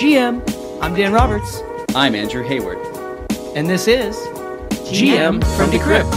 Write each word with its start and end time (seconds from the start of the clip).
GM, 0.00 0.40
I'm 0.80 0.94
Dan 0.94 1.12
Roberts. 1.12 1.60
I'm 1.94 2.14
Andrew 2.14 2.42
Hayward. 2.42 2.78
And 3.54 3.68
this 3.68 3.86
is 3.86 4.16
GM, 4.16 5.42
GM 5.42 5.56
from 5.58 5.68
Decrypt. 5.68 6.10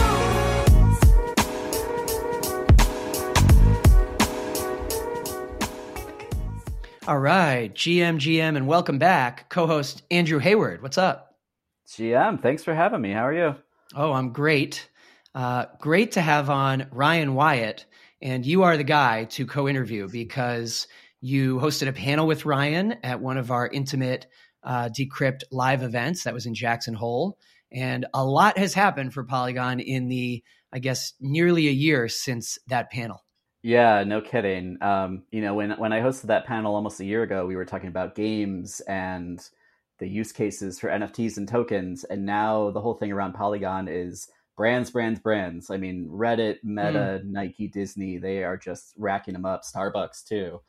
All 7.06 7.18
right, 7.18 7.74
GM, 7.74 8.16
GM, 8.16 8.56
and 8.56 8.66
welcome 8.66 8.98
back, 8.98 9.50
co 9.50 9.66
host 9.66 10.02
Andrew 10.10 10.38
Hayward. 10.38 10.80
What's 10.80 10.96
up? 10.96 11.36
GM, 11.86 12.40
thanks 12.40 12.64
for 12.64 12.74
having 12.74 13.02
me. 13.02 13.12
How 13.12 13.26
are 13.26 13.34
you? 13.34 13.54
Oh, 13.94 14.12
I'm 14.12 14.32
great. 14.32 14.88
Uh, 15.34 15.66
great 15.78 16.12
to 16.12 16.22
have 16.22 16.48
on 16.48 16.86
Ryan 16.90 17.34
Wyatt. 17.34 17.84
And 18.22 18.46
you 18.46 18.62
are 18.62 18.78
the 18.78 18.84
guy 18.84 19.24
to 19.24 19.44
co 19.44 19.68
interview 19.68 20.08
because 20.08 20.88
you 21.24 21.56
hosted 21.58 21.88
a 21.88 21.92
panel 21.94 22.26
with 22.26 22.44
Ryan 22.44 22.96
at 23.02 23.18
one 23.18 23.38
of 23.38 23.50
our 23.50 23.66
intimate 23.66 24.26
uh, 24.62 24.90
Decrypt 24.90 25.42
live 25.50 25.82
events 25.82 26.24
that 26.24 26.34
was 26.34 26.44
in 26.44 26.54
Jackson 26.54 26.92
Hole. 26.92 27.38
And 27.72 28.04
a 28.12 28.22
lot 28.22 28.58
has 28.58 28.74
happened 28.74 29.14
for 29.14 29.24
Polygon 29.24 29.80
in 29.80 30.08
the, 30.08 30.44
I 30.70 30.80
guess, 30.80 31.14
nearly 31.22 31.66
a 31.68 31.72
year 31.72 32.08
since 32.08 32.58
that 32.66 32.90
panel. 32.90 33.24
Yeah, 33.62 34.04
no 34.04 34.20
kidding. 34.20 34.76
Um, 34.82 35.22
you 35.30 35.40
know, 35.40 35.54
when 35.54 35.70
when 35.70 35.94
I 35.94 36.00
hosted 36.00 36.26
that 36.26 36.44
panel 36.44 36.74
almost 36.74 37.00
a 37.00 37.06
year 37.06 37.22
ago, 37.22 37.46
we 37.46 37.56
were 37.56 37.64
talking 37.64 37.88
about 37.88 38.14
games 38.14 38.80
and 38.80 39.40
the 39.98 40.06
use 40.06 40.30
cases 40.30 40.78
for 40.78 40.90
NFTs 40.90 41.38
and 41.38 41.48
tokens, 41.48 42.04
and 42.04 42.26
now 42.26 42.70
the 42.70 42.82
whole 42.82 42.96
thing 42.96 43.10
around 43.10 43.32
Polygon 43.32 43.88
is 43.88 44.28
brands, 44.58 44.90
brands, 44.90 45.20
brands. 45.20 45.70
I 45.70 45.78
mean, 45.78 46.06
Reddit, 46.12 46.56
Meta, 46.62 47.22
mm. 47.24 47.30
Nike, 47.30 47.68
Disney, 47.68 48.18
they 48.18 48.44
are 48.44 48.58
just 48.58 48.92
racking 48.98 49.32
them 49.32 49.46
up. 49.46 49.62
Starbucks 49.62 50.24
too. 50.28 50.60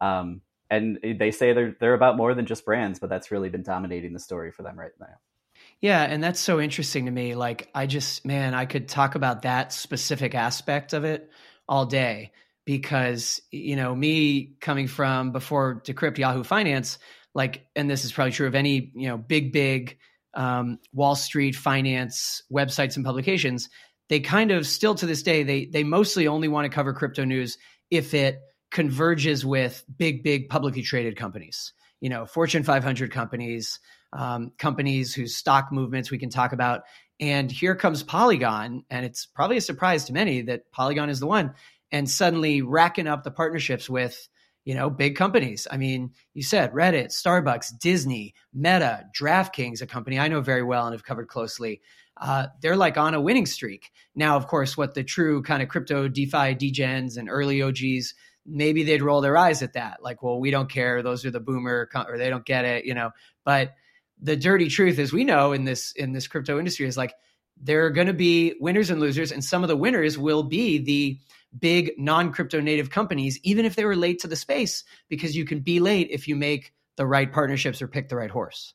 Um, 0.00 0.42
and 0.70 0.98
they 1.02 1.32
say 1.32 1.52
they're 1.52 1.76
they're 1.80 1.94
about 1.94 2.16
more 2.16 2.34
than 2.34 2.46
just 2.46 2.64
brands, 2.64 3.00
but 3.00 3.10
that's 3.10 3.30
really 3.30 3.48
been 3.48 3.64
dominating 3.64 4.12
the 4.12 4.20
story 4.20 4.52
for 4.52 4.62
them 4.62 4.78
right 4.78 4.92
now. 5.00 5.06
Yeah, 5.80 6.02
and 6.02 6.22
that's 6.22 6.40
so 6.40 6.60
interesting 6.60 7.06
to 7.06 7.10
me. 7.10 7.34
Like, 7.34 7.68
I 7.74 7.86
just, 7.86 8.24
man, 8.24 8.54
I 8.54 8.66
could 8.66 8.88
talk 8.88 9.14
about 9.14 9.42
that 9.42 9.72
specific 9.72 10.34
aspect 10.34 10.92
of 10.92 11.04
it 11.04 11.30
all 11.68 11.86
day 11.86 12.32
because 12.66 13.40
you 13.50 13.76
know 13.76 13.94
me 13.94 14.52
coming 14.60 14.86
from 14.86 15.32
before 15.32 15.82
decrypt 15.84 16.18
yahoo 16.18 16.44
finance 16.44 16.98
like 17.34 17.66
and 17.74 17.88
this 17.88 18.04
is 18.04 18.12
probably 18.12 18.32
true 18.32 18.46
of 18.46 18.54
any 18.54 18.92
you 18.94 19.08
know 19.08 19.16
big 19.16 19.52
big 19.52 19.98
um, 20.34 20.78
wall 20.92 21.16
street 21.16 21.56
finance 21.56 22.42
websites 22.52 22.96
and 22.96 23.04
publications 23.04 23.68
they 24.08 24.20
kind 24.20 24.50
of 24.50 24.66
still 24.66 24.94
to 24.94 25.06
this 25.06 25.22
day 25.22 25.42
they 25.42 25.64
they 25.64 25.82
mostly 25.82 26.28
only 26.28 26.48
want 26.48 26.64
to 26.64 26.74
cover 26.74 26.92
crypto 26.92 27.24
news 27.24 27.56
if 27.90 28.14
it 28.14 28.40
converges 28.70 29.44
with 29.44 29.84
big 29.98 30.22
big 30.22 30.48
publicly 30.48 30.82
traded 30.82 31.16
companies 31.16 31.72
you 32.00 32.08
know 32.08 32.26
fortune 32.26 32.62
500 32.62 33.10
companies 33.10 33.80
um, 34.12 34.52
companies 34.58 35.14
whose 35.14 35.36
stock 35.36 35.70
movements 35.70 36.10
we 36.10 36.18
can 36.18 36.30
talk 36.30 36.52
about 36.52 36.82
and 37.20 37.52
here 37.52 37.76
comes 37.76 38.02
Polygon, 38.02 38.84
and 38.88 39.04
it's 39.04 39.26
probably 39.26 39.58
a 39.58 39.60
surprise 39.60 40.06
to 40.06 40.14
many 40.14 40.40
that 40.42 40.72
Polygon 40.72 41.10
is 41.10 41.20
the 41.20 41.26
one, 41.26 41.54
and 41.92 42.08
suddenly 42.08 42.62
racking 42.62 43.06
up 43.06 43.24
the 43.24 43.30
partnerships 43.30 43.90
with 43.90 44.28
you 44.64 44.74
know 44.74 44.88
big 44.88 45.16
companies. 45.16 45.68
I 45.70 45.76
mean, 45.76 46.12
you 46.32 46.42
said 46.42 46.72
Reddit, 46.72 47.08
Starbucks, 47.08 47.78
Disney, 47.78 48.34
Meta, 48.54 49.04
DraftKings, 49.18 49.82
a 49.82 49.86
company 49.86 50.18
I 50.18 50.28
know 50.28 50.40
very 50.40 50.62
well 50.62 50.86
and 50.86 50.94
have 50.94 51.04
covered 51.04 51.28
closely. 51.28 51.82
Uh, 52.16 52.46
they're 52.60 52.76
like 52.76 52.96
on 52.96 53.14
a 53.14 53.20
winning 53.20 53.46
streak 53.46 53.90
now. 54.14 54.36
Of 54.36 54.46
course, 54.46 54.76
what 54.76 54.94
the 54.94 55.04
true 55.04 55.42
kind 55.42 55.62
of 55.62 55.68
crypto 55.68 56.08
DeFi 56.08 56.54
degens 56.54 57.18
and 57.18 57.28
early 57.28 57.60
OGs 57.60 58.14
maybe 58.50 58.82
they'd 58.82 59.02
roll 59.02 59.20
their 59.20 59.36
eyes 59.36 59.62
at 59.62 59.74
that, 59.74 60.02
like, 60.02 60.22
well, 60.22 60.40
we 60.40 60.50
don't 60.50 60.70
care; 60.70 61.02
those 61.02 61.24
are 61.24 61.30
the 61.30 61.40
boomer, 61.40 61.88
or 61.94 62.18
they 62.18 62.28
don't 62.28 62.44
get 62.44 62.64
it, 62.64 62.84
you 62.84 62.94
know. 62.94 63.10
But 63.44 63.74
the 64.22 64.36
dirty 64.36 64.68
truth 64.68 64.98
is 64.98 65.12
we 65.12 65.24
know 65.24 65.52
in 65.52 65.64
this 65.64 65.92
in 65.92 66.12
this 66.12 66.28
crypto 66.28 66.58
industry 66.58 66.86
is 66.86 66.96
like 66.96 67.14
there 67.62 67.84
are 67.86 67.90
going 67.90 68.06
to 68.06 68.12
be 68.12 68.54
winners 68.60 68.90
and 68.90 69.00
losers 69.00 69.32
and 69.32 69.44
some 69.44 69.62
of 69.62 69.68
the 69.68 69.76
winners 69.76 70.18
will 70.18 70.42
be 70.42 70.78
the 70.78 71.18
big 71.58 71.92
non-crypto 71.98 72.60
native 72.60 72.90
companies 72.90 73.38
even 73.42 73.64
if 73.64 73.76
they 73.76 73.84
were 73.84 73.96
late 73.96 74.20
to 74.20 74.28
the 74.28 74.36
space 74.36 74.84
because 75.08 75.36
you 75.36 75.44
can 75.44 75.60
be 75.60 75.80
late 75.80 76.08
if 76.10 76.28
you 76.28 76.36
make 76.36 76.72
the 76.96 77.06
right 77.06 77.32
partnerships 77.32 77.82
or 77.82 77.88
pick 77.88 78.08
the 78.08 78.16
right 78.16 78.30
horse. 78.30 78.74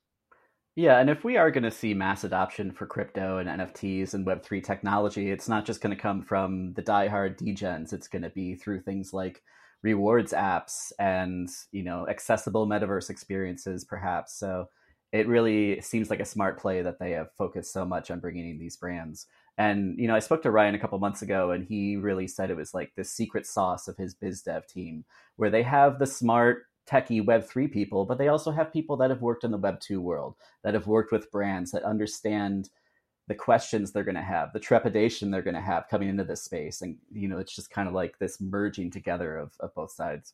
Yeah 0.76 1.00
and 1.00 1.10
if 1.10 1.24
we 1.24 1.38
are 1.38 1.52
going 1.52 1.64
to 1.64 1.72
see 1.72 1.94
mass 1.94 2.24
adoption 2.24 2.72
for 2.72 2.86
crypto 2.86 3.38
and 3.38 3.48
nfts 3.48 4.14
and 4.14 4.26
web3 4.26 4.64
technology 4.64 5.32
it's 5.32 5.48
not 5.48 5.66
just 5.66 5.82
going 5.82 5.96
to 5.96 6.02
come 6.02 6.22
from 6.22 6.74
the 6.74 6.84
diehard 6.84 7.40
degens 7.40 7.94
it's 7.94 8.08
going 8.08 8.24
to 8.24 8.30
be 8.30 8.56
through 8.56 8.82
things 8.82 9.14
like 9.14 9.42
rewards 9.86 10.34
apps 10.34 10.92
and 10.98 11.48
you 11.72 11.84
know 11.84 12.08
accessible 12.10 12.68
metaverse 12.68 13.12
experiences 13.12 13.86
perhaps 13.86 14.34
so 14.34 14.68
it 15.12 15.28
really 15.28 15.80
seems 15.80 16.10
like 16.10 16.20
a 16.20 16.26
smart 16.26 16.60
play 16.60 16.82
that 16.82 17.00
they 17.00 17.12
have 17.12 17.32
focused 17.38 17.72
so 17.72 17.86
much 17.86 18.12
on 18.12 18.20
bringing 18.20 18.50
in 18.50 18.60
these 18.60 18.76
brands. 18.76 19.28
And 19.58 19.98
you 19.98 20.10
know, 20.10 20.16
I 20.16 20.20
spoke 20.20 20.42
to 20.42 20.52
Ryan 20.52 20.76
a 20.76 20.80
couple 20.80 21.00
months 21.00 21.22
ago, 21.22 21.52
and 21.52 21.64
he 21.64 21.96
really 21.96 22.28
said 22.28 22.50
it 22.50 22.58
was 22.58 22.74
like 22.74 22.92
the 22.98 23.06
secret 23.06 23.46
sauce 23.46 23.88
of 23.88 23.96
his 23.96 24.14
biz 24.14 24.42
dev 24.42 24.68
team, 24.68 25.06
where 25.38 25.50
they 25.50 25.64
have 25.64 26.00
the 26.00 26.06
smart 26.06 26.64
techie 26.86 27.26
Web 27.26 27.46
three 27.46 27.70
people, 27.70 28.04
but 28.04 28.18
they 28.18 28.28
also 28.28 28.52
have 28.52 28.74
people 28.74 28.98
that 28.98 29.10
have 29.10 29.22
worked 29.22 29.46
in 29.46 29.52
the 29.52 29.58
Web 29.58 29.80
two 29.80 30.02
world, 30.02 30.36
that 30.64 30.74
have 30.74 30.88
worked 30.88 31.14
with 31.14 31.32
brands, 31.32 31.72
that 31.72 31.84
understand 31.84 32.70
the 33.28 33.36
questions 33.36 33.92
they're 33.92 34.04
going 34.04 34.16
to 34.16 34.22
have, 34.22 34.54
the 34.54 34.60
trepidation 34.60 35.32
they're 35.32 35.42
going 35.42 35.56
to 35.56 35.62
have 35.62 35.88
coming 35.90 36.10
into 36.10 36.24
this 36.24 36.44
space, 36.44 36.82
and 36.82 36.98
you 37.12 37.28
know, 37.28 37.40
it's 37.40 37.56
just 37.56 37.72
kind 37.72 37.88
of 37.88 37.94
like 37.94 38.20
this 38.20 38.40
merging 38.40 38.92
together 38.92 39.38
of 39.38 39.54
of 39.60 39.74
both 39.74 39.92
sides. 39.92 40.34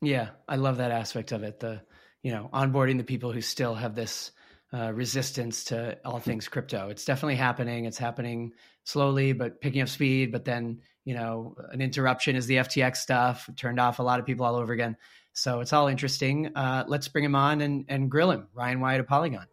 Yeah, 0.00 0.30
I 0.48 0.56
love 0.56 0.78
that 0.78 0.90
aspect 0.90 1.32
of 1.32 1.42
it. 1.42 1.60
The 1.60 1.82
you 2.22 2.32
know 2.32 2.48
onboarding 2.52 2.98
the 2.98 3.04
people 3.04 3.32
who 3.32 3.40
still 3.40 3.74
have 3.74 3.94
this 3.94 4.32
uh, 4.72 4.92
resistance 4.92 5.64
to 5.64 5.98
all 6.04 6.18
things 6.18 6.48
crypto. 6.48 6.88
It's 6.88 7.04
definitely 7.04 7.36
happening. 7.36 7.84
It's 7.84 7.98
happening 7.98 8.52
slowly, 8.84 9.32
but 9.32 9.60
picking 9.60 9.82
up 9.82 9.88
speed. 9.88 10.32
But 10.32 10.44
then 10.44 10.80
you 11.04 11.14
know 11.14 11.56
an 11.70 11.82
interruption 11.82 12.36
is 12.36 12.46
the 12.46 12.56
FTX 12.56 12.96
stuff 12.96 13.48
turned 13.56 13.78
off 13.78 13.98
a 13.98 14.02
lot 14.02 14.20
of 14.20 14.26
people 14.26 14.46
all 14.46 14.56
over 14.56 14.72
again. 14.72 14.96
So 15.34 15.60
it's 15.60 15.72
all 15.72 15.88
interesting. 15.88 16.54
Uh, 16.54 16.84
let's 16.86 17.08
bring 17.08 17.24
him 17.24 17.34
on 17.34 17.60
and, 17.60 17.86
and 17.88 18.10
grill 18.10 18.30
him. 18.30 18.48
Ryan 18.54 18.80
Wyatt 18.80 19.00
of 19.00 19.06
Polygon. 19.06 19.46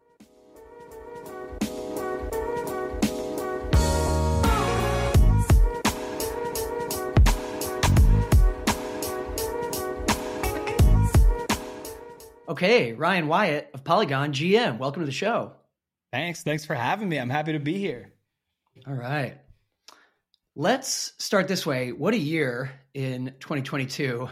Okay, 12.50 12.94
Ryan 12.94 13.28
Wyatt 13.28 13.70
of 13.74 13.84
Polygon 13.84 14.32
GM, 14.32 14.78
welcome 14.78 15.02
to 15.02 15.06
the 15.06 15.12
show. 15.12 15.52
Thanks. 16.12 16.42
Thanks 16.42 16.64
for 16.64 16.74
having 16.74 17.08
me. 17.08 17.16
I'm 17.16 17.30
happy 17.30 17.52
to 17.52 17.60
be 17.60 17.78
here. 17.78 18.10
All 18.88 18.94
right. 18.94 19.38
Let's 20.56 21.12
start 21.18 21.46
this 21.46 21.64
way. 21.64 21.92
What 21.92 22.12
a 22.12 22.18
year 22.18 22.72
in 22.92 23.34
2022. 23.38 24.28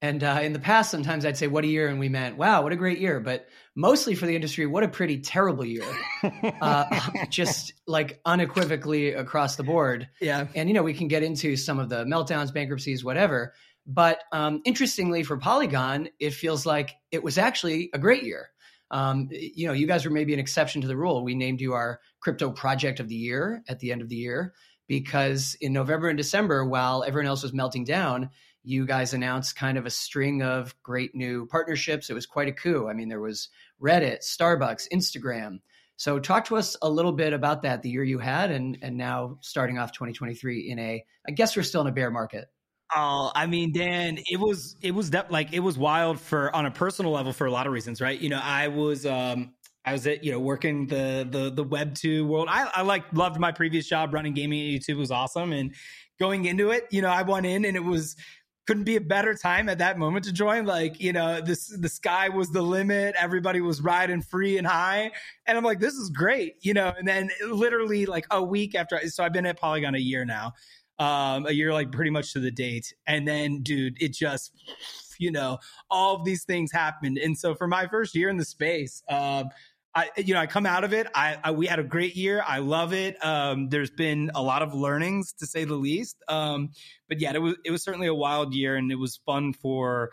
And 0.00 0.24
uh, 0.24 0.38
in 0.42 0.54
the 0.54 0.58
past, 0.58 0.90
sometimes 0.90 1.26
I'd 1.26 1.36
say, 1.36 1.46
what 1.46 1.62
a 1.62 1.66
year. 1.66 1.88
And 1.88 1.98
we 1.98 2.08
meant, 2.08 2.38
wow, 2.38 2.62
what 2.62 2.72
a 2.72 2.76
great 2.76 3.00
year. 3.00 3.20
But 3.20 3.46
mostly 3.76 4.14
for 4.14 4.24
the 4.24 4.34
industry, 4.34 4.64
what 4.64 4.82
a 4.82 4.88
pretty 4.88 5.20
terrible 5.20 5.66
year. 5.66 5.84
uh, 6.62 7.00
just 7.28 7.74
like 7.86 8.18
unequivocally 8.24 9.12
across 9.12 9.56
the 9.56 9.62
board. 9.62 10.08
Yeah. 10.22 10.46
And, 10.54 10.70
you 10.70 10.74
know, 10.74 10.82
we 10.82 10.94
can 10.94 11.08
get 11.08 11.22
into 11.22 11.54
some 11.56 11.78
of 11.78 11.90
the 11.90 12.04
meltdowns, 12.06 12.54
bankruptcies, 12.54 13.04
whatever. 13.04 13.52
But 13.88 14.20
um, 14.32 14.60
interestingly, 14.66 15.22
for 15.22 15.38
Polygon, 15.38 16.10
it 16.20 16.34
feels 16.34 16.66
like 16.66 16.94
it 17.10 17.24
was 17.24 17.38
actually 17.38 17.88
a 17.94 17.98
great 17.98 18.22
year. 18.22 18.50
Um, 18.90 19.28
you 19.30 19.66
know, 19.66 19.72
you 19.72 19.86
guys 19.86 20.04
were 20.04 20.10
maybe 20.10 20.34
an 20.34 20.38
exception 20.38 20.82
to 20.82 20.88
the 20.88 20.96
rule. 20.96 21.24
We 21.24 21.34
named 21.34 21.62
you 21.62 21.72
our 21.72 22.00
crypto 22.20 22.50
project 22.50 23.00
of 23.00 23.08
the 23.08 23.14
year 23.14 23.62
at 23.66 23.80
the 23.80 23.90
end 23.90 24.02
of 24.02 24.10
the 24.10 24.16
year 24.16 24.52
because 24.88 25.56
in 25.60 25.72
November 25.72 26.08
and 26.08 26.18
December, 26.18 26.66
while 26.66 27.02
everyone 27.02 27.28
else 27.28 27.42
was 27.42 27.54
melting 27.54 27.84
down, 27.84 28.28
you 28.62 28.84
guys 28.84 29.14
announced 29.14 29.56
kind 29.56 29.78
of 29.78 29.86
a 29.86 29.90
string 29.90 30.42
of 30.42 30.74
great 30.82 31.14
new 31.14 31.46
partnerships. 31.46 32.10
It 32.10 32.14
was 32.14 32.26
quite 32.26 32.48
a 32.48 32.52
coup. 32.52 32.88
I 32.88 32.92
mean, 32.92 33.08
there 33.08 33.20
was 33.20 33.48
Reddit, 33.82 34.18
Starbucks, 34.22 34.88
Instagram. 34.92 35.60
So, 35.96 36.18
talk 36.18 36.44
to 36.46 36.56
us 36.56 36.76
a 36.82 36.90
little 36.90 37.12
bit 37.12 37.32
about 37.32 37.62
that, 37.62 37.82
the 37.82 37.90
year 37.90 38.04
you 38.04 38.18
had, 38.18 38.50
and 38.50 38.78
and 38.82 38.96
now 38.96 39.38
starting 39.40 39.78
off 39.78 39.92
2023 39.92 40.70
in 40.70 40.78
a, 40.78 41.04
I 41.26 41.32
guess 41.32 41.56
we're 41.56 41.62
still 41.62 41.80
in 41.80 41.86
a 41.86 41.92
bear 41.92 42.10
market. 42.10 42.48
Oh, 42.94 43.30
I 43.34 43.46
mean, 43.46 43.72
Dan, 43.72 44.18
it 44.30 44.40
was 44.40 44.76
it 44.80 44.92
was 44.92 45.10
de- 45.10 45.26
like 45.28 45.52
it 45.52 45.60
was 45.60 45.76
wild 45.76 46.18
for 46.18 46.54
on 46.56 46.64
a 46.64 46.70
personal 46.70 47.12
level 47.12 47.32
for 47.34 47.46
a 47.46 47.50
lot 47.50 47.66
of 47.66 47.72
reasons, 47.72 48.00
right? 48.00 48.18
You 48.18 48.30
know, 48.30 48.40
I 48.42 48.68
was 48.68 49.04
um 49.04 49.52
I 49.84 49.92
was 49.92 50.06
at 50.06 50.24
you 50.24 50.32
know 50.32 50.40
working 50.40 50.86
the 50.86 51.26
the 51.30 51.50
the 51.50 51.64
Web 51.64 51.94
two 51.94 52.26
world. 52.26 52.48
I 52.50 52.70
I 52.74 52.82
like 52.82 53.04
loved 53.12 53.38
my 53.38 53.52
previous 53.52 53.86
job 53.86 54.14
running 54.14 54.32
gaming 54.32 54.74
at 54.74 54.80
YouTube 54.80 54.96
was 54.96 55.10
awesome, 55.10 55.52
and 55.52 55.74
going 56.18 56.46
into 56.46 56.70
it, 56.70 56.86
you 56.90 57.02
know, 57.02 57.10
I 57.10 57.22
went 57.22 57.44
in 57.44 57.66
and 57.66 57.76
it 57.76 57.84
was 57.84 58.16
couldn't 58.66 58.84
be 58.84 58.96
a 58.96 59.00
better 59.00 59.34
time 59.34 59.68
at 59.70 59.78
that 59.78 59.98
moment 59.98 60.24
to 60.26 60.32
join. 60.32 60.66
Like, 60.66 61.00
you 61.00 61.12
know, 61.12 61.40
this 61.40 61.68
the 61.68 61.88
sky 61.88 62.28
was 62.28 62.50
the 62.50 62.60
limit. 62.62 63.14
Everybody 63.18 63.60
was 63.62 63.80
riding 63.80 64.20
free 64.22 64.58
and 64.58 64.66
high. 64.66 65.10
And 65.46 65.56
I'm 65.56 65.64
like, 65.64 65.80
this 65.80 65.94
is 65.94 66.10
great, 66.10 66.56
you 66.60 66.74
know. 66.74 66.92
And 66.98 67.08
then 67.08 67.30
literally 67.46 68.04
like 68.06 68.26
a 68.30 68.42
week 68.42 68.74
after 68.74 68.98
so 69.08 69.24
I've 69.24 69.32
been 69.32 69.46
at 69.46 69.58
Polygon 69.58 69.94
a 69.94 69.98
year 69.98 70.24
now. 70.26 70.52
Um, 70.98 71.46
a 71.46 71.52
year 71.52 71.72
like 71.72 71.92
pretty 71.92 72.10
much 72.10 72.32
to 72.32 72.40
the 72.40 72.50
date. 72.50 72.92
And 73.06 73.26
then 73.26 73.62
dude, 73.62 74.02
it 74.02 74.12
just 74.12 74.52
you 75.18 75.30
know, 75.30 75.58
all 75.90 76.16
of 76.16 76.24
these 76.24 76.44
things 76.44 76.72
happened. 76.72 77.18
And 77.18 77.36
so 77.36 77.54
for 77.54 77.66
my 77.66 77.86
first 77.86 78.14
year 78.14 78.28
in 78.28 78.36
the 78.36 78.44
space, 78.44 79.02
um, 79.08 79.50
I, 79.94 80.10
you 80.16 80.34
know, 80.34 80.40
I 80.40 80.46
come 80.46 80.66
out 80.66 80.84
of 80.84 80.92
it. 80.92 81.08
I, 81.14 81.38
I, 81.42 81.50
we 81.50 81.66
had 81.66 81.78
a 81.78 81.84
great 81.84 82.14
year. 82.14 82.44
I 82.46 82.58
love 82.58 82.92
it. 82.92 83.22
Um, 83.24 83.68
there's 83.68 83.90
been 83.90 84.30
a 84.34 84.42
lot 84.42 84.62
of 84.62 84.74
learnings 84.74 85.32
to 85.34 85.46
say 85.46 85.64
the 85.64 85.74
least. 85.74 86.22
Um, 86.28 86.70
but 87.08 87.20
yeah, 87.20 87.32
it 87.34 87.42
was 87.42 87.56
it 87.64 87.70
was 87.70 87.82
certainly 87.82 88.06
a 88.06 88.14
wild 88.14 88.54
year, 88.54 88.76
and 88.76 88.92
it 88.92 88.96
was 88.96 89.16
fun 89.26 89.54
for 89.54 90.10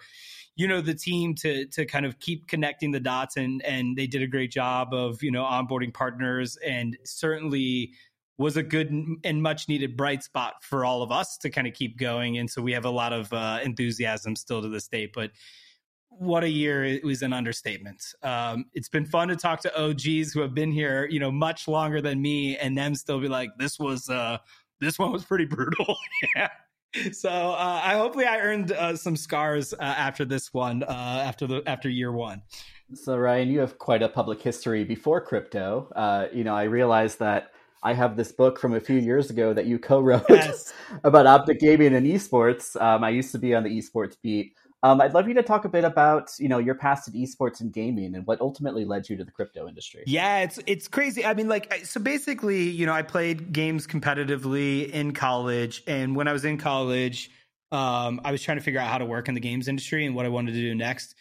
you 0.55 0.67
know 0.67 0.81
the 0.81 0.95
team 0.95 1.35
to 1.35 1.67
to 1.67 1.85
kind 1.85 2.05
of 2.05 2.19
keep 2.19 2.47
connecting 2.47 2.91
the 2.91 3.01
dots, 3.01 3.35
and 3.35 3.61
and 3.63 3.97
they 3.97 4.07
did 4.07 4.23
a 4.23 4.27
great 4.27 4.49
job 4.49 4.93
of 4.93 5.21
you 5.21 5.29
know 5.29 5.43
onboarding 5.43 5.93
partners, 5.93 6.57
and 6.65 6.97
certainly 7.03 7.91
was 8.37 8.57
a 8.57 8.63
good 8.63 8.91
and 9.23 9.41
much 9.41 9.69
needed 9.69 9.95
bright 9.95 10.23
spot 10.23 10.55
for 10.61 10.83
all 10.83 11.01
of 11.01 11.11
us 11.11 11.37
to 11.37 11.49
kind 11.49 11.67
of 11.67 11.73
keep 11.73 11.97
going. 11.97 12.37
And 12.37 12.49
so 12.49 12.61
we 12.61 12.73
have 12.73 12.85
a 12.85 12.89
lot 12.89 13.13
of 13.13 13.31
uh, 13.31 13.59
enthusiasm 13.63 14.35
still 14.35 14.61
to 14.61 14.67
this 14.67 14.87
day, 14.87 15.09
but 15.13 15.31
what 16.17 16.43
a 16.43 16.49
year 16.49 16.83
it 16.83 17.03
was 17.03 17.21
an 17.21 17.33
understatement. 17.33 18.03
Um, 18.23 18.65
it's 18.73 18.89
been 18.89 19.05
fun 19.05 19.27
to 19.29 19.35
talk 19.35 19.61
to 19.61 19.79
og's 19.79 20.33
who 20.33 20.41
have 20.41 20.53
been 20.53 20.71
here 20.71 21.07
you 21.09 21.19
know 21.19 21.31
much 21.31 21.67
longer 21.67 22.01
than 22.01 22.21
me 22.21 22.57
and 22.57 22.77
them 22.77 22.95
still 22.95 23.19
be 23.19 23.27
like 23.27 23.49
this 23.57 23.77
was 23.77 24.09
uh 24.09 24.37
this 24.79 24.99
one 24.99 25.11
was 25.11 25.23
pretty 25.25 25.45
brutal. 25.45 25.97
Yeah. 26.35 26.49
So 27.11 27.29
uh, 27.29 27.81
i 27.83 27.95
hopefully 27.95 28.25
i 28.25 28.39
earned 28.39 28.71
uh, 28.71 28.95
some 28.95 29.17
scars 29.17 29.73
uh, 29.73 29.77
after 29.81 30.23
this 30.23 30.53
one 30.53 30.83
uh, 30.83 31.23
after 31.25 31.45
the 31.47 31.61
after 31.65 31.89
year 31.89 32.13
one. 32.13 32.41
So 32.93 33.17
ryan 33.17 33.49
you 33.49 33.59
have 33.59 33.77
quite 33.77 34.01
a 34.01 34.07
public 34.07 34.41
history 34.41 34.85
before 34.85 35.19
crypto. 35.19 35.89
Uh, 35.95 36.27
you 36.33 36.45
know 36.45 36.55
i 36.55 36.63
realized 36.63 37.19
that 37.19 37.51
I 37.85 37.93
have 37.93 38.17
this 38.17 38.31
book 38.31 38.59
from 38.59 38.73
a 38.73 38.79
few 38.79 38.97
years 38.97 39.29
ago 39.29 39.53
that 39.53 39.67
you 39.67 39.77
co-wrote 39.77 40.25
yes. 40.27 40.73
about 41.03 41.27
optic 41.27 41.59
gaming 41.59 41.93
and 41.93 42.07
esports. 42.07 42.79
Um, 42.81 43.03
I 43.03 43.11
used 43.11 43.31
to 43.33 43.37
be 43.37 43.53
on 43.53 43.63
the 43.63 43.69
esports 43.69 44.17
beat. 44.23 44.55
Um, 44.81 44.99
I'd 45.01 45.13
love 45.13 45.27
you 45.27 45.35
to 45.35 45.43
talk 45.43 45.65
a 45.65 45.69
bit 45.69 45.83
about 45.83 46.31
you 46.39 46.47
know 46.47 46.57
your 46.57 46.73
past 46.75 47.07
in 47.07 47.13
esports 47.13 47.61
and 47.61 47.71
gaming 47.71 48.15
and 48.15 48.25
what 48.25 48.41
ultimately 48.41 48.85
led 48.85 49.07
you 49.07 49.15
to 49.17 49.23
the 49.23 49.31
crypto 49.31 49.67
industry. 49.67 50.03
Yeah, 50.07 50.39
it's 50.39 50.59
it's 50.65 50.87
crazy. 50.87 51.25
I 51.25 51.35
mean, 51.35 51.47
like 51.47 51.85
so 51.85 51.99
basically, 51.99 52.63
you 52.63 52.87
know, 52.87 52.93
I 52.93 53.03
played 53.03 53.53
games 53.53 53.85
competitively 53.85 54.89
in 54.89 55.13
college, 55.13 55.83
and 55.85 56.15
when 56.15 56.27
I 56.27 56.33
was 56.33 56.43
in 56.43 56.57
college, 56.57 57.29
um, 57.71 58.19
I 58.25 58.31
was 58.31 58.41
trying 58.41 58.57
to 58.57 58.63
figure 58.63 58.79
out 58.79 58.89
how 58.89 58.97
to 58.97 59.05
work 59.05 59.27
in 59.27 59.35
the 59.35 59.41
games 59.41 59.67
industry 59.67 60.05
and 60.07 60.15
what 60.15 60.25
I 60.25 60.29
wanted 60.29 60.53
to 60.53 60.59
do 60.59 60.73
next. 60.73 61.15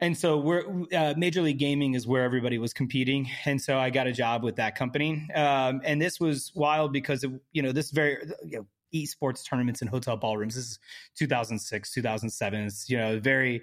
And 0.00 0.16
so 0.16 0.38
we're 0.38 0.64
uh, 0.94 1.14
Major 1.16 1.42
League 1.42 1.58
Gaming 1.58 1.94
is 1.94 2.06
where 2.06 2.24
everybody 2.24 2.58
was 2.58 2.72
competing, 2.72 3.28
and 3.44 3.60
so 3.60 3.78
I 3.78 3.90
got 3.90 4.06
a 4.06 4.12
job 4.12 4.42
with 4.42 4.56
that 4.56 4.74
company. 4.74 5.28
Um, 5.34 5.82
and 5.84 6.00
this 6.00 6.18
was 6.18 6.52
wild 6.54 6.92
because 6.92 7.24
you 7.52 7.62
know 7.62 7.72
this 7.72 7.90
very 7.90 8.16
you 8.44 8.58
know, 8.58 8.66
esports 8.94 9.44
tournaments 9.44 9.82
in 9.82 9.88
hotel 9.88 10.16
ballrooms. 10.16 10.54
This 10.54 10.64
is 10.64 10.78
2006, 11.18 11.92
2007. 11.92 12.60
It's 12.60 12.88
you 12.88 12.96
know 12.96 13.20
very 13.20 13.62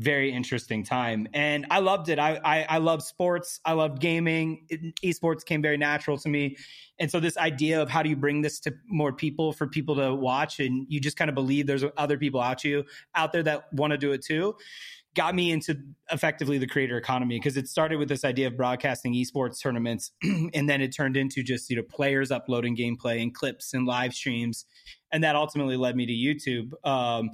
very 0.00 0.32
interesting 0.32 0.82
time. 0.82 1.28
And 1.32 1.66
i 1.70 1.78
loved 1.78 2.08
it. 2.08 2.18
I 2.18 2.40
i, 2.44 2.62
I 2.62 2.78
love 2.78 3.02
sports. 3.02 3.60
I 3.64 3.74
loved 3.74 4.00
gaming. 4.00 4.66
It, 4.68 5.00
esports 5.04 5.44
came 5.44 5.62
very 5.62 5.76
natural 5.76 6.18
to 6.18 6.28
me. 6.28 6.56
And 6.98 7.10
so 7.10 7.20
this 7.20 7.36
idea 7.36 7.80
of 7.80 7.90
how 7.90 8.02
do 8.02 8.08
you 8.08 8.16
bring 8.16 8.42
this 8.42 8.58
to 8.60 8.74
more 8.88 9.12
people 9.12 9.52
for 9.52 9.66
people 9.68 9.94
to 9.96 10.12
watch 10.14 10.58
and 10.60 10.86
you 10.88 10.98
just 10.98 11.16
kind 11.16 11.28
of 11.28 11.34
believe 11.34 11.66
there's 11.66 11.84
other 11.96 12.18
people 12.18 12.40
out 12.40 12.64
you 12.64 12.84
out 13.14 13.32
there 13.32 13.42
that 13.44 13.72
want 13.72 13.92
to 13.92 13.98
do 13.98 14.12
it 14.12 14.24
too 14.24 14.56
got 15.14 15.34
me 15.34 15.52
into 15.52 15.76
effectively 16.10 16.58
the 16.58 16.66
creator 16.66 16.96
economy 16.96 17.38
because 17.38 17.56
it 17.56 17.68
started 17.68 17.98
with 17.98 18.08
this 18.08 18.24
idea 18.24 18.46
of 18.48 18.56
broadcasting 18.56 19.14
esports 19.14 19.60
tournaments 19.60 20.12
and 20.22 20.68
then 20.68 20.80
it 20.80 20.94
turned 20.94 21.16
into 21.16 21.42
just 21.42 21.70
you 21.70 21.76
know 21.76 21.82
players 21.82 22.30
uploading 22.30 22.76
gameplay 22.76 23.22
and 23.22 23.34
clips 23.34 23.74
and 23.74 23.86
live 23.86 24.12
streams 24.12 24.66
and 25.12 25.22
that 25.22 25.36
ultimately 25.36 25.76
led 25.76 25.96
me 25.96 26.06
to 26.06 26.12
youtube. 26.12 26.72
Um, 26.88 27.30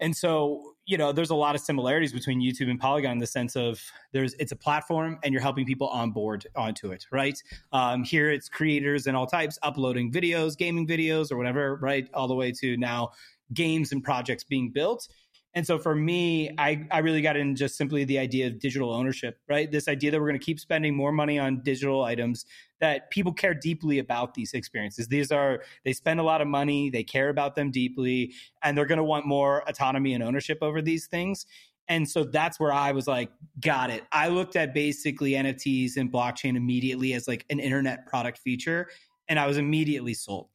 and 0.00 0.16
so 0.16 0.74
you 0.86 0.96
know 0.96 1.12
there's 1.12 1.30
a 1.30 1.34
lot 1.34 1.54
of 1.54 1.60
similarities 1.60 2.12
between 2.12 2.40
youtube 2.40 2.70
and 2.70 2.80
polygon 2.80 3.12
in 3.12 3.18
the 3.18 3.26
sense 3.26 3.54
of 3.54 3.80
there's 4.12 4.34
it's 4.34 4.50
a 4.50 4.56
platform 4.56 5.18
and 5.22 5.32
you're 5.32 5.42
helping 5.42 5.66
people 5.66 5.88
on 5.88 6.10
board 6.10 6.46
onto 6.56 6.90
it 6.90 7.04
right? 7.12 7.40
Um, 7.72 8.02
here 8.02 8.30
it's 8.30 8.48
creators 8.48 9.06
and 9.06 9.16
all 9.16 9.26
types 9.26 9.58
uploading 9.62 10.10
videos 10.10 10.56
gaming 10.56 10.86
videos 10.86 11.30
or 11.30 11.36
whatever 11.36 11.76
right? 11.76 12.08
All 12.14 12.28
the 12.28 12.34
way 12.34 12.50
to 12.52 12.76
now 12.78 13.10
games 13.52 13.92
and 13.92 14.02
projects 14.02 14.44
being 14.44 14.70
built 14.70 15.08
and 15.54 15.66
so 15.66 15.78
for 15.78 15.96
me, 15.96 16.50
I, 16.58 16.86
I 16.92 16.98
really 16.98 17.22
got 17.22 17.36
in 17.36 17.56
just 17.56 17.76
simply 17.76 18.04
the 18.04 18.18
idea 18.18 18.46
of 18.46 18.60
digital 18.60 18.92
ownership, 18.94 19.38
right? 19.48 19.70
This 19.70 19.88
idea 19.88 20.12
that 20.12 20.20
we're 20.20 20.28
going 20.28 20.38
to 20.38 20.44
keep 20.44 20.60
spending 20.60 20.94
more 20.94 21.10
money 21.10 21.40
on 21.40 21.62
digital 21.64 22.04
items, 22.04 22.46
that 22.78 23.10
people 23.10 23.32
care 23.32 23.52
deeply 23.52 23.98
about 23.98 24.34
these 24.34 24.52
experiences. 24.52 25.08
These 25.08 25.32
are, 25.32 25.62
they 25.84 25.92
spend 25.92 26.20
a 26.20 26.22
lot 26.22 26.40
of 26.40 26.46
money, 26.46 26.88
they 26.88 27.02
care 27.02 27.30
about 27.30 27.56
them 27.56 27.72
deeply, 27.72 28.32
and 28.62 28.78
they're 28.78 28.86
going 28.86 28.98
to 28.98 29.04
want 29.04 29.26
more 29.26 29.68
autonomy 29.68 30.14
and 30.14 30.22
ownership 30.22 30.58
over 30.62 30.80
these 30.80 31.08
things. 31.08 31.46
And 31.88 32.08
so 32.08 32.22
that's 32.22 32.60
where 32.60 32.72
I 32.72 32.92
was 32.92 33.08
like, 33.08 33.30
got 33.58 33.90
it. 33.90 34.04
I 34.12 34.28
looked 34.28 34.54
at 34.54 34.72
basically 34.72 35.32
NFTs 35.32 35.96
and 35.96 36.12
blockchain 36.12 36.56
immediately 36.56 37.12
as 37.14 37.26
like 37.26 37.44
an 37.50 37.58
internet 37.58 38.06
product 38.06 38.38
feature, 38.38 38.88
and 39.28 39.36
I 39.38 39.48
was 39.48 39.56
immediately 39.56 40.14
sold 40.14 40.48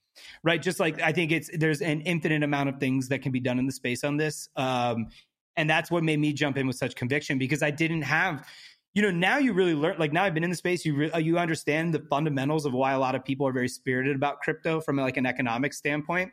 right? 0.44 0.62
Just 0.62 0.80
like 0.80 1.02
I 1.02 1.12
think 1.12 1.32
it's 1.32 1.50
there's 1.54 1.82
an 1.82 2.02
infinite 2.02 2.44
amount 2.44 2.70
of 2.70 2.80
things 2.80 3.08
that 3.10 3.22
can 3.22 3.32
be 3.32 3.40
done 3.40 3.60
in 3.60 3.66
the 3.66 3.72
space 3.72 4.04
on 4.04 4.18
this, 4.18 4.50
um, 4.56 5.08
and 5.56 5.70
that's 5.70 5.92
what 5.92 6.04
made 6.04 6.20
me 6.20 6.34
jump 6.34 6.58
in 6.58 6.68
with 6.68 6.76
such 6.76 6.96
conviction 6.96 7.38
because 7.38 7.64
I 7.64 7.72
didn't 7.72 8.04
have. 8.04 8.48
You 8.94 9.02
know, 9.02 9.12
now 9.12 9.40
you 9.40 9.52
really 9.52 9.74
learn. 9.74 9.98
Like 9.98 10.14
now, 10.14 10.24
I've 10.24 10.34
been 10.34 10.46
in 10.46 10.50
the 10.50 10.56
space. 10.56 10.86
You 10.86 10.96
re- 10.96 11.22
you 11.22 11.38
understand 11.38 11.94
the 11.94 12.00
fundamentals 12.10 12.66
of 12.66 12.74
why 12.74 12.94
a 12.94 13.00
lot 13.00 13.14
of 13.14 13.26
people 13.26 13.46
are 13.46 13.52
very 13.52 13.68
spirited 13.68 14.16
about 14.16 14.40
crypto 14.40 14.80
from 14.80 14.96
like 14.96 15.18
an 15.18 15.26
economic 15.26 15.74
standpoint. 15.74 16.32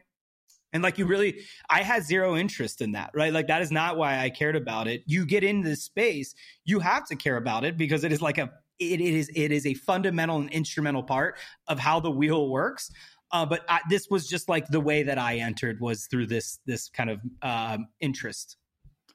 And 0.73 0.82
like 0.82 0.96
you 0.96 1.06
really, 1.06 1.40
I 1.69 1.82
had 1.82 2.02
zero 2.02 2.37
interest 2.37 2.81
in 2.81 2.93
that, 2.93 3.11
right? 3.14 3.32
Like 3.32 3.46
that 3.49 3.62
is 3.62 3.70
not 3.70 3.99
why 3.99 4.20
I 4.20 4.31
cared 4.31 4.56
about 4.56 4.89
it. 4.89 5.03
You 5.06 5.27
get 5.27 5.44
into 5.44 5.69
this 5.69 5.82
space, 5.84 6.34
you 6.65 6.81
have 6.81 7.06
to 7.08 7.17
care 7.17 7.36
about 7.36 7.65
it 7.65 7.77
because 7.77 8.05
it 8.05 8.12
is 8.12 8.22
like 8.22 8.39
a 8.39 8.51
it, 8.79 9.01
it 9.01 9.15
is 9.15 9.31
it 9.34 9.53
is 9.53 9.67
a 9.67 9.74
fundamental 9.74 10.39
and 10.39 10.51
instrumental 10.51 11.03
part 11.03 11.39
of 11.69 11.79
how 11.79 12.01
the 12.01 12.10
wheel 12.10 12.48
works. 12.48 12.91
Uh, 13.32 13.46
but 13.46 13.65
I, 13.69 13.81
this 13.89 14.08
was 14.10 14.29
just 14.29 14.48
like 14.48 14.69
the 14.69 14.81
way 14.81 15.03
that 15.03 15.19
I 15.19 15.36
entered 15.36 15.81
was 15.81 16.06
through 16.06 16.27
this 16.27 16.58
this 16.67 16.89
kind 16.89 17.10
of 17.10 17.20
um, 17.43 17.89
interest. 18.01 18.56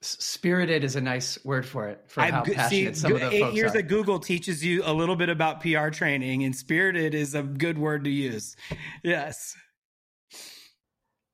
Spirited 0.01 0.83
is 0.83 0.95
a 0.95 1.01
nice 1.01 1.43
word 1.43 1.65
for 1.65 1.87
it. 1.87 2.03
For 2.07 2.21
how 2.21 2.43
passionate 2.43 2.95
see, 2.95 3.01
some 3.01 3.13
of 3.13 3.19
the 3.19 3.31
eight 3.33 3.41
folks 3.41 3.55
years 3.55 3.75
are. 3.75 3.79
at 3.79 3.87
Google 3.87 4.19
teaches 4.19 4.63
you 4.63 4.83
a 4.85 4.93
little 4.93 5.15
bit 5.15 5.29
about 5.29 5.61
PR 5.61 5.89
training, 5.89 6.43
and 6.43 6.55
spirited 6.55 7.15
is 7.15 7.33
a 7.33 7.41
good 7.41 7.77
word 7.77 8.03
to 8.03 8.09
use. 8.09 8.55
Yes. 9.03 9.55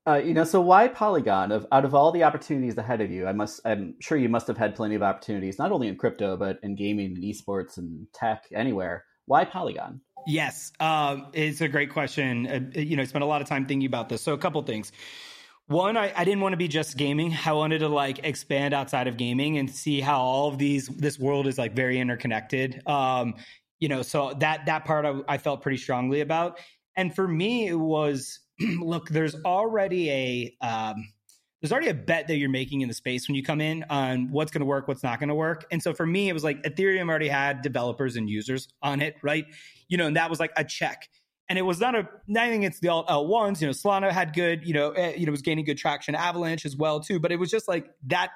Uh, 0.06 0.16
you 0.16 0.34
know, 0.34 0.44
so 0.44 0.60
why 0.60 0.88
Polygon? 0.90 1.52
Of 1.52 1.66
out 1.72 1.86
of 1.86 1.96
all 1.96 2.12
the 2.12 2.24
opportunities 2.24 2.78
ahead 2.78 3.00
of 3.00 3.10
you, 3.10 3.25
I 3.25 3.32
must, 3.32 3.62
I'm 3.66 3.96
sure 4.02 4.18
you 4.18 4.28
must 4.30 4.48
have 4.48 4.58
had 4.58 4.75
plenty 4.75 4.96
of 4.96 5.04
opportunities, 5.04 5.58
not 5.58 5.72
only 5.72 5.88
in 5.88 5.96
crypto 5.96 6.36
but 6.36 6.60
in 6.62 6.75
gaming 6.75 7.16
and 7.16 7.24
esports 7.24 7.78
and 7.78 8.08
tech, 8.13 8.44
anywhere. 8.54 9.06
Why 9.25 9.46
Polygon? 9.46 10.01
Yes, 10.25 10.72
um, 10.80 11.27
it's 11.34 11.62
a 11.62 11.68
great 11.68 11.89
question. 11.89 12.48
Uh, 12.48 12.80
you 12.80 12.96
know, 12.96 13.03
I 13.03 13.06
spent 13.06 13.24
a 13.24 13.27
lot 13.27 13.42
of 13.42 13.48
time 13.48 13.65
thinking 13.65 13.86
about 13.86 14.10
this. 14.10 14.22
So, 14.22 14.34
a 14.34 14.38
couple 14.38 14.62
things. 14.63 14.92
One, 15.68 15.96
I, 15.96 16.13
I 16.15 16.25
didn't 16.25 16.42
want 16.42 16.53
to 16.53 16.58
be 16.58 16.68
just 16.68 16.98
gaming. 16.98 17.36
I 17.46 17.53
wanted 17.53 17.80
to 17.80 17.88
like 17.88 18.20
expand 18.25 18.74
outside 18.74 19.08
of 19.08 19.15
gaming 19.18 19.58
and 19.58 19.70
see 19.70 20.01
how 20.01 20.20
all 20.20 20.50
of 20.50 20.58
these 20.58 20.88
this 20.88 21.18
world 21.18 21.48
is 21.48 21.58
like 21.58 21.74
very 21.74 22.00
interconnected. 22.00 22.82
Um, 22.86 23.36
you 23.80 23.88
know, 23.89 24.01
so 24.01 24.34
that 24.39 24.65
that 24.65 24.86
part 24.86 25.06
I, 25.06 25.20
I 25.27 25.38
felt 25.38 25.62
pretty 25.62 25.77
strongly 25.77 26.22
about. 26.22 26.60
And 26.96 27.13
for 27.15 27.27
me, 27.27 27.68
it 27.68 27.75
was 27.80 28.39
look. 28.60 29.10
There's 29.10 29.36
already 29.46 30.10
a 30.12 30.56
um, 30.65 31.08
there's 31.63 31.72
already 31.72 31.88
a 31.88 31.93
bet 31.93 32.27
that 32.27 32.36
you're 32.36 32.50
making 32.50 32.82
in 32.82 32.89
the 32.89 32.93
space 32.93 33.29
when 33.29 33.36
you 33.36 33.41
come 33.41 33.62
in 33.62 33.86
on 33.89 34.29
what's 34.32 34.51
going 34.51 34.60
to 34.60 34.65
work, 34.65 34.89
what's 34.89 35.01
not 35.01 35.17
going 35.20 35.29
to 35.29 35.36
work. 35.36 35.65
And 35.72 35.82
so 35.82 35.93
for 35.93 36.05
me, 36.05 36.27
it 36.27 36.34
was 36.34 36.43
like 36.43 36.62
Ethereum 36.63 37.08
already 37.08 37.29
had 37.29 37.62
developers 37.62 38.17
and 38.17 38.29
users 38.29 38.67
on 38.82 39.01
it, 39.01 39.15
right? 39.22 39.46
You 39.88 39.96
know, 39.96 40.05
and 40.05 40.17
that 40.17 40.29
was 40.29 40.41
like 40.41 40.51
a 40.58 40.65
check. 40.65 41.08
And 41.48 41.58
it 41.58 41.62
was 41.62 41.79
not 41.79 41.96
a 41.96 42.10
nothing 42.27 42.65
against 42.65 42.82
the 42.82 42.89
L 42.89 43.27
ones. 43.27 43.62
You 43.62 43.67
know, 43.67 43.72
Solana 43.72 44.12
had 44.12 44.34
good, 44.34 44.67
you 44.67 44.74
know, 44.74 44.93
uh, 44.93 45.13
you 45.15 45.25
know, 45.25 45.32
was 45.32 45.41
gaining 45.41 45.63
good 45.63 45.77
traction. 45.77 46.15
Avalanche 46.15 46.65
as 46.65 46.75
well 46.75 47.00
too. 47.00 47.17
But 47.17 47.32
it 47.32 47.38
was 47.38 47.50
just 47.50 47.70
like 47.70 47.89
that. 48.08 48.32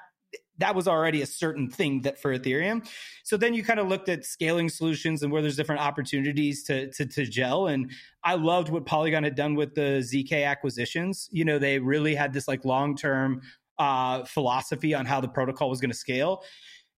That 0.58 0.74
was 0.74 0.86
already 0.86 1.22
a 1.22 1.26
certain 1.26 1.70
thing 1.70 2.02
that 2.02 2.20
for 2.20 2.36
Ethereum. 2.36 2.86
So 3.24 3.36
then 3.36 3.54
you 3.54 3.62
kind 3.62 3.80
of 3.80 3.88
looked 3.88 4.08
at 4.08 4.24
scaling 4.24 4.68
solutions 4.68 5.22
and 5.22 5.32
where 5.32 5.40
there's 5.40 5.56
different 5.56 5.80
opportunities 5.80 6.64
to, 6.64 6.90
to, 6.92 7.06
to 7.06 7.26
gel. 7.26 7.68
And 7.68 7.90
I 8.24 8.34
loved 8.34 8.68
what 8.68 8.84
Polygon 8.84 9.24
had 9.24 9.34
done 9.34 9.54
with 9.54 9.74
the 9.74 10.02
ZK 10.02 10.46
acquisitions. 10.46 11.28
You 11.32 11.44
know, 11.44 11.58
they 11.58 11.78
really 11.78 12.14
had 12.14 12.32
this 12.32 12.48
like 12.48 12.64
long 12.64 12.96
term 12.96 13.42
uh, 13.78 14.24
philosophy 14.24 14.94
on 14.94 15.06
how 15.06 15.20
the 15.20 15.28
protocol 15.28 15.70
was 15.70 15.80
going 15.80 15.90
to 15.90 15.96
scale. 15.96 16.42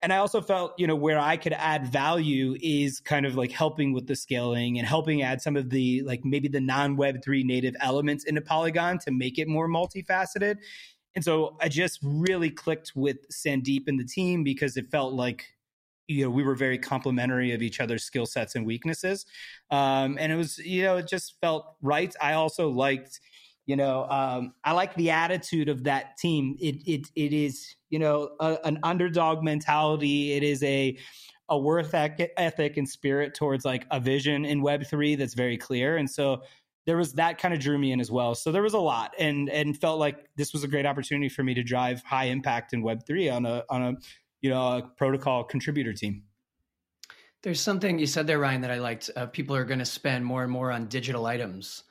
And 0.03 0.15
I 0.15 0.17
also 0.17 0.41
felt, 0.41 0.73
you 0.79 0.87
know, 0.87 0.97
where 0.97 1.19
I 1.19 1.37
could 1.37 1.53
add 1.53 1.87
value 1.87 2.57
is 2.63 3.01
kind 3.01 3.27
of 3.27 3.35
like 3.35 3.53
helping 3.53 3.93
with 3.93 4.07
the 4.07 4.17
scaling 4.17 4.79
and 4.79 4.89
helping 4.89 5.21
add 5.21 5.43
some 5.43 5.57
of 5.57 5.69
the 5.69 6.03
like 6.03 6.25
maybe 6.25 6.49
the 6.49 6.61
non 6.61 6.97
Web3 6.97 7.45
native 7.45 7.77
elements 7.81 8.25
into 8.25 8.41
Polygon 8.41 8.99
to 9.01 9.11
make 9.11 9.39
it 9.39 9.47
more 9.47 9.69
multifaceted. 9.69 10.57
And 11.15 11.25
so 11.25 11.57
I 11.61 11.69
just 11.69 11.99
really 12.03 12.51
clicked 12.51 12.93
with 12.95 13.29
Sandeep 13.31 13.89
and 13.89 13.99
the 13.99 14.05
team 14.05 14.45
because 14.45 14.77
it 14.77 14.91
felt 14.91 15.15
like 15.15 15.47
you 16.07 16.25
know 16.25 16.31
we 16.31 16.43
were 16.43 16.57
very 16.57 16.79
complementary 16.79 17.53
of 17.53 17.63
each 17.63 17.81
other's 17.81 18.05
skill 18.05 18.27
sets 18.27 18.55
and 18.55 18.67
weaknesses. 18.67 19.27
Um, 19.71 20.17
and 20.19 20.33
it 20.33 20.37
was 20.37 20.59
you 20.59 20.83
know 20.83 20.97
it 20.99 21.09
just 21.09 21.37
felt 21.41 21.77
right. 21.81 22.15
I 22.21 22.35
also 22.35 22.69
liked 22.69 23.21
you 23.67 23.77
know 23.77 24.07
um, 24.11 24.55
i 24.65 24.73
like 24.73 24.95
the 24.95 25.11
attitude 25.11 25.69
of 25.69 25.85
that 25.85 26.17
team. 26.17 26.57
It 26.61 26.83
it 26.87 27.09
it 27.15 27.33
is 27.33 27.77
you 27.91 27.99
know 27.99 28.31
a, 28.41 28.59
an 28.65 28.79
underdog 28.83 29.43
mentality. 29.43 30.33
It 30.33 30.43
is 30.43 30.63
a 30.63 30.97
a 31.49 31.59
worth 31.59 31.93
ethic 31.95 32.77
and 32.77 32.89
spirit 32.89 33.35
towards 33.35 33.65
like 33.65 33.85
a 33.91 33.99
vision 33.99 34.45
in 34.45 34.63
web 34.63 34.87
3 34.87 35.17
that's 35.17 35.35
very 35.35 35.59
clear. 35.59 35.97
And 35.97 36.09
so 36.09 36.43
there 36.87 36.97
was 36.97 37.13
that 37.15 37.39
kind 37.39 37.53
of 37.55 37.61
drew 37.61 37.79
me 37.79 37.93
in 37.93 38.01
as 38.01 38.11
well. 38.11 38.35
So 38.35 38.53
there 38.53 38.63
was 38.63 38.75
a 38.75 38.79
lot, 38.79 39.15
and 39.19 39.49
and 39.51 39.79
felt 39.79 39.99
like 39.99 40.29
this 40.37 40.53
was 40.53 40.65
a 40.65 40.69
great 40.69 40.87
opportunity 40.87 41.29
for 41.29 41.43
me 41.43 41.55
to 41.55 41.63
drive 41.63 42.03
high 42.03 42.25
impact 42.25 42.73
in 42.73 42.83
Web 42.83 43.07
three 43.07 43.29
on 43.29 43.47
a 43.47 43.65
on 43.69 43.83
a 43.83 43.95
you 44.41 44.51
know 44.51 44.79
a 44.79 44.83
protocol 44.97 45.45
contributor 45.45 45.93
team. 45.93 46.23
There's 47.43 47.61
something 47.61 47.99
you 47.99 48.07
said 48.07 48.27
there, 48.27 48.39
Ryan, 48.39 48.61
that 48.63 48.71
I 48.71 48.79
liked. 48.79 49.11
Uh, 49.17 49.27
people 49.27 49.57
are 49.57 49.65
going 49.65 49.79
to 49.79 49.87
spend 49.87 50.25
more 50.25 50.43
and 50.43 50.53
more 50.53 50.71
on 50.71 50.87
digital 50.87 51.27
items. 51.27 51.85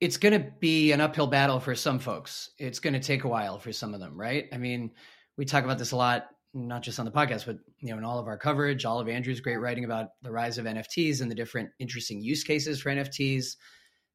It's 0.00 0.16
going 0.16 0.32
to 0.32 0.50
be 0.60 0.92
an 0.92 1.00
uphill 1.00 1.26
battle 1.26 1.60
for 1.60 1.74
some 1.74 1.98
folks. 1.98 2.50
It's 2.58 2.78
going 2.78 2.94
to 2.94 3.00
take 3.00 3.24
a 3.24 3.28
while 3.28 3.58
for 3.58 3.72
some 3.72 3.94
of 3.94 4.00
them, 4.00 4.18
right? 4.18 4.48
I 4.52 4.58
mean, 4.58 4.90
we 5.36 5.44
talk 5.44 5.64
about 5.64 5.78
this 5.78 5.92
a 5.92 5.96
lot, 5.96 6.28
not 6.52 6.82
just 6.82 6.98
on 6.98 7.06
the 7.06 7.10
podcast, 7.10 7.46
but 7.46 7.58
you 7.80 7.90
know, 7.90 7.98
in 7.98 8.04
all 8.04 8.18
of 8.18 8.26
our 8.26 8.36
coverage. 8.36 8.84
All 8.84 9.00
of 9.00 9.08
Andrew's 9.08 9.40
great 9.40 9.56
writing 9.56 9.84
about 9.84 10.08
the 10.22 10.30
rise 10.30 10.58
of 10.58 10.66
NFTs 10.66 11.22
and 11.22 11.30
the 11.30 11.34
different 11.34 11.70
interesting 11.78 12.22
use 12.22 12.44
cases 12.44 12.80
for 12.80 12.90
NFTs 12.90 13.56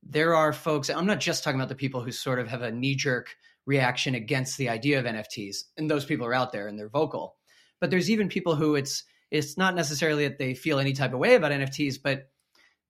there 0.06 0.36
are 0.36 0.54
folks, 0.54 0.90
I'm 0.90 1.08
not 1.08 1.20
just 1.20 1.44
talking 1.44 1.60
about 1.60 1.70
the 1.70 1.76
people 1.76 2.02
who 2.02 2.12
sort 2.12 2.40
of 2.40 2.48
have 2.48 2.62
a 2.62 2.72
knee 2.72 2.96
jerk 2.96 3.36
reaction 3.66 4.14
against 4.14 4.58
the 4.58 4.70
idea 4.70 5.00
of 5.00 5.06
NFTs, 5.06 5.64
and 5.78 5.90
those 5.90 6.06
people 6.06 6.28
are 6.28 6.34
out 6.34 6.52
there 6.52 6.68
and 6.68 6.78
they're 6.78 6.90
vocal. 6.90 7.36
But 7.82 7.90
there's 7.90 8.10
even 8.12 8.30
people 8.30 8.56
who 8.56 8.76
it's 8.76 9.04
it's 9.32 9.58
not 9.58 9.76
necessarily 9.76 10.28
that 10.28 10.38
they 10.38 10.54
feel 10.54 10.80
any 10.80 10.94
type 10.94 11.14
of 11.14 11.20
way 11.20 11.36
about 11.36 11.52
NFTs, 11.52 11.98
but 12.02 12.30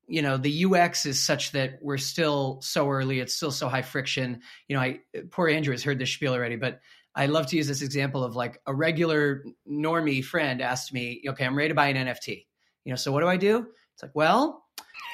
you 0.08 0.22
know 0.22 0.38
the 0.38 0.66
UX 0.66 1.06
is 1.06 1.24
such 1.24 1.52
that 1.54 1.80
we're 1.82 1.98
still 1.98 2.60
so 2.62 2.90
early. 2.90 3.20
It's 3.20 3.34
still 3.34 3.52
so 3.52 3.70
high 3.70 3.82
friction. 3.82 4.42
You 4.68 4.76
know, 4.76 4.82
I 4.82 5.00
poor 5.32 5.48
Andrew 5.48 5.74
has 5.74 5.84
heard 5.84 6.00
this 6.00 6.12
spiel 6.12 6.34
already, 6.34 6.58
but 6.58 6.82
I 7.16 7.28
love 7.28 7.48
to 7.48 7.56
use 7.56 7.68
this 7.68 7.82
example 7.82 8.24
of 8.24 8.36
like 8.36 8.62
a 8.68 8.76
regular 8.76 9.46
normie 9.70 10.24
friend 10.24 10.62
asked 10.62 10.94
me, 10.94 11.24
"Okay, 11.30 11.46
I'm 11.46 11.58
ready 11.58 11.70
to 11.70 11.76
buy 11.76 11.88
an 11.88 12.08
NFT. 12.08 12.46
You 12.84 12.92
know, 12.92 12.98
so 12.98 13.12
what 13.12 13.22
do 13.22 13.28
I 13.28 13.38
do?" 13.38 13.68
It's 13.94 14.04
like, 14.04 14.14
well, 14.14 14.66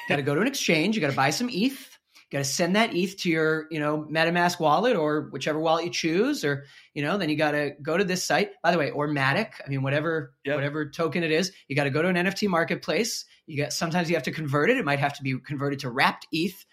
got 0.08 0.16
to 0.16 0.22
go 0.22 0.34
to 0.34 0.40
an 0.40 0.48
exchange. 0.48 0.96
You 0.96 1.00
got 1.00 1.10
to 1.10 1.16
buy 1.16 1.30
some 1.30 1.48
ETH 1.48 1.91
got 2.32 2.38
to 2.38 2.44
send 2.44 2.76
that 2.76 2.94
ETH 2.94 3.18
to 3.18 3.30
your, 3.30 3.66
you 3.70 3.78
know, 3.78 4.06
MetaMask 4.10 4.58
wallet 4.58 4.96
or 4.96 5.28
whichever 5.30 5.60
wallet 5.60 5.84
you 5.84 5.90
choose, 5.90 6.44
or 6.44 6.64
you 6.94 7.02
know, 7.02 7.18
then 7.18 7.28
you 7.28 7.36
got 7.36 7.52
to 7.52 7.72
go 7.82 7.96
to 7.96 8.04
this 8.04 8.24
site. 8.24 8.50
By 8.62 8.70
the 8.70 8.78
way, 8.78 8.90
or 8.90 9.08
Matic, 9.08 9.52
I 9.64 9.68
mean, 9.68 9.82
whatever 9.82 10.34
yep. 10.44 10.56
whatever 10.56 10.88
token 10.88 11.22
it 11.22 11.30
is, 11.30 11.52
you 11.68 11.76
got 11.76 11.84
to 11.84 11.90
go 11.90 12.02
to 12.02 12.08
an 12.08 12.16
NFT 12.16 12.48
marketplace. 12.48 13.26
You 13.46 13.56
get 13.56 13.72
sometimes 13.72 14.08
you 14.08 14.16
have 14.16 14.24
to 14.24 14.32
convert 14.32 14.70
it. 14.70 14.78
It 14.78 14.84
might 14.84 14.98
have 14.98 15.14
to 15.14 15.22
be 15.22 15.38
converted 15.38 15.80
to 15.80 15.90
wrapped 15.90 16.26
ETH. 16.32 16.64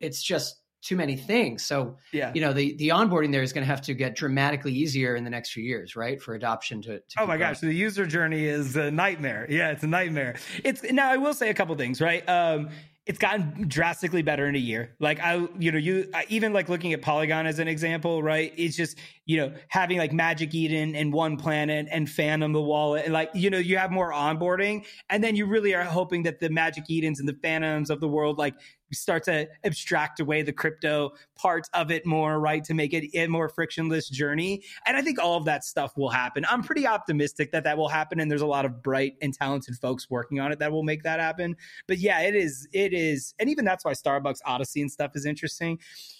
It's 0.00 0.22
just 0.22 0.56
too 0.82 0.96
many 0.96 1.16
things. 1.16 1.64
So 1.64 1.96
yeah, 2.12 2.30
you 2.34 2.40
know, 2.40 2.52
the 2.52 2.76
the 2.76 2.90
onboarding 2.90 3.32
there 3.32 3.42
is 3.42 3.52
going 3.52 3.62
to 3.62 3.70
have 3.70 3.82
to 3.82 3.94
get 3.94 4.14
dramatically 4.14 4.72
easier 4.72 5.16
in 5.16 5.24
the 5.24 5.30
next 5.30 5.50
few 5.50 5.64
years, 5.64 5.96
right? 5.96 6.20
For 6.22 6.34
adoption 6.34 6.82
to. 6.82 6.98
to 7.00 7.04
oh 7.18 7.26
my 7.26 7.36
gosh, 7.36 7.60
the 7.60 7.72
user 7.72 8.06
journey 8.06 8.44
is 8.44 8.76
a 8.76 8.90
nightmare. 8.90 9.46
Yeah, 9.50 9.70
it's 9.70 9.82
a 9.82 9.88
nightmare. 9.88 10.36
It's 10.62 10.82
now 10.84 11.10
I 11.10 11.16
will 11.16 11.34
say 11.34 11.50
a 11.50 11.54
couple 11.54 11.74
things, 11.76 12.00
right? 12.00 12.26
Um, 12.28 12.70
it's 13.08 13.18
gotten 13.18 13.66
drastically 13.66 14.20
better 14.20 14.46
in 14.46 14.54
a 14.54 14.58
year. 14.58 14.94
Like 15.00 15.18
I, 15.18 15.48
you 15.58 15.72
know, 15.72 15.78
you 15.78 16.12
even 16.28 16.52
like 16.52 16.68
looking 16.68 16.92
at 16.92 17.00
Polygon 17.00 17.46
as 17.46 17.58
an 17.58 17.66
example, 17.66 18.22
right? 18.22 18.52
It's 18.54 18.76
just 18.76 18.98
you 19.24 19.38
know 19.38 19.52
having 19.68 19.96
like 19.96 20.12
Magic 20.12 20.54
Eden 20.54 20.94
and 20.94 21.10
One 21.10 21.38
Planet 21.38 21.88
and 21.90 22.08
Phantom 22.08 22.52
the 22.52 22.60
wallet, 22.60 23.06
and 23.06 23.14
like 23.14 23.30
you 23.32 23.48
know 23.48 23.56
you 23.56 23.78
have 23.78 23.90
more 23.90 24.12
onboarding, 24.12 24.84
and 25.08 25.24
then 25.24 25.36
you 25.36 25.46
really 25.46 25.74
are 25.74 25.84
hoping 25.84 26.24
that 26.24 26.38
the 26.40 26.50
Magic 26.50 26.84
Edens 26.90 27.18
and 27.18 27.26
the 27.26 27.36
Phantoms 27.42 27.88
of 27.88 28.00
the 28.00 28.08
world 28.08 28.36
like 28.36 28.54
start 28.92 29.24
to 29.24 29.48
abstract 29.64 30.20
away 30.20 30.42
the 30.42 30.52
crypto 30.52 31.12
parts 31.36 31.68
of 31.74 31.90
it 31.90 32.06
more, 32.06 32.40
right? 32.40 32.64
To 32.64 32.74
make 32.74 32.92
it 32.92 33.10
a 33.14 33.26
more 33.26 33.48
frictionless 33.48 34.08
journey. 34.08 34.62
And 34.86 34.96
I 34.96 35.02
think 35.02 35.18
all 35.18 35.36
of 35.36 35.44
that 35.44 35.64
stuff 35.64 35.96
will 35.96 36.10
happen. 36.10 36.44
I'm 36.50 36.62
pretty 36.62 36.86
optimistic 36.86 37.52
that 37.52 37.64
that 37.64 37.76
will 37.76 37.88
happen. 37.88 38.20
And 38.20 38.30
there's 38.30 38.42
a 38.42 38.46
lot 38.46 38.64
of 38.64 38.82
bright 38.82 39.14
and 39.22 39.34
talented 39.34 39.76
folks 39.76 40.10
working 40.10 40.40
on 40.40 40.52
it 40.52 40.58
that 40.58 40.72
will 40.72 40.82
make 40.82 41.02
that 41.02 41.20
happen. 41.20 41.56
But 41.86 41.98
yeah, 41.98 42.20
it 42.20 42.34
is, 42.34 42.68
it 42.72 42.92
is. 42.92 43.34
And 43.38 43.48
even 43.48 43.64
that's 43.64 43.84
why 43.84 43.92
Starbucks 43.92 44.40
Odyssey 44.44 44.80
and 44.80 44.90
stuff 44.90 45.12
is 45.14 45.26
interesting. 45.26 45.78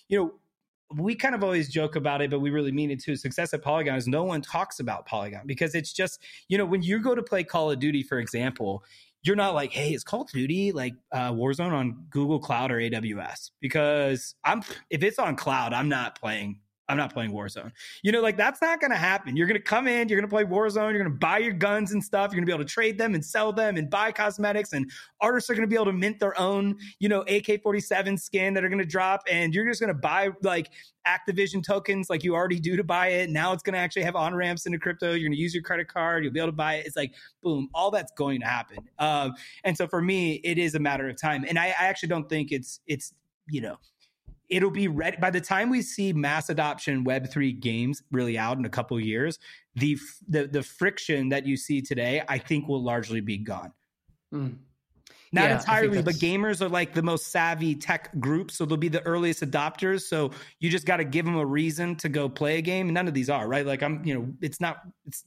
You 0.08 0.18
know, 0.18 0.32
we 0.96 1.14
kind 1.14 1.34
of 1.34 1.44
always 1.44 1.68
joke 1.68 1.96
about 1.96 2.22
it, 2.22 2.30
but 2.30 2.40
we 2.40 2.50
really 2.50 2.72
mean 2.72 2.90
it 2.90 3.02
too. 3.02 3.16
Success 3.16 3.52
at 3.52 3.62
Polygon 3.62 3.96
is 3.96 4.08
no 4.08 4.24
one 4.24 4.40
talks 4.40 4.80
about 4.80 5.06
Polygon 5.06 5.42
because 5.46 5.74
it's 5.74 5.92
just, 5.92 6.22
you 6.48 6.56
know, 6.56 6.64
when 6.64 6.82
you 6.82 7.00
go 7.00 7.14
to 7.14 7.22
play 7.22 7.44
Call 7.44 7.70
of 7.70 7.78
Duty, 7.78 8.02
for 8.02 8.18
example, 8.18 8.82
you're 9.22 9.36
not 9.36 9.54
like, 9.54 9.72
hey, 9.72 9.92
is 9.92 10.04
Call 10.04 10.22
of 10.22 10.30
Duty 10.30 10.72
like 10.72 10.94
uh, 11.12 11.32
Warzone 11.32 11.72
on 11.72 12.06
Google 12.08 12.38
Cloud 12.38 12.70
or 12.70 12.76
AWS? 12.76 13.50
Because 13.60 14.34
I'm 14.44 14.62
if 14.90 15.02
it's 15.02 15.18
on 15.18 15.36
cloud, 15.36 15.72
I'm 15.72 15.88
not 15.88 16.18
playing 16.18 16.60
I'm 16.88 16.96
not 16.96 17.12
playing 17.12 17.32
Warzone. 17.32 17.70
You 18.02 18.12
know, 18.12 18.22
like 18.22 18.38
that's 18.38 18.62
not 18.62 18.80
going 18.80 18.90
to 18.90 18.96
happen. 18.96 19.36
You're 19.36 19.46
going 19.46 19.60
to 19.60 19.62
come 19.62 19.86
in, 19.86 20.08
you're 20.08 20.18
going 20.18 20.28
to 20.28 20.34
play 20.34 20.44
Warzone, 20.44 20.92
you're 20.92 21.02
going 21.02 21.12
to 21.12 21.18
buy 21.18 21.38
your 21.38 21.52
guns 21.52 21.92
and 21.92 22.02
stuff, 22.02 22.32
you're 22.32 22.36
going 22.36 22.46
to 22.46 22.50
be 22.50 22.52
able 22.52 22.64
to 22.64 22.72
trade 22.72 22.96
them 22.96 23.14
and 23.14 23.24
sell 23.24 23.52
them 23.52 23.76
and 23.76 23.90
buy 23.90 24.10
cosmetics 24.10 24.72
and 24.72 24.90
artists 25.20 25.50
are 25.50 25.54
going 25.54 25.68
to 25.68 25.68
be 25.68 25.76
able 25.76 25.84
to 25.86 25.92
mint 25.92 26.18
their 26.18 26.38
own, 26.40 26.76
you 26.98 27.08
know, 27.08 27.20
AK-47 27.22 28.18
skin 28.18 28.54
that 28.54 28.64
are 28.64 28.68
going 28.68 28.78
to 28.78 28.86
drop 28.86 29.22
and 29.30 29.54
you're 29.54 29.66
just 29.68 29.80
going 29.80 29.92
to 29.92 30.00
buy 30.00 30.30
like 30.42 30.70
Activision 31.06 31.62
tokens 31.62 32.08
like 32.08 32.24
you 32.24 32.34
already 32.34 32.58
do 32.58 32.76
to 32.76 32.84
buy 32.84 33.08
it. 33.08 33.28
Now 33.28 33.52
it's 33.52 33.62
going 33.62 33.74
to 33.74 33.78
actually 33.78 34.02
have 34.02 34.16
on 34.16 34.34
ramps 34.34 34.64
into 34.64 34.78
crypto. 34.78 35.10
You're 35.10 35.28
going 35.28 35.32
to 35.32 35.38
use 35.38 35.52
your 35.52 35.62
credit 35.62 35.88
card, 35.88 36.24
you'll 36.24 36.32
be 36.32 36.40
able 36.40 36.48
to 36.48 36.52
buy 36.52 36.76
it. 36.76 36.86
It's 36.86 36.96
like 36.96 37.12
boom, 37.42 37.68
all 37.74 37.90
that's 37.90 38.12
going 38.12 38.40
to 38.40 38.46
happen. 38.46 38.78
Um, 38.98 39.34
and 39.64 39.76
so 39.76 39.86
for 39.86 40.00
me, 40.00 40.34
it 40.44 40.56
is 40.56 40.74
a 40.74 40.78
matter 40.78 41.08
of 41.08 41.20
time. 41.20 41.44
And 41.46 41.58
I, 41.58 41.66
I 41.66 41.86
actually 41.86 42.08
don't 42.08 42.28
think 42.28 42.50
it's 42.50 42.80
it's 42.86 43.12
you 43.50 43.60
know 43.60 43.78
it'll 44.48 44.70
be 44.70 44.88
ready 44.88 45.16
by 45.18 45.30
the 45.30 45.40
time 45.40 45.70
we 45.70 45.82
see 45.82 46.12
mass 46.12 46.48
adoption 46.48 47.04
web3 47.04 47.58
games 47.60 48.02
really 48.10 48.38
out 48.38 48.58
in 48.58 48.64
a 48.64 48.68
couple 48.68 48.98
years 48.98 49.38
the, 49.76 49.98
the 50.28 50.46
the 50.46 50.62
friction 50.62 51.28
that 51.28 51.46
you 51.46 51.56
see 51.56 51.80
today 51.80 52.22
i 52.28 52.38
think 52.38 52.68
will 52.68 52.82
largely 52.82 53.20
be 53.20 53.36
gone 53.36 53.72
mm. 54.34 54.54
not 55.32 55.44
yeah, 55.44 55.58
entirely 55.58 56.02
but 56.02 56.14
gamers 56.14 56.60
are 56.60 56.68
like 56.68 56.94
the 56.94 57.02
most 57.02 57.28
savvy 57.28 57.74
tech 57.74 58.18
group 58.18 58.50
so 58.50 58.64
they'll 58.64 58.76
be 58.76 58.88
the 58.88 59.02
earliest 59.02 59.42
adopters 59.42 60.02
so 60.02 60.30
you 60.60 60.70
just 60.70 60.86
got 60.86 60.98
to 60.98 61.04
give 61.04 61.24
them 61.24 61.36
a 61.36 61.46
reason 61.46 61.94
to 61.96 62.08
go 62.08 62.28
play 62.28 62.58
a 62.58 62.62
game 62.62 62.88
and 62.88 62.94
none 62.94 63.08
of 63.08 63.14
these 63.14 63.30
are 63.30 63.48
right 63.48 63.66
like 63.66 63.82
i'm 63.82 64.04
you 64.04 64.14
know 64.14 64.28
it's 64.40 64.60
not 64.60 64.78
it's 65.06 65.24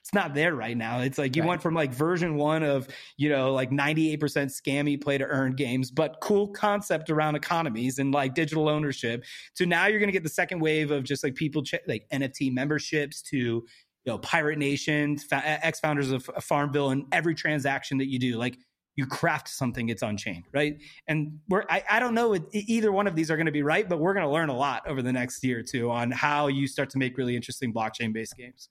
it's 0.00 0.14
not 0.14 0.34
there 0.34 0.54
right 0.54 0.76
now. 0.76 1.00
It's 1.00 1.18
like 1.18 1.36
you 1.36 1.42
right. 1.42 1.48
went 1.48 1.62
from 1.62 1.74
like 1.74 1.92
version 1.92 2.36
one 2.36 2.62
of, 2.62 2.88
you 3.16 3.28
know, 3.28 3.52
like 3.52 3.70
98% 3.70 4.18
scammy 4.18 5.00
play 5.00 5.18
to 5.18 5.24
earn 5.24 5.54
games, 5.54 5.90
but 5.90 6.16
cool 6.20 6.48
concept 6.48 7.10
around 7.10 7.36
economies 7.36 7.98
and 7.98 8.12
like 8.12 8.34
digital 8.34 8.68
ownership 8.68 9.24
So 9.54 9.64
now 9.64 9.86
you're 9.86 9.98
going 9.98 10.08
to 10.08 10.12
get 10.12 10.22
the 10.22 10.28
second 10.28 10.60
wave 10.60 10.90
of 10.90 11.04
just 11.04 11.22
like 11.22 11.34
people 11.34 11.62
ch- 11.62 11.74
like 11.86 12.06
NFT 12.12 12.52
memberships 12.52 13.22
to, 13.22 13.36
you 13.36 13.64
know, 14.06 14.18
Pirate 14.18 14.58
Nation, 14.58 15.18
ex 15.30 15.80
founders 15.80 16.10
of 16.10 16.28
Farmville, 16.40 16.90
and 16.90 17.04
every 17.12 17.34
transaction 17.34 17.98
that 17.98 18.08
you 18.08 18.18
do, 18.18 18.38
like 18.38 18.58
you 18.96 19.06
craft 19.06 19.48
something, 19.48 19.88
it's 19.88 20.02
on 20.02 20.16
chain, 20.16 20.44
right? 20.52 20.78
And 21.06 21.38
we're, 21.48 21.64
I, 21.68 21.84
I 21.88 22.00
don't 22.00 22.14
know, 22.14 22.36
either 22.52 22.90
one 22.92 23.06
of 23.06 23.14
these 23.14 23.30
are 23.30 23.36
going 23.36 23.46
to 23.46 23.52
be 23.52 23.62
right, 23.62 23.88
but 23.88 23.98
we're 23.98 24.14
going 24.14 24.26
to 24.26 24.32
learn 24.32 24.48
a 24.48 24.56
lot 24.56 24.86
over 24.86 25.02
the 25.02 25.12
next 25.12 25.44
year 25.44 25.60
or 25.60 25.62
two 25.62 25.90
on 25.90 26.10
how 26.10 26.48
you 26.48 26.66
start 26.66 26.90
to 26.90 26.98
make 26.98 27.16
really 27.16 27.36
interesting 27.36 27.72
blockchain 27.72 28.12
based 28.12 28.36
games. 28.36 28.68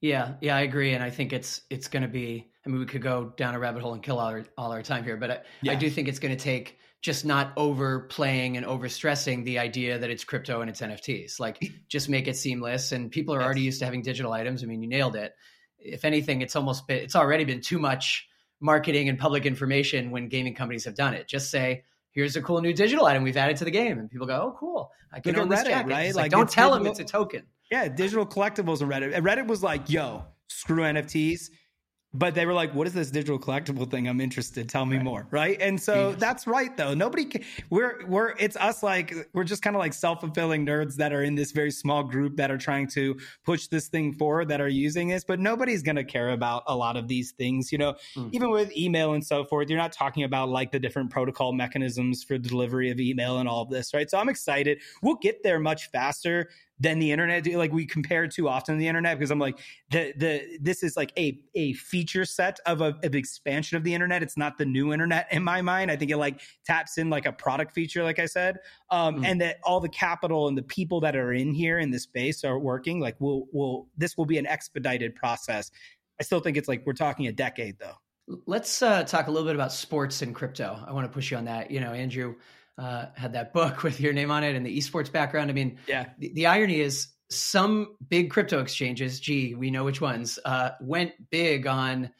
Yeah, 0.00 0.34
yeah, 0.40 0.56
I 0.56 0.60
agree, 0.60 0.92
and 0.94 1.02
I 1.02 1.10
think 1.10 1.32
it's 1.32 1.62
it's 1.70 1.88
going 1.88 2.02
to 2.02 2.08
be. 2.08 2.50
I 2.64 2.68
mean, 2.68 2.78
we 2.78 2.86
could 2.86 3.02
go 3.02 3.32
down 3.36 3.54
a 3.54 3.58
rabbit 3.58 3.82
hole 3.82 3.94
and 3.94 4.02
kill 4.02 4.18
all 4.18 4.28
our 4.28 4.44
all 4.56 4.72
our 4.72 4.82
time 4.82 5.04
here, 5.04 5.16
but 5.16 5.30
I, 5.30 5.40
yeah. 5.62 5.72
I 5.72 5.74
do 5.74 5.90
think 5.90 6.06
it's 6.06 6.18
going 6.18 6.36
to 6.36 6.42
take 6.42 6.78
just 7.00 7.24
not 7.24 7.52
overplaying 7.56 8.56
and 8.56 8.66
overstressing 8.66 9.44
the 9.44 9.58
idea 9.58 9.98
that 9.98 10.10
it's 10.10 10.24
crypto 10.24 10.60
and 10.60 10.70
it's 10.70 10.80
NFTs. 10.80 11.38
Like, 11.38 11.62
just 11.88 12.08
make 12.08 12.28
it 12.28 12.36
seamless, 12.36 12.92
and 12.92 13.10
people 13.10 13.34
are 13.34 13.40
yes. 13.40 13.44
already 13.44 13.60
used 13.62 13.78
to 13.80 13.84
having 13.84 14.02
digital 14.02 14.32
items. 14.32 14.62
I 14.62 14.66
mean, 14.66 14.82
you 14.82 14.88
nailed 14.88 15.16
it. 15.16 15.34
If 15.78 16.04
anything, 16.04 16.42
it's 16.42 16.54
almost 16.54 16.86
been, 16.86 16.98
it's 16.98 17.16
already 17.16 17.44
been 17.44 17.60
too 17.60 17.78
much 17.78 18.28
marketing 18.60 19.08
and 19.08 19.18
public 19.18 19.46
information 19.46 20.10
when 20.10 20.28
gaming 20.28 20.54
companies 20.54 20.84
have 20.84 20.94
done 20.94 21.14
it. 21.14 21.28
Just 21.28 21.50
say, 21.50 21.84
here's 22.12 22.36
a 22.36 22.42
cool 22.42 22.60
new 22.60 22.72
digital 22.72 23.06
item 23.06 23.22
we've 23.22 23.36
added 23.36 23.56
to 23.58 23.64
the 23.64 23.70
game, 23.70 23.98
and 23.98 24.08
people 24.08 24.26
go, 24.28 24.34
"Oh, 24.34 24.56
cool! 24.58 24.90
I 25.12 25.20
can 25.20 25.34
Look 25.34 25.42
own 25.42 25.48
this 25.48 25.64
jacket." 25.64 25.90
Right? 25.90 26.06
Like, 26.06 26.16
like, 26.16 26.30
don't 26.30 26.48
tell 26.48 26.72
them 26.72 26.86
it's 26.86 27.00
a 27.00 27.04
token. 27.04 27.42
Yeah, 27.70 27.88
digital 27.88 28.26
collectibles 28.26 28.80
and 28.80 28.90
Reddit. 28.90 29.14
Reddit 29.20 29.46
was 29.46 29.62
like, 29.62 29.90
"Yo, 29.90 30.24
screw 30.48 30.82
NFTs." 30.82 31.50
but 32.14 32.34
they 32.34 32.46
were 32.46 32.54
like 32.54 32.74
what 32.74 32.86
is 32.86 32.94
this 32.94 33.10
digital 33.10 33.38
collectible 33.38 33.88
thing 33.88 34.08
i'm 34.08 34.20
interested 34.20 34.68
tell 34.68 34.86
me 34.86 34.96
right. 34.96 35.04
more 35.04 35.26
right 35.30 35.60
and 35.60 35.80
so 35.80 36.10
yes. 36.10 36.18
that's 36.18 36.46
right 36.46 36.76
though 36.76 36.94
nobody 36.94 37.24
can, 37.26 37.42
we're 37.68 38.06
we're 38.06 38.30
it's 38.38 38.56
us 38.56 38.82
like 38.82 39.14
we're 39.34 39.44
just 39.44 39.62
kind 39.62 39.76
of 39.76 39.80
like 39.80 39.92
self-fulfilling 39.92 40.64
nerds 40.64 40.96
that 40.96 41.12
are 41.12 41.22
in 41.22 41.34
this 41.34 41.52
very 41.52 41.70
small 41.70 42.02
group 42.02 42.36
that 42.36 42.50
are 42.50 42.56
trying 42.56 42.86
to 42.86 43.14
push 43.44 43.66
this 43.66 43.88
thing 43.88 44.12
forward 44.14 44.48
that 44.48 44.60
are 44.60 44.68
using 44.68 45.08
this 45.08 45.22
but 45.22 45.38
nobody's 45.38 45.82
going 45.82 45.96
to 45.96 46.04
care 46.04 46.30
about 46.30 46.62
a 46.66 46.74
lot 46.74 46.96
of 46.96 47.08
these 47.08 47.32
things 47.32 47.70
you 47.70 47.78
know 47.78 47.94
mm. 48.16 48.28
even 48.32 48.50
with 48.50 48.74
email 48.74 49.12
and 49.12 49.24
so 49.24 49.44
forth 49.44 49.68
you're 49.68 49.78
not 49.78 49.92
talking 49.92 50.24
about 50.24 50.48
like 50.48 50.72
the 50.72 50.80
different 50.80 51.10
protocol 51.10 51.52
mechanisms 51.52 52.24
for 52.24 52.38
delivery 52.38 52.90
of 52.90 52.98
email 52.98 53.38
and 53.38 53.48
all 53.48 53.62
of 53.62 53.68
this 53.68 53.92
right 53.92 54.08
so 54.08 54.18
i'm 54.18 54.30
excited 54.30 54.80
we'll 55.02 55.16
get 55.16 55.42
there 55.42 55.60
much 55.60 55.90
faster 55.90 56.48
than 56.80 56.98
the 56.98 57.10
internet. 57.10 57.46
Like 57.46 57.72
we 57.72 57.86
compare 57.86 58.26
too 58.28 58.48
often 58.48 58.78
the 58.78 58.86
internet 58.86 59.18
because 59.18 59.30
I'm 59.30 59.38
like 59.38 59.58
the 59.90 60.12
the 60.16 60.58
this 60.60 60.82
is 60.82 60.96
like 60.96 61.12
a 61.18 61.40
a 61.54 61.72
feature 61.74 62.24
set 62.24 62.58
of 62.66 62.80
a 62.80 62.96
of 63.02 63.14
expansion 63.14 63.76
of 63.76 63.84
the 63.84 63.94
internet. 63.94 64.22
It's 64.22 64.36
not 64.36 64.58
the 64.58 64.64
new 64.64 64.92
internet 64.92 65.28
in 65.30 65.42
my 65.42 65.62
mind. 65.62 65.90
I 65.90 65.96
think 65.96 66.10
it 66.10 66.16
like 66.16 66.40
taps 66.64 66.98
in 66.98 67.10
like 67.10 67.26
a 67.26 67.32
product 67.32 67.72
feature, 67.72 68.02
like 68.02 68.18
I 68.18 68.26
said, 68.26 68.58
um, 68.90 69.16
mm. 69.16 69.26
and 69.26 69.40
that 69.40 69.58
all 69.64 69.80
the 69.80 69.88
capital 69.88 70.48
and 70.48 70.56
the 70.56 70.62
people 70.62 71.00
that 71.00 71.16
are 71.16 71.32
in 71.32 71.52
here 71.52 71.78
in 71.78 71.90
this 71.90 72.04
space 72.04 72.44
are 72.44 72.58
working. 72.58 73.00
Like 73.00 73.16
we'll 73.18 73.46
will 73.52 73.88
this 73.96 74.16
will 74.16 74.26
be 74.26 74.38
an 74.38 74.46
expedited 74.46 75.14
process. 75.14 75.70
I 76.20 76.24
still 76.24 76.40
think 76.40 76.56
it's 76.56 76.68
like 76.68 76.82
we're 76.86 76.94
talking 76.94 77.26
a 77.26 77.32
decade 77.32 77.78
though. 77.78 77.94
Let's 78.46 78.82
uh, 78.82 79.04
talk 79.04 79.28
a 79.28 79.30
little 79.30 79.48
bit 79.48 79.54
about 79.54 79.72
sports 79.72 80.20
and 80.20 80.34
crypto. 80.34 80.78
I 80.86 80.92
want 80.92 81.06
to 81.06 81.12
push 81.12 81.30
you 81.30 81.38
on 81.38 81.46
that. 81.46 81.70
You 81.70 81.80
know, 81.80 81.92
Andrew 81.92 82.34
uh, 82.78 83.06
had 83.14 83.32
that 83.32 83.52
book 83.52 83.82
with 83.82 84.00
your 84.00 84.12
name 84.12 84.30
on 84.30 84.44
it 84.44 84.54
and 84.54 84.64
the 84.64 84.78
esports 84.78 85.10
background. 85.10 85.50
I 85.50 85.54
mean, 85.54 85.78
yeah. 85.86 86.06
The, 86.18 86.32
the 86.32 86.46
irony 86.46 86.80
is 86.80 87.08
some 87.30 87.96
big 88.08 88.30
crypto 88.30 88.60
exchanges, 88.60 89.20
gee, 89.20 89.54
we 89.54 89.70
know 89.70 89.84
which 89.84 90.00
ones, 90.00 90.38
uh, 90.44 90.70
went 90.80 91.12
big 91.30 91.66
on 91.66 92.10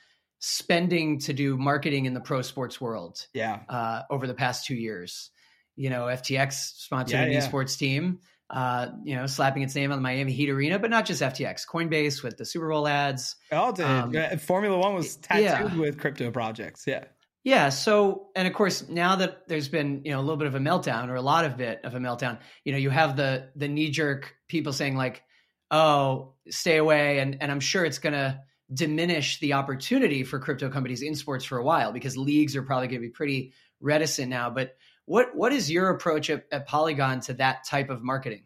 spending 0.41 1.19
to 1.19 1.33
do 1.33 1.57
marketing 1.57 2.05
in 2.05 2.15
the 2.15 2.21
pro 2.21 2.43
sports 2.43 2.81
world. 2.81 3.27
Yeah. 3.33 3.61
Uh, 3.69 4.03
over 4.11 4.27
the 4.27 4.35
past 4.35 4.67
two 4.67 4.75
years, 4.75 5.31
you 5.77 5.91
know, 5.91 6.07
FTX 6.07 6.53
sponsored 6.53 7.21
yeah, 7.21 7.25
an 7.25 7.33
yeah. 7.33 7.47
esports 7.49 7.79
team. 7.79 8.21
Uh, 8.51 8.93
you 9.05 9.15
know, 9.15 9.27
slapping 9.27 9.63
its 9.63 9.75
name 9.75 9.93
on 9.93 9.99
the 9.99 10.03
Miami 10.03 10.33
Heat 10.33 10.49
arena, 10.49 10.79
but 10.79 10.89
not 10.89 11.05
just 11.05 11.21
FTX, 11.21 11.67
Coinbase 11.67 12.23
with 12.23 12.39
the 12.39 12.47
Super 12.47 12.71
Bowl 12.71 12.89
ads. 12.89 13.37
All 13.53 13.75
did. 13.75 13.85
Um, 13.85 14.39
Formula 14.39 14.79
One 14.79 14.95
was 14.95 15.17
tattooed 15.17 15.45
yeah. 15.45 15.77
with 15.77 15.99
crypto 15.99 16.31
projects. 16.31 16.85
Yeah. 16.87 17.05
Yeah. 17.45 17.69
So, 17.71 18.29
and 18.35 18.47
of 18.49 18.55
course, 18.55 18.89
now 18.89 19.17
that 19.17 19.49
there's 19.49 19.69
been 19.69 20.03
you 20.05 20.13
know 20.13 20.21
a 20.21 20.23
little 20.23 20.37
bit 20.37 20.49
of 20.49 20.55
a 20.55 20.59
meltdown 20.59 21.09
or 21.09 21.15
a 21.15 21.23
lot 21.23 21.45
of 21.45 21.57
bit 21.57 21.81
of 21.85 21.95
a 21.95 21.99
meltdown, 21.99 22.39
you 22.65 22.73
know, 22.73 22.79
you 22.79 22.91
have 22.91 23.17
the 23.17 23.51
the 23.57 23.69
knee 23.69 23.91
jerk 23.91 24.35
people 24.49 24.73
saying 24.73 24.97
like, 24.97 25.23
"Oh, 25.71 26.35
stay 26.51 26.77
away," 26.77 27.21
and 27.21 27.39
and 27.41 27.51
I'm 27.51 27.61
sure 27.61 27.85
it's 27.85 27.99
gonna 27.99 28.43
diminish 28.73 29.41
the 29.41 29.55
opportunity 29.55 30.25
for 30.25 30.39
crypto 30.39 30.69
companies 30.69 31.03
in 31.03 31.15
sports 31.15 31.45
for 31.45 31.59
a 31.59 31.65
while 31.65 31.93
because 31.93 32.17
leagues 32.17 32.55
are 32.55 32.63
probably 32.63 32.89
going 32.89 33.01
to 33.01 33.07
be 33.07 33.13
pretty 33.13 33.55
reticent 33.81 34.29
now. 34.29 34.51
But 34.51 34.77
what 35.07 35.35
what 35.35 35.53
is 35.53 35.71
your 35.71 35.89
approach 35.91 36.29
at, 36.31 36.45
at 36.53 36.67
Polygon 36.67 37.21
to 37.23 37.35
that 37.35 37.65
type 37.65 37.89
of 37.91 38.03
marketing? 38.03 38.45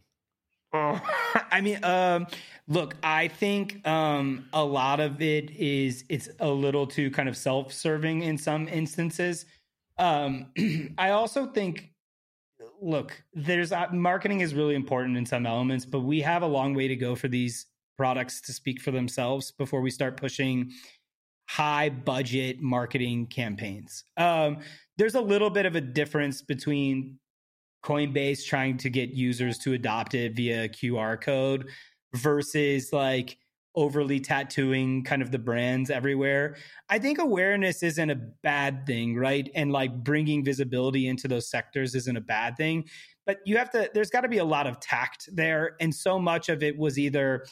Oh, 0.73 1.01
I 1.51 1.61
mean, 1.61 1.83
um, 1.85 2.27
look, 2.69 2.97
I 3.03 3.29
think 3.29 3.87
um, 3.87 4.47
a 4.53 4.65
lot 4.65 5.01
of 5.01 5.21
it 5.21 5.51
is 5.51 6.05
it's 6.09 6.29
a 6.41 6.49
little 6.49 6.87
too 6.87 7.11
kind 7.11 7.29
of 7.29 7.37
self-serving 7.37 8.23
in 8.23 8.39
some 8.39 8.69
instances. 8.69 9.45
Um, 9.99 10.47
I 10.99 11.11
also 11.11 11.47
think, 11.47 11.91
look, 12.81 13.23
there's 13.35 13.73
uh, 13.73 13.87
marketing 13.93 14.41
is 14.41 14.55
really 14.55 14.75
important 14.75 15.17
in 15.17 15.27
some 15.27 15.47
elements, 15.47 15.85
but 15.85 16.01
we 16.01 16.21
have 16.21 16.43
a 16.43 16.47
long 16.47 16.75
way 16.75 16.89
to 16.89 16.97
go 16.97 17.15
for 17.15 17.29
these 17.29 17.67
products 17.97 18.41
to 18.43 18.53
speak 18.53 18.81
for 18.81 18.91
themselves 18.91 19.51
before 19.53 19.81
we 19.81 19.91
start 19.91 20.17
pushing 20.17 20.73
high 21.49 21.91
budget 21.91 22.61
marketing 22.61 23.27
campaigns. 23.27 24.05
Um, 24.17 24.59
there's 24.97 25.15
a 25.15 25.21
little 25.21 25.51
bit 25.51 25.67
of 25.67 25.77
a 25.77 25.81
difference 25.81 26.41
between 26.41 27.19
Coinbase 27.83 28.45
trying 28.45 28.77
to 28.79 28.91
get 28.91 29.11
users 29.11 29.59
to 29.59 29.73
adopt 29.73 30.15
it 30.15 30.35
via 30.37 30.69
QR 30.69 31.21
code 31.21 31.69
versus 32.15 32.93
like 32.93 33.39
overly 33.75 34.21
tattooing 34.21 35.03
kind 35.03 35.23
of 35.23 35.31
the 35.31 35.39
brands 35.39 35.91
everywhere. 35.91 36.57
I 36.91 36.99
think 36.99 37.19
awareness 37.19 37.83
isn't 37.83 38.11
a 38.11 38.21
bad 38.43 38.87
thing, 38.87 39.17
right? 39.17 39.51
And 39.55 39.73
like 39.73 40.05
bringing 40.05 40.45
visibility 40.45 41.09
into 41.09 41.27
those 41.27 41.49
sectors 41.49 41.95
isn't 41.95 42.17
a 42.17 42.21
bad 42.21 42.57
thing. 42.57 42.85
But 43.25 43.39
you 43.47 43.57
have 43.57 43.71
to, 43.71 43.91
there's 43.95 44.11
got 44.11 44.23
to 44.23 44.29
be 44.29 44.39
a 44.39 44.45
lot 44.45 44.67
of 44.67 44.79
tact 44.81 45.29
there. 45.33 45.77
And 45.81 45.95
so 45.95 46.19
much 46.19 46.49
of 46.49 46.63
it 46.63 46.77
was 46.77 46.99
either, 46.99 47.47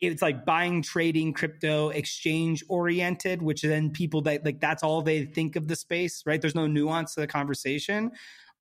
it's 0.00 0.22
like 0.22 0.44
buying, 0.44 0.82
trading, 0.82 1.32
crypto, 1.32 1.88
exchange 1.90 2.62
oriented, 2.68 3.42
which 3.42 3.62
then 3.62 3.90
people 3.90 4.22
that 4.22 4.44
like 4.44 4.60
that's 4.60 4.82
all 4.82 5.00
they 5.02 5.24
think 5.24 5.56
of 5.56 5.68
the 5.68 5.76
space, 5.76 6.22
right? 6.26 6.40
There's 6.40 6.54
no 6.54 6.66
nuance 6.66 7.14
to 7.14 7.20
the 7.20 7.26
conversation 7.26 8.12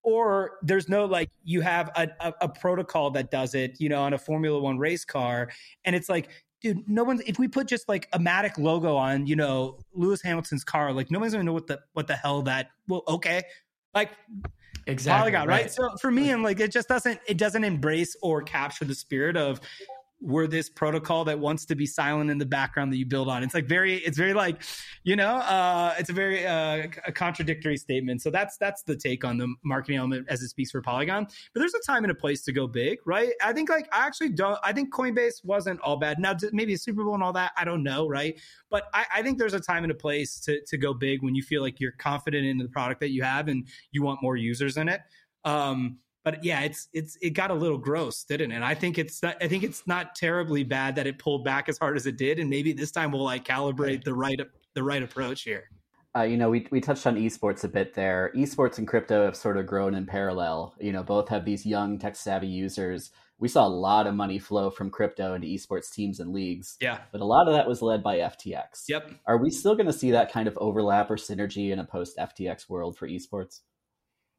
or 0.05 0.51
there's 0.61 0.87
no 0.87 1.05
like 1.05 1.29
you 1.43 1.61
have 1.61 1.89
a, 1.95 2.07
a, 2.21 2.33
a, 2.41 2.47
protocol 2.47 3.09
that 3.09 3.31
does 3.31 3.55
it 3.55 3.75
you 3.79 3.89
know 3.89 4.01
on 4.03 4.13
a 4.13 4.17
formula 4.17 4.59
one 4.59 4.77
race 4.77 5.03
car. 5.03 5.49
And 5.83 5.95
it's 5.95 6.07
like 6.07 6.29
dude 6.61 6.87
no 6.87 7.03
one's 7.03 7.21
if 7.21 7.39
we 7.39 7.47
put 7.47 7.67
just 7.67 7.89
like 7.89 8.07
a 8.13 8.19
matic 8.19 8.57
logo 8.57 8.95
on 8.95 9.27
you 9.27 9.35
know 9.35 9.77
lewis 9.93 10.21
hamilton's 10.21 10.63
car 10.63 10.93
like 10.93 11.11
no 11.11 11.19
one's 11.19 11.33
gonna 11.33 11.43
know 11.43 11.53
what 11.53 11.67
the 11.67 11.79
what 11.93 12.07
the 12.07 12.15
hell 12.15 12.43
that 12.43 12.69
well 12.87 13.03
okay. 13.07 13.41
Like 13.93 14.11
exactly 14.87 15.31
Polygon, 15.31 15.47
right. 15.47 15.63
right. 15.63 15.71
So 15.71 15.89
for 15.99 16.11
me 16.11 16.29
i'm 16.29 16.43
like 16.43 16.59
it 16.59 16.71
just 16.71 16.87
doesn't 16.87 17.19
it 17.27 17.37
doesn't 17.37 17.63
embrace 17.63 18.15
or 18.21 18.43
capture 18.43 18.85
the 18.85 18.95
spirit 18.95 19.35
of 19.35 19.59
we're 20.21 20.47
this 20.47 20.69
protocol 20.69 21.25
that 21.25 21.37
wants 21.37 21.65
to 21.65 21.75
be 21.75 21.85
silent 21.85 22.29
in 22.29 22.37
the 22.37 22.45
background 22.45 22.91
that 22.91 22.97
you 22.97 23.05
build 23.05 23.27
on. 23.27 23.43
It's 23.43 23.53
like 23.53 23.67
very, 23.67 23.97
it's 23.97 24.17
very 24.17 24.33
like, 24.33 24.61
you 25.03 25.15
know, 25.15 25.35
uh, 25.35 25.93
it's 25.99 26.09
a 26.09 26.13
very 26.13 26.45
uh, 26.45 26.87
a 27.05 27.11
contradictory 27.11 27.77
statement. 27.77 28.21
So 28.21 28.29
that's 28.29 28.57
that's 28.57 28.83
the 28.83 28.95
take 28.95 29.23
on 29.25 29.37
the 29.37 29.53
marketing 29.63 29.97
element 29.97 30.27
as 30.29 30.41
it 30.41 30.49
speaks 30.49 30.71
for 30.71 30.81
Polygon. 30.81 31.25
But 31.53 31.59
there's 31.59 31.73
a 31.73 31.81
time 31.85 32.03
and 32.03 32.11
a 32.11 32.15
place 32.15 32.43
to 32.43 32.51
go 32.51 32.67
big, 32.67 32.99
right? 33.05 33.31
I 33.43 33.53
think 33.53 33.69
like 33.69 33.87
I 33.91 34.05
actually 34.07 34.29
don't. 34.29 34.57
I 34.63 34.73
think 34.73 34.93
Coinbase 34.93 35.43
wasn't 35.43 35.79
all 35.81 35.97
bad. 35.97 36.19
Now 36.19 36.35
maybe 36.53 36.73
a 36.73 36.77
Super 36.77 37.03
Bowl 37.03 37.13
and 37.13 37.23
all 37.23 37.33
that, 37.33 37.51
I 37.57 37.65
don't 37.65 37.83
know, 37.83 38.07
right? 38.07 38.39
But 38.69 38.85
I, 38.93 39.05
I 39.15 39.21
think 39.21 39.37
there's 39.37 39.53
a 39.53 39.59
time 39.59 39.83
and 39.83 39.91
a 39.91 39.95
place 39.95 40.39
to 40.41 40.61
to 40.65 40.77
go 40.77 40.93
big 40.93 41.21
when 41.23 41.35
you 41.35 41.43
feel 41.43 41.61
like 41.61 41.79
you're 41.79 41.91
confident 41.91 42.45
in 42.45 42.57
the 42.57 42.69
product 42.69 43.01
that 43.01 43.11
you 43.11 43.23
have 43.23 43.47
and 43.47 43.67
you 43.91 44.01
want 44.01 44.21
more 44.21 44.37
users 44.37 44.77
in 44.77 44.89
it. 44.89 45.01
Um, 45.43 45.99
but 46.25 46.43
yeah, 46.43 46.61
it's 46.61 46.89
it's 46.91 47.17
it 47.21 47.29
got 47.29 47.51
a 47.51 47.53
little 47.53 47.77
gross, 47.77 48.23
didn't 48.23 48.51
it? 48.51 48.63
I 48.63 48.73
think 48.73 48.97
it's 48.97 49.21
not, 49.21 49.37
I 49.41 49.47
think 49.47 49.63
it's 49.63 49.85
not 49.85 50.15
terribly 50.15 50.63
bad 50.63 50.95
that 50.95 51.05
it 51.05 51.19
pulled 51.19 51.45
back 51.45 51.69
as 51.69 51.77
hard 51.77 51.95
as 51.95 52.07
it 52.07 52.17
did, 52.17 52.39
and 52.39 52.49
maybe 52.49 52.73
this 52.73 52.91
time 52.91 53.11
we'll 53.11 53.23
like 53.23 53.45
calibrate 53.45 54.03
the 54.03 54.13
right 54.13 54.41
the 54.73 54.83
right 54.83 55.03
approach 55.03 55.43
here. 55.43 55.69
Uh, 56.17 56.23
you 56.23 56.35
know, 56.35 56.49
we 56.49 56.67
we 56.71 56.81
touched 56.81 57.05
on 57.05 57.15
esports 57.15 57.63
a 57.63 57.67
bit 57.67 57.93
there. 57.93 58.31
Esports 58.35 58.79
and 58.79 58.87
crypto 58.87 59.23
have 59.23 59.35
sort 59.35 59.57
of 59.57 59.67
grown 59.67 59.93
in 59.93 60.07
parallel. 60.07 60.73
You 60.79 60.91
know, 60.91 61.03
both 61.03 61.29
have 61.29 61.45
these 61.45 61.63
young 61.63 61.99
tech 61.99 62.15
savvy 62.15 62.47
users. 62.47 63.11
We 63.37 63.47
saw 63.47 63.67
a 63.67 63.69
lot 63.69 64.07
of 64.07 64.15
money 64.15 64.39
flow 64.39 64.71
from 64.71 64.89
crypto 64.89 65.35
into 65.35 65.47
esports 65.47 65.91
teams 65.93 66.19
and 66.19 66.31
leagues. 66.31 66.77
Yeah. 66.79 66.99
But 67.11 67.21
a 67.21 67.25
lot 67.25 67.47
of 67.47 67.53
that 67.53 67.67
was 67.67 67.81
led 67.81 68.01
by 68.01 68.19
FTX. 68.19 68.85
Yep. 68.87 69.11
Are 69.27 69.37
we 69.37 69.51
still 69.51 69.75
going 69.75 69.87
to 69.87 69.93
see 69.93 70.11
that 70.11 70.31
kind 70.31 70.47
of 70.47 70.57
overlap 70.57 71.11
or 71.11 71.17
synergy 71.17 71.71
in 71.71 71.79
a 71.79 71.83
post 71.83 72.17
FTX 72.17 72.69
world 72.69 72.97
for 72.97 73.09
esports? 73.09 73.59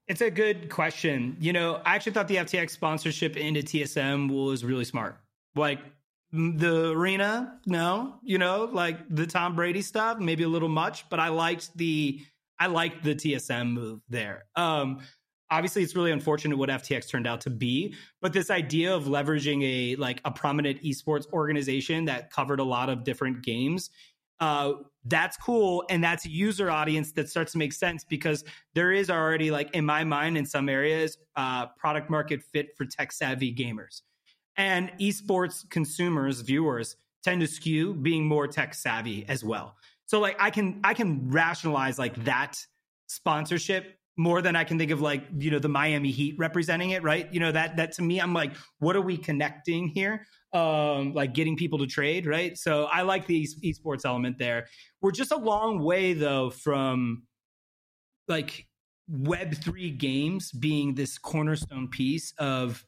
It's 0.09 0.21
a 0.21 0.31
good 0.31 0.71
question. 0.71 1.37
You 1.41 1.53
know, 1.53 1.81
I 1.85 1.97
actually 1.97 2.13
thought 2.13 2.29
the 2.29 2.37
FTX 2.37 2.71
sponsorship 2.71 3.37
into 3.37 3.61
TSM 3.61 4.31
was 4.31 4.65
really 4.65 4.85
smart. 4.85 5.19
Like 5.57 5.81
the 6.33 6.91
arena, 6.91 7.59
no, 7.67 8.15
you 8.23 8.39
know, 8.39 8.69
like 8.73 8.99
the 9.09 9.27
Tom 9.27 9.57
Brady 9.57 9.83
stuff, 9.83 10.19
maybe 10.19 10.45
a 10.45 10.49
little 10.49 10.69
much, 10.69 11.09
but 11.09 11.19
I 11.19 11.29
liked 11.29 11.77
the 11.77 12.21
I 12.59 12.69
liked 12.69 13.03
the 13.05 13.15
TSM 13.15 13.73
move 13.73 14.01
there. 14.09 14.45
Um, 14.55 15.01
obviously 15.51 15.83
it's 15.83 15.95
really 15.95 16.13
unfortunate 16.13 16.57
what 16.57 16.69
FTX 16.69 17.09
turned 17.09 17.27
out 17.27 17.41
to 17.43 17.51
be, 17.51 17.95
but 18.21 18.33
this 18.33 18.51
idea 18.51 18.95
of 18.95 19.05
leveraging 19.05 19.63
a 19.65 19.97
like 19.97 20.21
a 20.25 20.31
prominent 20.31 20.83
esports 20.83 21.31
organization 21.33 22.05
that 22.07 22.31
covered 22.31 22.61
a 22.61 22.65
lot 22.65 22.89
of 22.89 23.05
different 23.05 23.43
games 23.43 23.91
uh, 24.41 24.73
that's 25.05 25.37
cool 25.37 25.85
and 25.89 26.03
that's 26.03 26.27
a 26.27 26.29
user 26.29 26.71
audience 26.71 27.13
that 27.13 27.29
starts 27.29 27.53
to 27.53 27.59
make 27.59 27.73
sense 27.73 28.05
because 28.05 28.45
there 28.75 28.93
is 28.93 29.09
already 29.09 29.51
like 29.51 29.75
in 29.75 29.85
my 29.85 30.05
mind 30.05 30.37
in 30.37 30.45
some 30.45 30.69
areas 30.69 31.19
uh, 31.37 31.67
product 31.79 32.11
market 32.11 32.43
fit 32.43 32.77
for 32.77 32.85
tech 32.85 33.13
savvy 33.13 33.55
gamers 33.55 34.03
and 34.57 34.91
esports 35.01 35.69
consumers 35.71 36.41
viewers 36.41 36.97
tend 37.23 37.41
to 37.41 37.47
skew 37.47 37.95
being 37.95 38.27
more 38.27 38.47
tech 38.47 38.75
savvy 38.75 39.25
as 39.29 39.45
well 39.45 39.77
so 40.07 40.21
like 40.21 40.37
i 40.41 40.51
can 40.51 40.81
i 40.85 40.93
can 40.93 41.31
rationalize 41.31 41.99
like 41.99 42.17
that 42.25 42.57
sponsorship 43.07 43.97
more 44.17 44.41
than 44.41 44.57
I 44.57 44.65
can 44.65 44.79
think 44.79 44.91
of 44.91 45.01
like, 45.01 45.25
you 45.39 45.51
know, 45.51 45.59
the 45.59 45.69
Miami 45.69 46.11
Heat 46.11 46.37
representing 46.39 46.91
it, 46.91 47.03
right? 47.03 47.33
You 47.33 47.41
know, 47.41 47.53
that 47.53 47.77
that 47.77 47.93
to 47.93 48.03
me, 48.03 48.19
I'm 48.19 48.33
like, 48.33 48.53
what 48.79 48.97
are 48.97 49.03
we 49.03 49.17
connecting 49.17 49.89
here? 49.89 50.27
Um, 50.53 51.13
like 51.13 51.35
getting 51.35 51.57
people 51.57 51.79
to 51.81 51.87
trade, 51.87 52.25
right? 52.25 52.57
So 52.57 52.85
I 52.85 53.03
like 53.03 53.27
the 53.27 53.47
esports 53.63 54.07
element 54.07 54.39
there. 54.39 54.69
We're 55.03 55.11
just 55.11 55.33
a 55.33 55.37
long 55.37 55.81
way 55.81 56.15
though 56.15 56.49
from 56.49 57.25
like 58.29 58.67
web 59.09 59.55
three 59.55 59.91
games 59.91 60.51
being 60.53 60.95
this 60.95 61.19
cornerstone 61.19 61.89
piece 61.89 62.33
of 62.39 62.85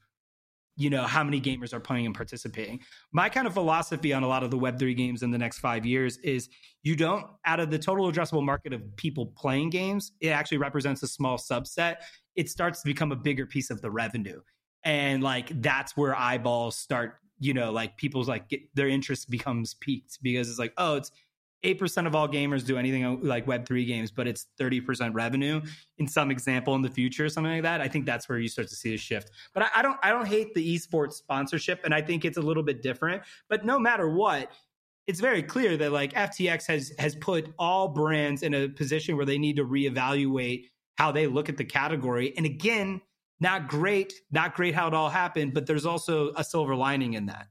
you 0.77 0.90
know 0.90 1.03
how 1.03 1.23
many 1.23 1.40
gamers 1.40 1.73
are 1.73 1.81
playing 1.81 2.07
and 2.07 2.14
participating 2.14 2.81
my 3.12 3.29
kind 3.29 3.47
of 3.47 3.55
philosophy 3.55 4.12
on 4.12 4.23
a 4.23 4.29
lot 4.29 4.42
of 4.42 4.51
the 4.51 4.57
web3 4.57 4.97
games 4.97 5.23
in 5.23 5.31
the 5.31 5.38
next 5.38 5.59
five 5.59 5.85
years 5.87 6.18
is 6.18 6.49
you 6.83 6.97
don't 6.97 7.27
out 7.44 7.61
of 7.61 7.71
the 7.71 7.79
total 7.79 8.11
addressable 8.11 8.44
market 8.44 8.73
of 8.73 8.83
people 8.97 9.27
playing 9.37 9.71
games 9.71 10.12
it 10.21 10.29
actually 10.29 10.59
represents 10.59 11.03
a 11.03 11.09
small 11.09 11.37
subset 11.37 11.97
it 12.35 12.49
starts 12.49 12.81
to 12.81 12.87
become 12.87 13.12
a 13.12 13.16
bigger 13.16 13.47
piece 13.47 13.71
of 13.71 13.81
the 13.81 13.90
revenue 13.90 14.40
and 14.85 15.23
like 15.23 15.61
that's 15.61 15.97
where 15.97 16.16
eyeballs 16.16 16.77
start 16.77 17.16
you 17.38 17.55
know 17.55 17.70
like 17.70 17.96
people's 17.96 18.29
like 18.29 18.48
get, 18.48 18.61
their 18.74 18.88
interest 18.88 19.31
becomes 19.31 19.74
piqued 19.74 20.18
because 20.22 20.48
it's 20.48 20.59
like 20.59 20.72
oh 20.77 20.96
it's 20.96 21.11
8% 21.64 22.07
of 22.07 22.14
all 22.14 22.29
gamers 22.29 22.64
do 22.64 22.79
anything 22.79 23.05
oh, 23.05 23.18
like 23.20 23.46
web3 23.46 23.87
games 23.87 24.11
but 24.11 24.29
it's 24.29 24.46
30% 24.61 25.12
revenue 25.12 25.61
in 25.98 26.07
some 26.07 26.31
example 26.31 26.74
in 26.77 26.83
the 26.83 26.90
future 26.90 27.24
or 27.24 27.29
something 27.29 27.53
like 27.53 27.62
that. 27.62 27.81
I 27.81 27.88
think 27.88 28.07
that's 28.07 28.29
where 28.29 28.38
you 28.38 28.48
start 28.48 28.68
to 28.68 28.77
see 28.77 28.94
a 28.94 28.96
shift. 28.96 29.33
But 29.55 29.64
I, 29.64 29.68
I, 29.77 29.83
don't 29.83 29.98
i 30.03 30.11
don't 30.11 30.27
hate 30.27 30.55
the 30.55 30.77
esports 30.77 31.14
sponsorship 31.14 31.81
and 31.85 31.92
i 31.92 32.01
think 32.01 32.24
it's 32.24 32.38
a 32.38 32.42
little 32.42 32.62
bit 32.62 32.83
different. 32.83 33.22
But 33.48 33.64
no 33.64 33.79
matter 33.79 34.09
what 34.09 34.53
it's 35.07 35.20
very 35.20 35.42
clear 35.42 35.77
that 35.77 35.90
like 35.90 36.12
ftx 36.12 36.66
has 36.66 36.92
has 36.98 37.16
put 37.16 37.53
all 37.59 37.88
brands 37.88 38.42
in 38.42 38.55
a 38.55 38.68
position 38.68 39.16
where 39.16 39.27
they 39.27 39.38
need 39.38 39.57
to 39.57 39.64
reevaluate 39.64 40.66
how 40.96 41.11
they 41.12 41.27
look 41.27 41.48
at 41.48 41.57
the 41.57 41.64
category. 41.64 42.37
And 42.37 42.46
again 42.46 43.01
not 43.40 43.68
great 43.68 44.14
not 44.31 44.55
great 44.55 44.74
how 44.74 44.88
it 44.88 44.94
all 44.94 45.09
happened 45.09 45.55
but 45.55 45.66
there's 45.66 45.87
also 45.87 46.33
a 46.37 46.44
silver 46.44 46.74
lining 46.74 47.14
in 47.14 47.27
that 47.27 47.48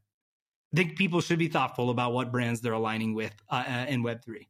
I 0.74 0.76
think 0.76 0.98
people 0.98 1.22
should 1.22 1.40
be 1.40 1.48
thoughtful 1.48 1.90
about 1.90 2.14
what 2.14 2.32
brands 2.32 2.62
they're 2.62 2.74
aligning 2.74 3.14
with 3.14 3.34
uh, 3.50 3.64
uh 3.68 3.86
in 3.88 4.04
Web3. 4.04 4.48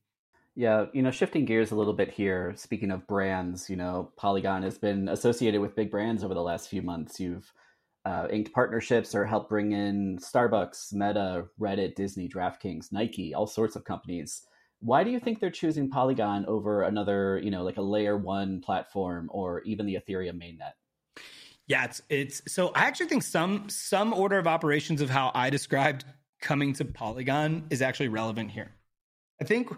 Yeah, 0.56 0.88
you 0.92 1.04
know, 1.04 1.12
shifting 1.12 1.46
gears 1.46 1.70
a 1.70 1.76
little 1.76 1.94
bit 1.94 2.10
here, 2.10 2.54
speaking 2.56 2.90
of 2.90 3.06
brands, 3.06 3.70
you 3.70 3.76
know, 3.76 4.12
Polygon 4.18 4.64
has 4.64 4.80
been 4.80 5.08
associated 5.08 5.62
with 5.62 5.76
big 5.76 5.92
brands 5.92 6.24
over 6.24 6.34
the 6.34 6.42
last 6.42 6.68
few 6.68 6.82
months. 6.82 7.20
You've 7.20 7.54
uh, 8.06 8.28
inked 8.32 8.52
partnerships 8.54 9.14
or 9.14 9.24
helped 9.24 9.50
bring 9.50 9.74
in 9.74 10.18
Starbucks, 10.18 10.94
Meta, 10.94 11.46
Reddit, 11.60 11.94
Disney, 11.94 12.28
DraftKings, 12.28 12.92
Nike, 12.92 13.36
all 13.36 13.46
sorts 13.46 13.76
of 13.76 13.84
companies. 13.84 14.42
Why 14.80 15.04
do 15.04 15.12
you 15.12 15.20
think 15.20 15.40
they're 15.40 15.52
choosing 15.52 15.92
Polygon 15.92 16.46
over 16.48 16.82
another, 16.82 17.40
you 17.44 17.52
know, 17.52 17.64
like 17.64 17.78
a 17.78 17.82
layer 17.82 18.18
one 18.18 18.60
platform 18.62 19.30
or 19.32 19.62
even 19.62 19.86
the 19.86 20.00
Ethereum 20.00 20.42
mainnet? 20.42 20.74
Yeah, 21.68 21.84
it's 21.84 22.02
it's 22.10 22.42
so 22.54 22.70
I 22.70 22.86
actually 22.86 23.08
think 23.08 23.24
some 23.24 23.70
some 23.70 24.14
order 24.14 24.38
of 24.38 24.48
operations 24.48 25.02
of 25.02 25.10
how 25.10 25.32
I 25.36 25.50
described 25.50 26.06
coming 26.42 26.74
to 26.74 26.86
Polygon 26.86 27.66
is 27.70 27.82
actually 27.82 28.08
relevant 28.08 28.52
here. 28.52 28.72
I 29.42 29.46
think 29.46 29.70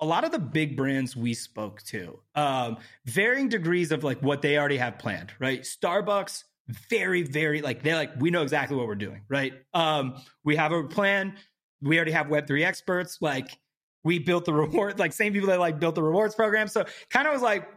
a 0.00 0.06
lot 0.06 0.24
of 0.24 0.32
the 0.32 0.38
big 0.38 0.76
brands 0.76 1.16
we 1.16 1.34
spoke 1.34 1.82
to, 1.82 2.20
um, 2.34 2.78
varying 3.04 3.48
degrees 3.48 3.92
of 3.92 4.04
like 4.04 4.22
what 4.22 4.42
they 4.42 4.58
already 4.58 4.78
have 4.78 4.98
planned, 4.98 5.32
right? 5.38 5.62
Starbucks, 5.62 6.44
very, 6.88 7.22
very 7.22 7.62
like 7.62 7.82
they're 7.82 7.96
like, 7.96 8.12
we 8.18 8.30
know 8.30 8.42
exactly 8.42 8.76
what 8.76 8.86
we're 8.86 8.94
doing, 8.94 9.22
right? 9.28 9.54
Um, 9.74 10.16
we 10.44 10.56
have 10.56 10.72
a 10.72 10.84
plan. 10.84 11.36
We 11.82 11.96
already 11.96 12.12
have 12.12 12.26
Web3 12.26 12.64
experts. 12.64 13.18
Like 13.20 13.58
we 14.04 14.18
built 14.18 14.44
the 14.44 14.52
reward, 14.54 14.98
like 14.98 15.12
same 15.12 15.32
people 15.32 15.48
that 15.48 15.60
like 15.60 15.80
built 15.80 15.94
the 15.94 16.02
rewards 16.02 16.34
program. 16.34 16.68
So 16.68 16.84
kind 17.10 17.26
of 17.26 17.32
was 17.32 17.42
like, 17.42 17.68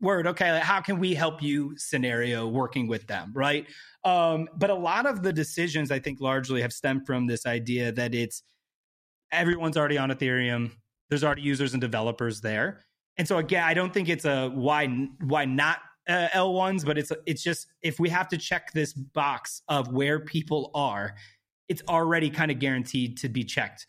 word 0.00 0.26
okay 0.26 0.52
like 0.52 0.62
how 0.62 0.80
can 0.80 0.98
we 0.98 1.14
help 1.14 1.42
you 1.42 1.72
scenario 1.76 2.48
working 2.48 2.88
with 2.88 3.06
them 3.06 3.30
right? 3.34 3.66
Um 4.04 4.48
but 4.56 4.70
a 4.70 4.74
lot 4.74 5.06
of 5.06 5.22
the 5.22 5.32
decisions 5.32 5.90
i 5.90 5.98
think 5.98 6.20
largely 6.20 6.60
have 6.62 6.72
stemmed 6.72 7.06
from 7.06 7.26
this 7.26 7.46
idea 7.46 7.92
that 7.92 8.14
it's 8.14 8.42
everyone's 9.30 9.76
already 9.76 9.98
on 9.98 10.10
ethereum 10.10 10.72
there's 11.12 11.24
already 11.24 11.42
users 11.42 11.74
and 11.74 11.80
developers 11.82 12.40
there. 12.40 12.80
And 13.18 13.28
so 13.28 13.36
again 13.36 13.62
i 13.64 13.74
don't 13.74 13.92
think 13.92 14.08
it's 14.08 14.24
a 14.24 14.48
why 14.48 14.86
why 15.20 15.44
not 15.44 15.78
uh, 16.08 16.28
l1s 16.32 16.84
but 16.84 16.96
it's 16.96 17.12
it's 17.26 17.42
just 17.42 17.68
if 17.82 18.00
we 18.00 18.08
have 18.08 18.28
to 18.28 18.38
check 18.38 18.72
this 18.72 18.94
box 18.94 19.62
of 19.68 19.92
where 19.92 20.18
people 20.18 20.70
are 20.74 21.14
it's 21.68 21.82
already 21.88 22.30
kind 22.30 22.50
of 22.50 22.58
guaranteed 22.58 23.18
to 23.18 23.28
be 23.28 23.44
checked 23.44 23.86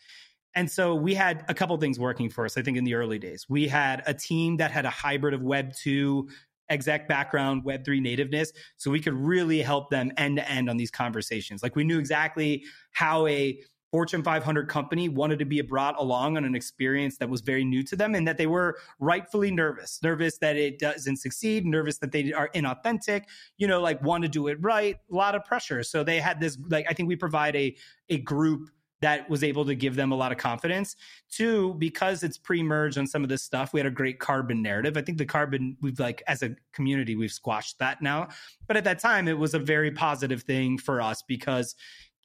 and 0.55 0.69
so 0.69 0.93
we 0.93 1.13
had 1.13 1.43
a 1.47 1.53
couple 1.53 1.75
things 1.77 1.99
working 1.99 2.29
for 2.29 2.45
us, 2.45 2.57
I 2.57 2.61
think, 2.61 2.77
in 2.77 2.83
the 2.83 2.93
early 2.93 3.19
days. 3.19 3.47
We 3.49 3.67
had 3.67 4.03
a 4.05 4.13
team 4.13 4.57
that 4.57 4.71
had 4.71 4.85
a 4.85 4.89
hybrid 4.89 5.33
of 5.33 5.41
Web 5.41 5.73
2 5.73 6.27
exec 6.69 7.07
background, 7.07 7.63
Web 7.63 7.83
3 7.83 7.99
nativeness. 7.99 8.51
So 8.77 8.91
we 8.91 8.99
could 8.99 9.13
really 9.13 9.61
help 9.61 9.89
them 9.89 10.11
end 10.17 10.37
to 10.37 10.49
end 10.49 10.69
on 10.69 10.77
these 10.77 10.91
conversations. 10.91 11.63
Like 11.63 11.75
we 11.75 11.83
knew 11.83 11.99
exactly 11.99 12.63
how 12.91 13.27
a 13.27 13.59
Fortune 13.91 14.23
500 14.23 14.67
company 14.67 15.07
wanted 15.07 15.37
to 15.37 15.45
be 15.45 15.61
brought 15.61 15.99
along 15.99 16.35
on 16.35 16.45
an 16.45 16.55
experience 16.55 17.17
that 17.19 17.29
was 17.29 17.41
very 17.41 17.63
new 17.63 17.83
to 17.83 17.95
them 17.95 18.15
and 18.15 18.27
that 18.27 18.39
they 18.39 18.47
were 18.47 18.79
rightfully 18.99 19.51
nervous, 19.51 19.99
nervous 20.01 20.39
that 20.39 20.55
it 20.55 20.79
doesn't 20.79 21.17
succeed, 21.17 21.63
nervous 21.63 21.99
that 21.99 22.11
they 22.11 22.33
are 22.33 22.49
inauthentic, 22.55 23.25
you 23.57 23.67
know, 23.67 23.79
like 23.79 24.01
want 24.01 24.23
to 24.23 24.27
do 24.27 24.47
it 24.47 24.57
right, 24.61 24.97
a 25.11 25.15
lot 25.15 25.35
of 25.35 25.45
pressure. 25.45 25.83
So 25.83 26.03
they 26.03 26.19
had 26.19 26.39
this, 26.39 26.57
like, 26.69 26.87
I 26.89 26.93
think 26.93 27.07
we 27.07 27.15
provide 27.15 27.55
a, 27.55 27.75
a 28.09 28.17
group 28.17 28.71
that 29.03 29.29
was 29.29 29.43
able 29.43 29.65
to 29.65 29.75
give 29.75 29.95
them 29.95 30.13
a 30.13 30.15
lot 30.15 30.31
of 30.31 30.37
confidence. 30.37 30.95
Two, 31.29 31.73
because 31.73 32.23
it's 32.23 32.37
pre-merged 32.37 32.97
on 32.97 33.05
some 33.05 33.21
of 33.21 33.27
this 33.27 33.43
stuff, 33.43 33.73
we 33.73 33.79
had 33.79 33.87
a 33.87 33.91
great 33.91 34.17
carbon 34.17 34.61
narrative. 34.61 34.95
I 34.95 35.01
think 35.01 35.17
the 35.17 35.25
carbon 35.25 35.75
we've 35.81 35.99
like 35.99 36.23
as 36.25 36.41
a 36.41 36.55
community 36.71 37.17
we've 37.17 37.31
squashed 37.31 37.79
that 37.79 38.01
now, 38.01 38.29
but 38.65 38.77
at 38.77 38.85
that 38.85 38.99
time 38.99 39.27
it 39.27 39.37
was 39.37 39.53
a 39.53 39.59
very 39.59 39.91
positive 39.91 40.43
thing 40.43 40.77
for 40.77 41.01
us 41.01 41.21
because 41.21 41.75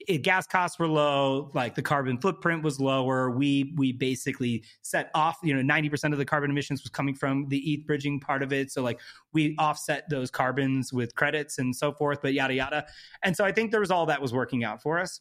it, 0.07 0.23
gas 0.23 0.47
costs 0.47 0.79
were 0.79 0.87
low, 0.87 1.51
like 1.55 1.75
the 1.75 1.83
carbon 1.83 2.19
footprint 2.19 2.63
was 2.63 2.79
lower. 2.79 3.31
We 3.31 3.75
we 3.77 3.91
basically 3.93 4.63
set 4.83 5.11
off, 5.17 5.39
you 5.43 5.53
know, 5.53 5.63
ninety 5.63 5.89
percent 5.89 6.15
of 6.15 6.19
the 6.19 6.25
carbon 6.25 6.51
emissions 6.51 6.85
was 6.85 6.91
coming 6.91 7.17
from 7.17 7.49
the 7.49 7.59
ETH 7.59 7.87
bridging 7.87 8.21
part 8.21 8.45
of 8.45 8.53
it. 8.53 8.71
So 8.71 8.83
like 8.83 9.01
we 9.33 9.57
offset 9.59 10.09
those 10.09 10.31
carbons 10.31 10.93
with 10.93 11.17
credits 11.17 11.59
and 11.59 11.75
so 11.75 11.93
forth, 11.93 12.21
but 12.23 12.35
yada 12.35 12.55
yada. 12.55 12.87
And 13.25 13.37
so 13.37 13.45
I 13.45 13.51
think 13.51 13.73
there 13.73 13.81
was 13.81 13.91
all 13.91 14.07
that 14.07 14.23
was 14.23 14.33
working 14.33 14.63
out 14.63 14.81
for 14.81 15.01
us 15.01 15.21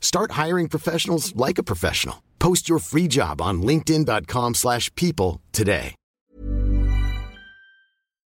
Start 0.00 0.32
hiring 0.32 0.68
professionals 0.68 1.34
like 1.36 1.56
a 1.56 1.62
professional. 1.62 2.22
Post 2.40 2.68
your 2.68 2.80
free 2.80 3.06
job 3.06 3.40
on 3.40 3.62
linkedin.com 3.62 4.54
slash 4.54 4.92
people 4.96 5.40
today. 5.52 5.94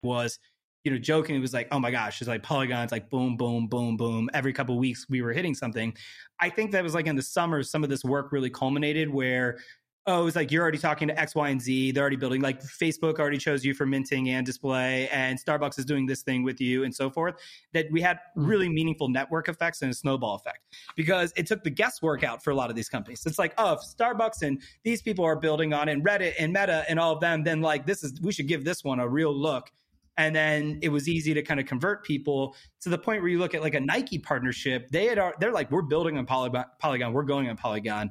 Was, 0.02 0.38
you 0.82 0.90
know, 0.90 0.98
joking. 0.98 1.36
It 1.36 1.40
was 1.40 1.52
like, 1.52 1.68
oh 1.70 1.78
my 1.78 1.90
gosh, 1.90 2.22
it's 2.22 2.28
like 2.28 2.42
polygons, 2.42 2.90
like 2.90 3.10
boom, 3.10 3.36
boom, 3.36 3.66
boom, 3.66 3.98
boom. 3.98 4.30
Every 4.32 4.54
couple 4.54 4.78
weeks 4.78 5.06
we 5.10 5.20
were 5.20 5.34
hitting 5.34 5.54
something. 5.54 5.94
I 6.40 6.48
think 6.48 6.72
that 6.72 6.82
was 6.82 6.94
like 6.94 7.06
in 7.06 7.16
the 7.16 7.22
summer, 7.22 7.62
some 7.62 7.84
of 7.84 7.90
this 7.90 8.02
work 8.02 8.32
really 8.32 8.48
culminated 8.48 9.12
where 9.12 9.58
oh, 10.06 10.26
it's 10.26 10.36
like 10.36 10.50
you're 10.50 10.62
already 10.62 10.78
talking 10.78 11.08
to 11.08 11.18
X, 11.18 11.34
Y, 11.34 11.48
and 11.48 11.60
Z. 11.60 11.92
They're 11.92 12.02
already 12.02 12.16
building, 12.16 12.40
like 12.40 12.62
Facebook 12.62 13.18
already 13.18 13.38
chose 13.38 13.64
you 13.64 13.74
for 13.74 13.86
minting 13.86 14.30
and 14.30 14.44
display, 14.44 15.08
and 15.08 15.38
Starbucks 15.38 15.78
is 15.78 15.84
doing 15.84 16.06
this 16.06 16.22
thing 16.22 16.42
with 16.42 16.60
you, 16.60 16.84
and 16.84 16.94
so 16.94 17.10
forth. 17.10 17.36
That 17.72 17.86
we 17.90 18.00
had 18.00 18.16
mm-hmm. 18.16 18.46
really 18.46 18.68
meaningful 18.68 19.08
network 19.08 19.48
effects 19.48 19.82
and 19.82 19.90
a 19.90 19.94
snowball 19.94 20.34
effect 20.36 20.60
because 20.96 21.32
it 21.36 21.46
took 21.46 21.62
the 21.62 21.70
guesswork 21.70 22.24
out 22.24 22.42
for 22.42 22.50
a 22.50 22.54
lot 22.54 22.70
of 22.70 22.76
these 22.76 22.88
companies. 22.88 23.24
It's 23.26 23.38
like, 23.38 23.54
oh, 23.58 23.74
if 23.74 23.80
Starbucks 23.80 24.42
and 24.42 24.60
these 24.84 25.02
people 25.02 25.24
are 25.24 25.36
building 25.36 25.72
on 25.72 25.88
it, 25.88 25.92
and 25.92 26.04
Reddit 26.04 26.34
and 26.38 26.52
Meta 26.52 26.84
and 26.88 26.98
all 26.98 27.12
of 27.12 27.20
them, 27.20 27.44
then 27.44 27.60
like 27.60 27.86
this 27.86 28.02
is, 28.02 28.20
we 28.20 28.32
should 28.32 28.48
give 28.48 28.64
this 28.64 28.84
one 28.84 29.00
a 29.00 29.08
real 29.08 29.34
look. 29.34 29.70
And 30.16 30.36
then 30.36 30.78
it 30.82 30.90
was 30.90 31.08
easy 31.08 31.32
to 31.32 31.42
kind 31.42 31.58
of 31.58 31.66
convert 31.66 32.04
people 32.04 32.54
to 32.82 32.90
the 32.90 32.98
point 32.98 33.22
where 33.22 33.30
you 33.30 33.38
look 33.38 33.54
at 33.54 33.62
like 33.62 33.74
a 33.74 33.80
Nike 33.80 34.18
partnership. 34.18 34.90
They 34.90 35.06
had, 35.06 35.18
they're 35.40 35.52
like, 35.52 35.70
we're 35.70 35.82
building 35.82 36.18
on 36.18 36.26
Polygon, 36.26 36.66
Polygon 36.78 37.14
we're 37.14 37.22
going 37.22 37.48
on 37.48 37.56
Polygon 37.56 38.10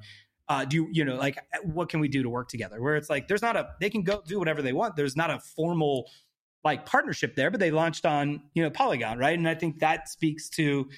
uh, 0.49 0.65
do 0.65 0.75
you, 0.75 0.89
you 0.91 1.05
know 1.05 1.15
like 1.15 1.38
what 1.63 1.89
can 1.89 1.99
we 1.99 2.07
do 2.07 2.23
to 2.23 2.29
work 2.29 2.49
together? 2.49 2.81
Where 2.81 2.95
it's 2.95 3.09
like 3.09 3.27
there's 3.27 3.41
not 3.41 3.55
a 3.55 3.69
they 3.79 3.89
can 3.89 4.03
go 4.03 4.21
do 4.25 4.39
whatever 4.39 4.62
they 4.62 4.73
want. 4.73 4.95
There's 4.95 5.15
not 5.15 5.29
a 5.29 5.39
formal 5.39 6.09
like 6.65 6.85
partnership 6.85 7.35
there 7.35 7.49
but 7.49 7.59
they 7.59 7.71
launched 7.71 8.05
on 8.05 8.41
you 8.53 8.62
know 8.62 8.69
polygon 8.69 9.17
right? 9.17 9.38
And 9.38 9.47
i 9.47 9.55
think 9.55 9.79
that 9.79 10.09
speaks 10.09 10.49
to 10.49 10.89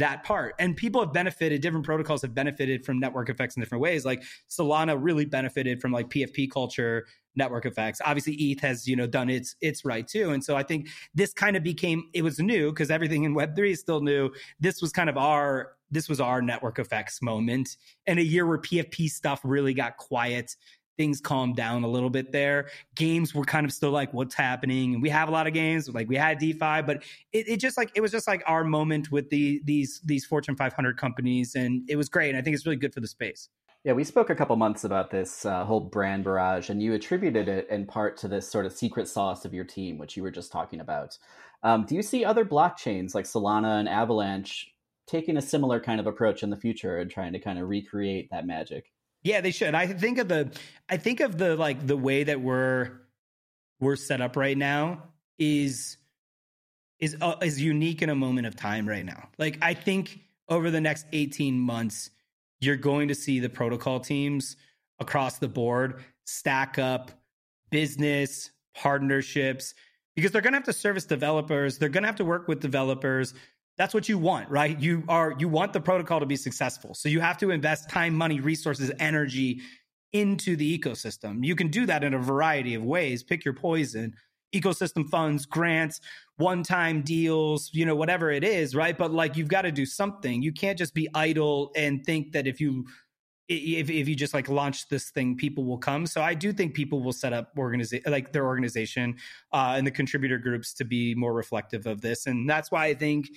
that 0.00 0.24
part. 0.24 0.54
And 0.58 0.76
people 0.76 1.00
have 1.02 1.12
benefited 1.12 1.60
different 1.60 1.84
protocols 1.84 2.22
have 2.22 2.34
benefited 2.34 2.84
from 2.84 2.98
network 2.98 3.28
effects 3.28 3.56
in 3.56 3.60
different 3.60 3.82
ways. 3.82 4.04
Like 4.04 4.22
solana 4.48 4.98
really 4.98 5.24
benefited 5.24 5.80
from 5.80 5.92
like 5.92 6.08
pfp 6.08 6.50
culture 6.50 7.06
network 7.36 7.64
effects. 7.66 8.00
Obviously 8.04 8.34
eth 8.34 8.60
has 8.60 8.88
you 8.88 8.96
know 8.96 9.06
done 9.06 9.30
its 9.30 9.54
its 9.60 9.84
right 9.84 10.06
too. 10.06 10.30
And 10.30 10.42
so 10.42 10.56
i 10.56 10.62
think 10.62 10.88
this 11.14 11.32
kind 11.32 11.56
of 11.56 11.62
became 11.62 12.04
it 12.12 12.22
was 12.22 12.38
new 12.40 12.70
because 12.70 12.90
everything 12.90 13.24
in 13.24 13.34
web3 13.34 13.70
is 13.70 13.80
still 13.80 14.00
new. 14.00 14.30
This 14.58 14.82
was 14.82 14.90
kind 14.90 15.08
of 15.08 15.16
our 15.16 15.72
this 15.90 16.08
was 16.08 16.20
our 16.20 16.40
network 16.42 16.78
effects 16.78 17.20
moment 17.22 17.76
and 18.06 18.18
a 18.18 18.24
year 18.24 18.46
where 18.46 18.58
PFP 18.58 19.08
stuff 19.10 19.40
really 19.44 19.74
got 19.74 19.96
quiet. 19.96 20.56
things 20.96 21.18
calmed 21.18 21.56
down 21.56 21.82
a 21.82 21.88
little 21.88 22.10
bit 22.10 22.30
there. 22.30 22.68
Games 22.94 23.34
were 23.34 23.44
kind 23.44 23.64
of 23.64 23.72
still 23.72 23.90
like, 23.90 24.12
what's 24.12 24.34
happening? 24.34 24.92
And 24.92 25.02
we 25.02 25.08
have 25.08 25.30
a 25.30 25.32
lot 25.32 25.46
of 25.46 25.54
games, 25.54 25.88
like 25.88 26.08
we 26.08 26.16
had 26.16 26.38
DeFi, 26.38 26.82
but 26.82 27.02
it, 27.32 27.48
it 27.48 27.56
just 27.56 27.78
like 27.78 27.90
it 27.94 28.02
was 28.02 28.12
just 28.12 28.28
like 28.28 28.42
our 28.46 28.64
moment 28.64 29.10
with 29.10 29.30
the 29.30 29.62
these 29.64 30.02
these 30.04 30.26
Fortune 30.26 30.56
500 30.56 30.98
companies, 30.98 31.54
and 31.54 31.88
it 31.88 31.96
was 31.96 32.10
great. 32.10 32.28
And 32.28 32.36
I 32.36 32.42
think 32.42 32.54
it's 32.54 32.66
really 32.66 32.76
good 32.76 32.92
for 32.92 33.00
the 33.00 33.08
space. 33.08 33.48
Yeah, 33.82 33.94
we 33.94 34.04
spoke 34.04 34.28
a 34.28 34.34
couple 34.34 34.54
months 34.56 34.84
about 34.84 35.10
this 35.10 35.46
uh, 35.46 35.64
whole 35.64 35.80
brand 35.80 36.24
barrage, 36.24 36.68
and 36.68 36.82
you 36.82 36.92
attributed 36.92 37.48
it 37.48 37.66
in 37.70 37.86
part 37.86 38.18
to 38.18 38.28
this 38.28 38.46
sort 38.46 38.66
of 38.66 38.72
secret 38.74 39.08
sauce 39.08 39.46
of 39.46 39.54
your 39.54 39.64
team, 39.64 39.96
which 39.96 40.18
you 40.18 40.22
were 40.22 40.30
just 40.30 40.52
talking 40.52 40.80
about. 40.80 41.16
Um, 41.62 41.86
do 41.86 41.94
you 41.94 42.02
see 42.02 42.24
other 42.24 42.44
blockchains 42.44 43.14
like 43.14 43.24
Solana 43.24 43.80
and 43.80 43.88
Avalanche 43.88 44.70
taking 45.10 45.36
a 45.36 45.42
similar 45.42 45.80
kind 45.80 46.00
of 46.00 46.06
approach 46.06 46.42
in 46.42 46.50
the 46.50 46.56
future 46.56 46.98
and 46.98 47.10
trying 47.10 47.32
to 47.32 47.38
kind 47.38 47.58
of 47.58 47.68
recreate 47.68 48.30
that 48.30 48.46
magic? 48.46 48.92
Yeah, 49.22 49.40
they 49.40 49.50
should. 49.50 49.74
I 49.74 49.86
think 49.86 50.18
of 50.18 50.28
the 50.28 50.50
I 50.88 50.96
think 50.96 51.20
of 51.20 51.36
the 51.36 51.56
like 51.56 51.86
the 51.86 51.96
way 51.96 52.24
that 52.24 52.40
we're 52.40 52.92
we're 53.80 53.96
set 53.96 54.20
up 54.20 54.36
right 54.36 54.56
now 54.56 55.02
is 55.38 55.98
is 56.98 57.16
uh, 57.20 57.34
is 57.42 57.60
unique 57.60 58.02
in 58.02 58.10
a 58.10 58.14
moment 58.14 58.46
of 58.46 58.56
time 58.56 58.88
right 58.88 59.04
now. 59.04 59.28
Like 59.38 59.58
I 59.60 59.74
think 59.74 60.20
over 60.48 60.70
the 60.70 60.80
next 60.80 61.06
18 61.12 61.58
months 61.58 62.10
you're 62.60 62.76
going 62.76 63.08
to 63.08 63.14
see 63.14 63.40
the 63.40 63.48
protocol 63.48 64.00
teams 64.00 64.56
across 64.98 65.38
the 65.38 65.48
board 65.48 66.04
stack 66.24 66.78
up 66.78 67.10
business 67.70 68.50
partnerships 68.74 69.74
because 70.14 70.30
they're 70.30 70.42
going 70.42 70.52
to 70.52 70.58
have 70.58 70.64
to 70.64 70.72
service 70.72 71.04
developers, 71.04 71.78
they're 71.78 71.88
going 71.88 72.02
to 72.02 72.08
have 72.08 72.16
to 72.16 72.24
work 72.24 72.48
with 72.48 72.60
developers, 72.60 73.32
that's 73.80 73.94
what 73.94 74.10
you 74.10 74.18
want 74.18 74.46
right? 74.50 74.78
You 74.78 75.02
are 75.08 75.34
you 75.38 75.48
want 75.48 75.72
the 75.72 75.80
protocol 75.80 76.20
to 76.20 76.26
be 76.26 76.36
successful. 76.36 76.92
So 76.92 77.08
you 77.08 77.18
have 77.20 77.38
to 77.38 77.50
invest 77.50 77.88
time 77.88 78.14
money 78.14 78.38
resources 78.38 78.92
energy 78.98 79.62
into 80.12 80.54
the 80.54 80.78
ecosystem. 80.78 81.42
You 81.42 81.56
can 81.56 81.68
do 81.68 81.86
that 81.86 82.04
in 82.04 82.12
a 82.12 82.18
variety 82.18 82.74
of 82.74 82.84
ways. 82.84 83.22
Pick 83.22 83.42
your 83.42 83.54
poison. 83.54 84.12
Ecosystem 84.54 85.08
funds 85.08 85.46
grants 85.46 86.00
one 86.36 86.62
time 86.62 87.00
deals 87.00 87.70
you 87.72 87.86
know 87.86 87.94
whatever 87.94 88.30
it 88.30 88.44
is 88.44 88.74
right? 88.74 88.98
But 88.98 89.12
like 89.12 89.38
you've 89.38 89.48
got 89.48 89.62
to 89.62 89.72
do 89.72 89.86
something. 89.86 90.42
You 90.42 90.52
can't 90.52 90.76
just 90.76 90.92
be 90.92 91.08
idle 91.14 91.70
and 91.74 92.04
think 92.04 92.32
that 92.32 92.46
if 92.46 92.60
you 92.60 92.84
if, 93.48 93.90
if 93.90 94.06
you 94.08 94.14
just 94.14 94.34
like 94.34 94.48
launch 94.48 94.88
this 94.88 95.10
thing 95.10 95.36
people 95.36 95.64
will 95.64 95.78
come. 95.78 96.04
So 96.04 96.20
i 96.20 96.34
do 96.34 96.52
think 96.52 96.74
people 96.74 97.02
will 97.02 97.14
set 97.14 97.32
up 97.32 97.52
organization 97.56 98.12
like 98.12 98.30
their 98.34 98.44
organization 98.44 99.16
uh, 99.54 99.72
and 99.76 99.86
the 99.86 99.90
contributor 99.90 100.36
groups 100.36 100.74
to 100.74 100.84
be 100.84 101.14
more 101.14 101.32
reflective 101.32 101.86
of 101.86 102.02
this. 102.02 102.26
And 102.26 102.48
that's 102.48 102.70
why 102.70 102.84
i 102.84 102.94
think 102.94 103.30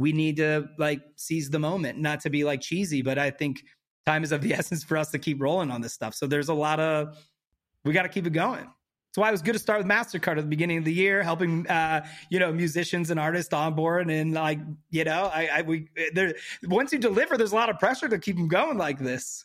we 0.00 0.12
need 0.12 0.36
to 0.36 0.66
like 0.78 1.02
seize 1.16 1.50
the 1.50 1.58
moment, 1.58 1.98
not 1.98 2.20
to 2.20 2.30
be 2.30 2.42
like 2.42 2.62
cheesy, 2.62 3.02
but 3.02 3.18
I 3.18 3.30
think 3.30 3.62
time 4.06 4.24
is 4.24 4.32
of 4.32 4.40
the 4.40 4.54
essence 4.60 4.82
for 4.82 4.96
us 4.96 5.10
to 5.10 5.18
keep 5.18 5.40
rolling 5.40 5.70
on 5.70 5.82
this 5.82 5.92
stuff. 5.92 6.14
So 6.14 6.26
there's 6.26 6.48
a 6.48 6.54
lot 6.54 6.80
of 6.80 7.18
we 7.84 7.92
got 7.92 8.02
to 8.02 8.08
keep 8.08 8.26
it 8.26 8.32
going. 8.32 8.64
That's 8.64 9.18
why 9.18 9.28
it 9.28 9.32
was 9.32 9.42
good 9.42 9.52
to 9.54 9.58
start 9.58 9.78
with 9.78 9.88
Mastercard 9.88 10.38
at 10.38 10.42
the 10.42 10.48
beginning 10.48 10.78
of 10.78 10.84
the 10.84 10.92
year, 10.92 11.22
helping 11.22 11.66
uh, 11.66 12.06
you 12.30 12.38
know 12.38 12.50
musicians 12.50 13.10
and 13.10 13.20
artists 13.20 13.52
on 13.52 13.74
board, 13.74 14.08
and 14.08 14.32
like 14.32 14.60
you 14.90 15.04
know, 15.04 15.30
I, 15.32 15.48
I 15.52 15.62
we 15.62 15.88
there 16.14 16.34
once 16.64 16.92
you 16.92 16.98
deliver, 16.98 17.36
there's 17.36 17.52
a 17.52 17.56
lot 17.56 17.68
of 17.68 17.78
pressure 17.78 18.08
to 18.08 18.18
keep 18.18 18.36
them 18.36 18.48
going 18.48 18.78
like 18.78 18.98
this. 18.98 19.44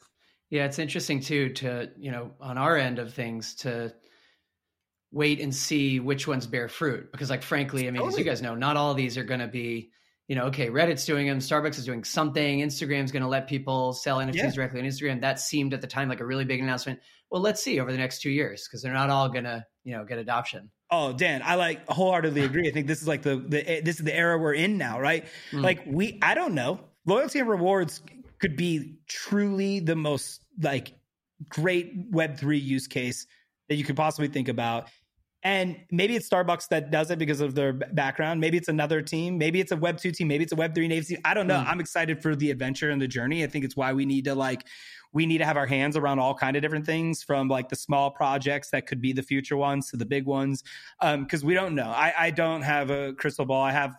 Yeah, 0.52 0.66
it's 0.66 0.80
interesting 0.80 1.20
too 1.20 1.50
to 1.54 1.90
you 1.98 2.12
know 2.12 2.32
on 2.40 2.58
our 2.58 2.78
end 2.78 3.00
of 3.00 3.14
things 3.14 3.56
to 3.56 3.94
wait 5.12 5.42
and 5.42 5.54
see 5.54 6.00
which 6.00 6.28
ones 6.28 6.46
bear 6.48 6.70
fruit 6.70 7.12
because 7.12 7.30
like 7.30 7.44
frankly, 7.44 7.88
I 7.88 7.92
mean, 7.92 8.02
totally. 8.02 8.14
as 8.14 8.20
you 8.20 8.24
guys 8.24 8.42
know, 8.42 8.56
not 8.56 8.78
all 8.78 8.92
of 8.92 8.98
these 8.98 9.18
are 9.18 9.24
going 9.24 9.42
to 9.42 9.48
be 9.48 9.90
you 10.28 10.36
know, 10.36 10.46
okay, 10.46 10.70
Reddit's 10.70 11.06
doing 11.06 11.28
them, 11.28 11.40
Starbucks 11.40 11.78
is 11.78 11.86
doing 11.86 12.04
something, 12.04 12.60
Instagram's 12.60 13.12
going 13.12 13.22
to 13.22 13.30
let 13.30 13.48
people 13.48 13.94
sell 13.94 14.18
NFTs 14.18 14.36
yeah. 14.36 14.52
directly 14.52 14.80
on 14.80 14.86
Instagram. 14.86 15.22
That 15.22 15.40
seemed 15.40 15.74
at 15.74 15.82
the 15.82 15.88
time 15.88 16.10
like 16.10 16.20
a 16.20 16.26
really 16.26 16.46
big 16.46 16.62
announcement. 16.62 17.00
Well, 17.30 17.42
let's 17.42 17.62
see 17.62 17.80
over 17.80 17.92
the 17.92 17.98
next 17.98 18.22
two 18.22 18.32
years 18.32 18.68
because 18.68 18.82
they're 18.82 18.94
not 18.94 19.10
all 19.10 19.30
going 19.30 19.44
to, 19.44 19.66
you 19.84 19.96
know, 19.96 20.04
get 20.04 20.18
adoption. 20.18 20.72
Oh, 20.90 21.14
Dan, 21.14 21.42
I 21.44 21.56
like 21.56 21.88
wholeheartedly 21.88 22.42
agree. 22.46 22.68
I 22.68 22.72
think 22.72 22.88
this 22.88 23.02
is 23.02 23.08
like 23.08 23.22
the, 23.22 23.38
the 23.38 23.70
eh, 23.70 23.82
this 23.84 24.00
is 24.00 24.06
the 24.06 24.16
era 24.16 24.38
we're 24.38 24.54
in 24.54 24.78
now, 24.78 25.00
right? 25.00 25.26
Mm. 25.52 25.62
Like 25.62 25.84
we, 25.86 26.20
I 26.22 26.34
don't 26.34 26.56
know, 26.56 26.80
loyalty 27.06 27.40
and 27.40 27.50
rewards 27.50 28.02
could 28.40 28.56
be 28.56 28.98
truly 29.08 29.80
the 29.80 29.96
most 29.96 30.42
like 30.62 30.94
great 31.50 31.94
Web 32.10 32.38
three 32.38 32.58
use 32.58 32.88
case 32.88 33.28
that 33.70 33.76
you 33.76 33.84
could 33.84 33.96
possibly 33.96 34.28
think 34.28 34.48
about. 34.48 34.90
And 35.46 35.78
maybe 35.92 36.16
it's 36.16 36.28
Starbucks 36.28 36.70
that 36.70 36.90
does 36.90 37.12
it 37.12 37.20
because 37.20 37.40
of 37.40 37.54
their 37.54 37.72
background. 37.72 38.42
Maybe 38.42 38.58
it's 38.58 38.68
another 38.68 39.04
team. 39.04 39.38
Maybe 39.38 39.62
it's 39.62 39.72
a 39.72 39.78
Web 39.78 40.00
two 40.00 40.12
team. 40.12 40.28
Maybe 40.28 40.44
it's 40.44 40.54
a 40.54 40.56
Web 40.56 40.74
three 40.74 40.88
native 40.88 41.08
team. 41.08 41.20
I 41.24 41.36
don't 41.36 41.46
know. 41.46 41.60
Mm. 41.60 41.68
I'm 41.68 41.80
excited 41.80 42.20
for 42.20 42.36
the 42.36 42.50
adventure 42.50 42.90
and 42.90 43.00
the 43.00 43.08
journey. 43.08 43.44
I 43.44 43.48
think 43.48 43.64
it's 43.64 43.78
why 43.78 43.94
we 43.94 44.08
need 44.08 44.26
to 44.26 44.34
like 44.34 44.66
we 45.14 45.28
need 45.28 45.38
to 45.38 45.46
have 45.46 45.56
our 45.56 45.68
hands 45.68 45.96
around 45.96 46.18
all 46.18 46.34
kind 46.34 46.58
of 46.58 46.64
different 46.64 46.86
things 46.86 47.22
from 47.22 47.48
like 47.48 47.70
the 47.70 47.76
small 47.76 48.10
projects 48.10 48.72
that 48.72 48.88
could 48.88 49.00
be 49.00 49.14
the 49.14 49.22
future 49.22 49.56
ones 49.56 49.90
to 49.92 49.98
the 49.98 50.06
big 50.06 50.26
ones 50.26 50.64
because 51.00 51.42
um, 51.42 51.48
we 51.48 51.54
don't 51.54 51.74
know 51.74 51.90
I, 51.90 52.14
I, 52.18 52.32
don't 52.32 52.62
have 52.64 52.90
a 52.90 53.14
crystal 53.14 53.46
ball 53.46 53.62
i 53.62 53.72
have 53.72 53.96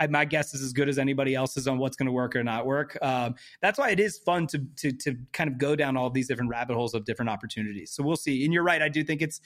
I, 0.00 0.08
my 0.08 0.24
guess 0.24 0.52
is 0.52 0.60
as 0.60 0.72
good 0.72 0.88
as 0.88 0.98
anybody 0.98 1.36
else's 1.36 1.68
on 1.68 1.78
what's 1.78 1.96
going 1.96 2.06
to 2.06 2.12
work 2.12 2.34
or 2.34 2.42
not 2.42 2.66
work 2.66 2.98
um, 3.00 3.36
that's 3.62 3.78
why 3.78 3.90
it 3.90 4.00
is 4.00 4.18
fun 4.18 4.48
to, 4.48 4.58
to 4.78 4.92
to 4.92 5.16
kind 5.32 5.48
of 5.48 5.56
go 5.56 5.76
down 5.76 5.96
all 5.96 6.10
these 6.10 6.26
different 6.26 6.50
rabbit 6.50 6.74
holes 6.74 6.94
of 6.94 7.04
different 7.04 7.30
opportunities 7.30 7.92
so 7.92 8.02
we'll 8.02 8.16
see 8.16 8.44
and 8.44 8.52
you're 8.52 8.64
right 8.64 8.82
i 8.82 8.88
do 8.88 9.04
think 9.04 9.22
it's 9.22 9.40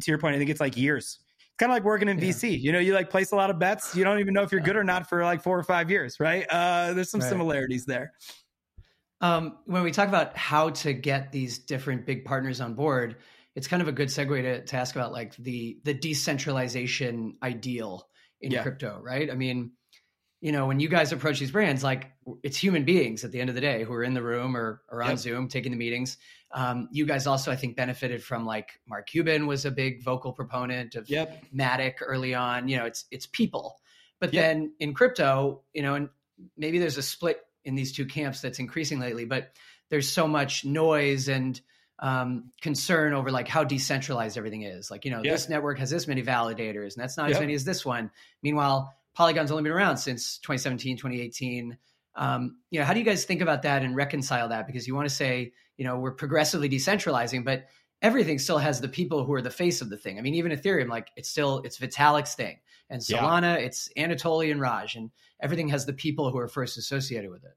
to 0.00 0.10
your 0.10 0.18
point, 0.18 0.34
I 0.34 0.38
think 0.38 0.50
it's 0.50 0.60
like 0.60 0.76
years. 0.76 1.18
It's 1.38 1.56
kind 1.58 1.70
of 1.72 1.76
like 1.76 1.84
working 1.84 2.08
in 2.08 2.18
yeah. 2.18 2.24
VC. 2.24 2.60
You 2.60 2.72
know, 2.72 2.78
you 2.78 2.94
like 2.94 3.10
place 3.10 3.32
a 3.32 3.36
lot 3.36 3.50
of 3.50 3.58
bets. 3.58 3.94
You 3.94 4.04
don't 4.04 4.20
even 4.20 4.34
know 4.34 4.42
if 4.42 4.52
you're 4.52 4.60
good 4.60 4.76
or 4.76 4.84
not 4.84 5.08
for 5.08 5.24
like 5.24 5.42
four 5.42 5.58
or 5.58 5.64
five 5.64 5.90
years, 5.90 6.20
right? 6.20 6.46
Uh, 6.48 6.92
there's 6.94 7.10
some 7.10 7.20
right. 7.20 7.28
similarities 7.28 7.84
there. 7.84 8.12
Um, 9.20 9.58
when 9.66 9.82
we 9.82 9.90
talk 9.90 10.08
about 10.08 10.36
how 10.36 10.70
to 10.70 10.92
get 10.92 11.32
these 11.32 11.58
different 11.58 12.06
big 12.06 12.24
partners 12.24 12.60
on 12.60 12.74
board, 12.74 13.16
it's 13.56 13.66
kind 13.66 13.82
of 13.82 13.88
a 13.88 13.92
good 13.92 14.08
segue 14.08 14.40
to, 14.42 14.64
to 14.64 14.76
ask 14.76 14.94
about 14.94 15.12
like 15.12 15.34
the 15.36 15.80
the 15.82 15.94
decentralization 15.94 17.36
ideal 17.42 18.08
in 18.40 18.52
yeah. 18.52 18.62
crypto, 18.62 19.00
right? 19.02 19.30
I 19.30 19.34
mean, 19.34 19.72
you 20.40 20.52
know, 20.52 20.66
when 20.66 20.78
you 20.78 20.88
guys 20.88 21.12
approach 21.12 21.40
these 21.40 21.50
brands, 21.50 21.82
like 21.82 22.12
it's 22.42 22.56
human 22.56 22.84
beings 22.84 23.24
at 23.24 23.32
the 23.32 23.40
end 23.40 23.48
of 23.48 23.54
the 23.54 23.60
day 23.60 23.82
who 23.82 23.92
are 23.92 24.04
in 24.04 24.14
the 24.14 24.22
room 24.22 24.56
or, 24.56 24.82
or 24.88 25.02
on 25.02 25.10
yep. 25.10 25.18
Zoom 25.18 25.48
taking 25.48 25.72
the 25.72 25.78
meetings. 25.78 26.16
Um, 26.52 26.88
you 26.92 27.06
guys 27.06 27.26
also, 27.26 27.50
I 27.50 27.56
think, 27.56 27.76
benefited 27.76 28.22
from 28.22 28.46
like 28.46 28.80
Mark 28.86 29.08
Cuban 29.08 29.46
was 29.46 29.64
a 29.64 29.70
big 29.70 30.02
vocal 30.02 30.32
proponent 30.32 30.94
of 30.94 31.10
yep. 31.10 31.44
Matic 31.54 31.94
early 32.00 32.34
on. 32.34 32.68
You 32.68 32.78
know, 32.78 32.86
it's 32.86 33.04
it's 33.10 33.26
people. 33.26 33.80
But 34.20 34.32
yep. 34.32 34.44
then 34.44 34.72
in 34.78 34.94
crypto, 34.94 35.62
you 35.72 35.82
know, 35.82 35.94
and 35.94 36.08
maybe 36.56 36.78
there's 36.78 36.98
a 36.98 37.02
split 37.02 37.40
in 37.64 37.74
these 37.74 37.92
two 37.92 38.06
camps 38.06 38.40
that's 38.40 38.58
increasing 38.58 39.00
lately, 39.00 39.24
but 39.24 39.52
there's 39.90 40.08
so 40.10 40.26
much 40.26 40.64
noise 40.64 41.28
and 41.28 41.60
um, 42.00 42.52
concern 42.60 43.12
over 43.12 43.30
like 43.30 43.48
how 43.48 43.64
decentralized 43.64 44.38
everything 44.38 44.62
is. 44.62 44.90
Like, 44.90 45.04
you 45.04 45.10
know, 45.10 45.22
this 45.22 45.48
network 45.48 45.78
has 45.78 45.90
this 45.90 46.06
many 46.06 46.22
validators 46.22 46.94
and 46.94 47.02
that's 47.02 47.16
not 47.16 47.30
as 47.30 47.40
many 47.40 47.54
as 47.54 47.64
this 47.64 47.84
one. 47.84 48.10
Meanwhile, 48.42 48.94
Polygon's 49.18 49.50
only 49.50 49.64
been 49.64 49.72
around 49.72 49.96
since 49.96 50.38
2017, 50.38 50.96
2018. 50.96 51.76
Um, 52.14 52.58
you 52.70 52.78
know, 52.78 52.86
how 52.86 52.92
do 52.92 53.00
you 53.00 53.04
guys 53.04 53.24
think 53.24 53.40
about 53.40 53.62
that 53.62 53.82
and 53.82 53.96
reconcile 53.96 54.50
that? 54.50 54.68
Because 54.68 54.86
you 54.86 54.94
want 54.94 55.08
to 55.08 55.14
say, 55.14 55.52
you 55.76 55.84
know, 55.84 55.98
we're 55.98 56.12
progressively 56.12 56.68
decentralizing, 56.68 57.44
but 57.44 57.66
everything 58.00 58.38
still 58.38 58.58
has 58.58 58.80
the 58.80 58.86
people 58.86 59.24
who 59.24 59.32
are 59.32 59.42
the 59.42 59.50
face 59.50 59.82
of 59.82 59.90
the 59.90 59.96
thing. 59.96 60.20
I 60.20 60.22
mean, 60.22 60.34
even 60.34 60.52
Ethereum, 60.52 60.88
like 60.88 61.10
it's 61.16 61.28
still 61.28 61.62
it's 61.64 61.80
Vitalik's 61.80 62.36
thing, 62.36 62.58
and 62.88 63.02
Solana, 63.02 63.58
yeah. 63.58 63.66
it's 63.66 63.88
Anatoly 63.96 64.52
and 64.52 64.60
Raj, 64.60 64.94
and 64.94 65.10
everything 65.40 65.66
has 65.70 65.84
the 65.84 65.92
people 65.92 66.30
who 66.30 66.38
are 66.38 66.46
first 66.46 66.78
associated 66.78 67.28
with 67.28 67.42
it. 67.42 67.56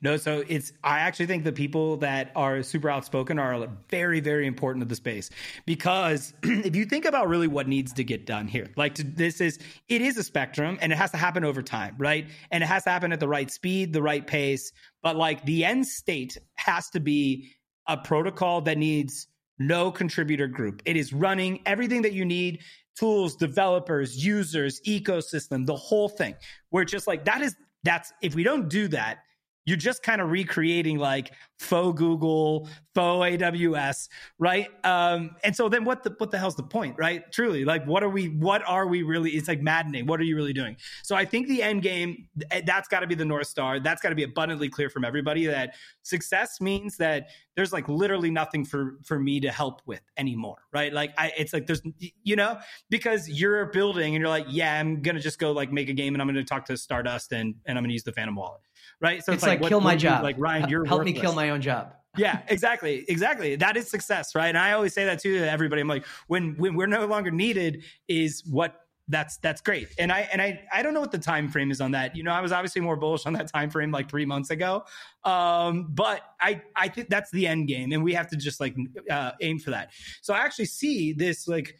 No, 0.00 0.16
so 0.16 0.44
it's 0.48 0.72
I 0.82 0.98
actually 1.00 1.26
think 1.26 1.44
the 1.44 1.52
people 1.52 1.96
that 1.98 2.32
are 2.34 2.62
super 2.62 2.90
outspoken 2.90 3.38
are 3.38 3.68
very, 3.88 4.20
very 4.20 4.46
important 4.46 4.82
to 4.82 4.88
the 4.88 4.96
space 4.96 5.30
because 5.66 6.34
if 6.42 6.74
you 6.74 6.84
think 6.84 7.04
about 7.04 7.28
really 7.28 7.48
what 7.48 7.68
needs 7.68 7.92
to 7.94 8.04
get 8.04 8.26
done 8.26 8.48
here, 8.48 8.68
like 8.76 8.94
to, 8.96 9.04
this 9.04 9.40
is 9.40 9.58
it 9.88 10.00
is 10.00 10.16
a 10.16 10.24
spectrum 10.24 10.78
and 10.80 10.92
it 10.92 10.96
has 10.96 11.10
to 11.12 11.16
happen 11.16 11.44
over 11.44 11.62
time, 11.62 11.94
right? 11.98 12.26
And 12.50 12.62
it 12.62 12.66
has 12.66 12.84
to 12.84 12.90
happen 12.90 13.12
at 13.12 13.20
the 13.20 13.28
right 13.28 13.50
speed, 13.50 13.92
the 13.92 14.02
right 14.02 14.26
pace. 14.26 14.72
But 15.02 15.16
like 15.16 15.44
the 15.44 15.64
end 15.64 15.86
state 15.86 16.36
has 16.54 16.90
to 16.90 17.00
be 17.00 17.50
a 17.86 17.96
protocol 17.96 18.60
that 18.62 18.78
needs 18.78 19.28
no 19.58 19.90
contributor 19.90 20.46
group. 20.46 20.82
It 20.84 20.96
is 20.96 21.12
running 21.12 21.60
everything 21.66 22.02
that 22.02 22.12
you 22.12 22.24
need 22.24 22.60
tools, 22.98 23.36
developers, 23.36 24.24
users, 24.24 24.80
ecosystem, 24.82 25.66
the 25.66 25.76
whole 25.76 26.08
thing. 26.08 26.34
We're 26.70 26.84
just 26.84 27.06
like 27.06 27.24
that 27.24 27.42
is 27.42 27.56
that's 27.84 28.12
if 28.22 28.34
we 28.34 28.42
don't 28.42 28.68
do 28.68 28.88
that 28.88 29.18
you're 29.64 29.76
just 29.76 30.02
kind 30.02 30.20
of 30.20 30.30
recreating 30.30 30.98
like 30.98 31.32
faux 31.58 31.96
Google, 31.96 32.68
faux 32.94 33.24
AWS, 33.24 34.08
right? 34.38 34.68
Um, 34.84 35.36
and 35.44 35.54
so 35.54 35.68
then 35.68 35.84
what 35.84 36.02
the 36.02 36.14
what 36.18 36.30
the 36.30 36.38
hell's 36.38 36.56
the 36.56 36.64
point, 36.64 36.96
right? 36.98 37.30
Truly, 37.32 37.64
like 37.64 37.86
what 37.86 38.02
are 38.02 38.08
we 38.08 38.26
what 38.26 38.66
are 38.66 38.86
we 38.86 39.02
really 39.02 39.30
it's 39.30 39.46
like 39.46 39.62
maddening. 39.62 40.06
What 40.06 40.18
are 40.20 40.24
you 40.24 40.34
really 40.34 40.52
doing? 40.52 40.76
So 41.04 41.14
I 41.14 41.24
think 41.24 41.46
the 41.46 41.62
end 41.62 41.82
game 41.82 42.28
eh, 42.50 42.62
that's 42.66 42.88
got 42.88 43.00
to 43.00 43.06
be 43.06 43.14
the 43.14 43.24
north 43.24 43.46
star. 43.46 43.78
That's 43.78 44.02
got 44.02 44.08
to 44.08 44.14
be 44.16 44.24
abundantly 44.24 44.68
clear 44.68 44.90
from 44.90 45.04
everybody 45.04 45.46
that 45.46 45.74
success 46.02 46.60
means 46.60 46.96
that 46.96 47.28
there's 47.54 47.72
like 47.72 47.88
literally 47.88 48.30
nothing 48.30 48.64
for 48.64 48.98
for 49.04 49.20
me 49.20 49.38
to 49.40 49.52
help 49.52 49.80
with 49.86 50.02
anymore, 50.16 50.58
right? 50.72 50.92
Like 50.92 51.12
I 51.16 51.32
it's 51.38 51.52
like 51.52 51.66
there's 51.66 51.82
you 52.24 52.34
know, 52.34 52.58
because 52.90 53.28
you're 53.28 53.66
building 53.66 54.16
and 54.16 54.20
you're 54.20 54.28
like, 54.28 54.46
yeah, 54.48 54.80
I'm 54.80 55.00
to 55.02 55.20
just 55.20 55.38
go 55.38 55.52
like 55.52 55.70
make 55.70 55.88
a 55.88 55.92
game 55.92 56.14
and 56.14 56.22
I'm 56.22 56.34
to 56.34 56.42
talk 56.42 56.64
to 56.66 56.76
Stardust 56.76 57.32
and 57.32 57.54
and 57.66 57.78
I'm 57.78 57.84
to 57.84 57.92
use 57.92 58.02
the 58.02 58.12
Phantom 58.12 58.34
wallet 58.34 58.60
right? 59.00 59.24
So 59.24 59.32
it's, 59.32 59.42
it's 59.42 59.48
like, 59.48 59.60
like 59.60 59.68
kill 59.68 59.80
my 59.80 59.96
job. 59.96 60.22
Like 60.22 60.36
Ryan, 60.38 60.68
you're 60.68 60.84
help 60.84 61.00
worthless. 61.00 61.14
me 61.14 61.20
kill 61.20 61.34
my 61.34 61.50
own 61.50 61.60
job. 61.60 61.94
yeah, 62.16 62.40
exactly, 62.48 63.04
exactly. 63.08 63.56
That 63.56 63.76
is 63.76 63.88
success, 63.88 64.34
right? 64.34 64.48
And 64.48 64.58
I 64.58 64.72
always 64.72 64.92
say 64.92 65.04
that 65.06 65.20
too 65.20 65.38
to 65.38 65.50
everybody. 65.50 65.80
I'm 65.80 65.88
like, 65.88 66.04
when 66.26 66.54
when 66.56 66.74
we're 66.74 66.86
no 66.86 67.06
longer 67.06 67.30
needed, 67.30 67.84
is 68.06 68.42
what 68.44 68.82
that's 69.08 69.38
that's 69.38 69.60
great. 69.60 69.88
And 69.98 70.12
I 70.12 70.28
and 70.32 70.40
I 70.40 70.60
I 70.72 70.82
don't 70.82 70.94
know 70.94 71.00
what 71.00 71.10
the 71.10 71.18
time 71.18 71.48
frame 71.48 71.70
is 71.70 71.80
on 71.80 71.90
that. 71.92 72.14
You 72.14 72.22
know, 72.22 72.32
I 72.32 72.40
was 72.40 72.52
obviously 72.52 72.82
more 72.82 72.96
bullish 72.96 73.26
on 73.26 73.32
that 73.34 73.50
time 73.52 73.70
frame 73.70 73.90
like 73.90 74.10
three 74.10 74.26
months 74.26 74.50
ago. 74.50 74.84
Um, 75.24 75.88
but 75.90 76.22
I 76.40 76.62
I 76.76 76.88
think 76.88 77.08
that's 77.08 77.30
the 77.30 77.46
end 77.46 77.68
game, 77.68 77.92
and 77.92 78.04
we 78.04 78.12
have 78.14 78.28
to 78.28 78.36
just 78.36 78.60
like 78.60 78.76
uh, 79.10 79.32
aim 79.40 79.58
for 79.58 79.70
that. 79.70 79.90
So 80.20 80.34
I 80.34 80.38
actually 80.38 80.66
see 80.66 81.12
this 81.12 81.48
like 81.48 81.78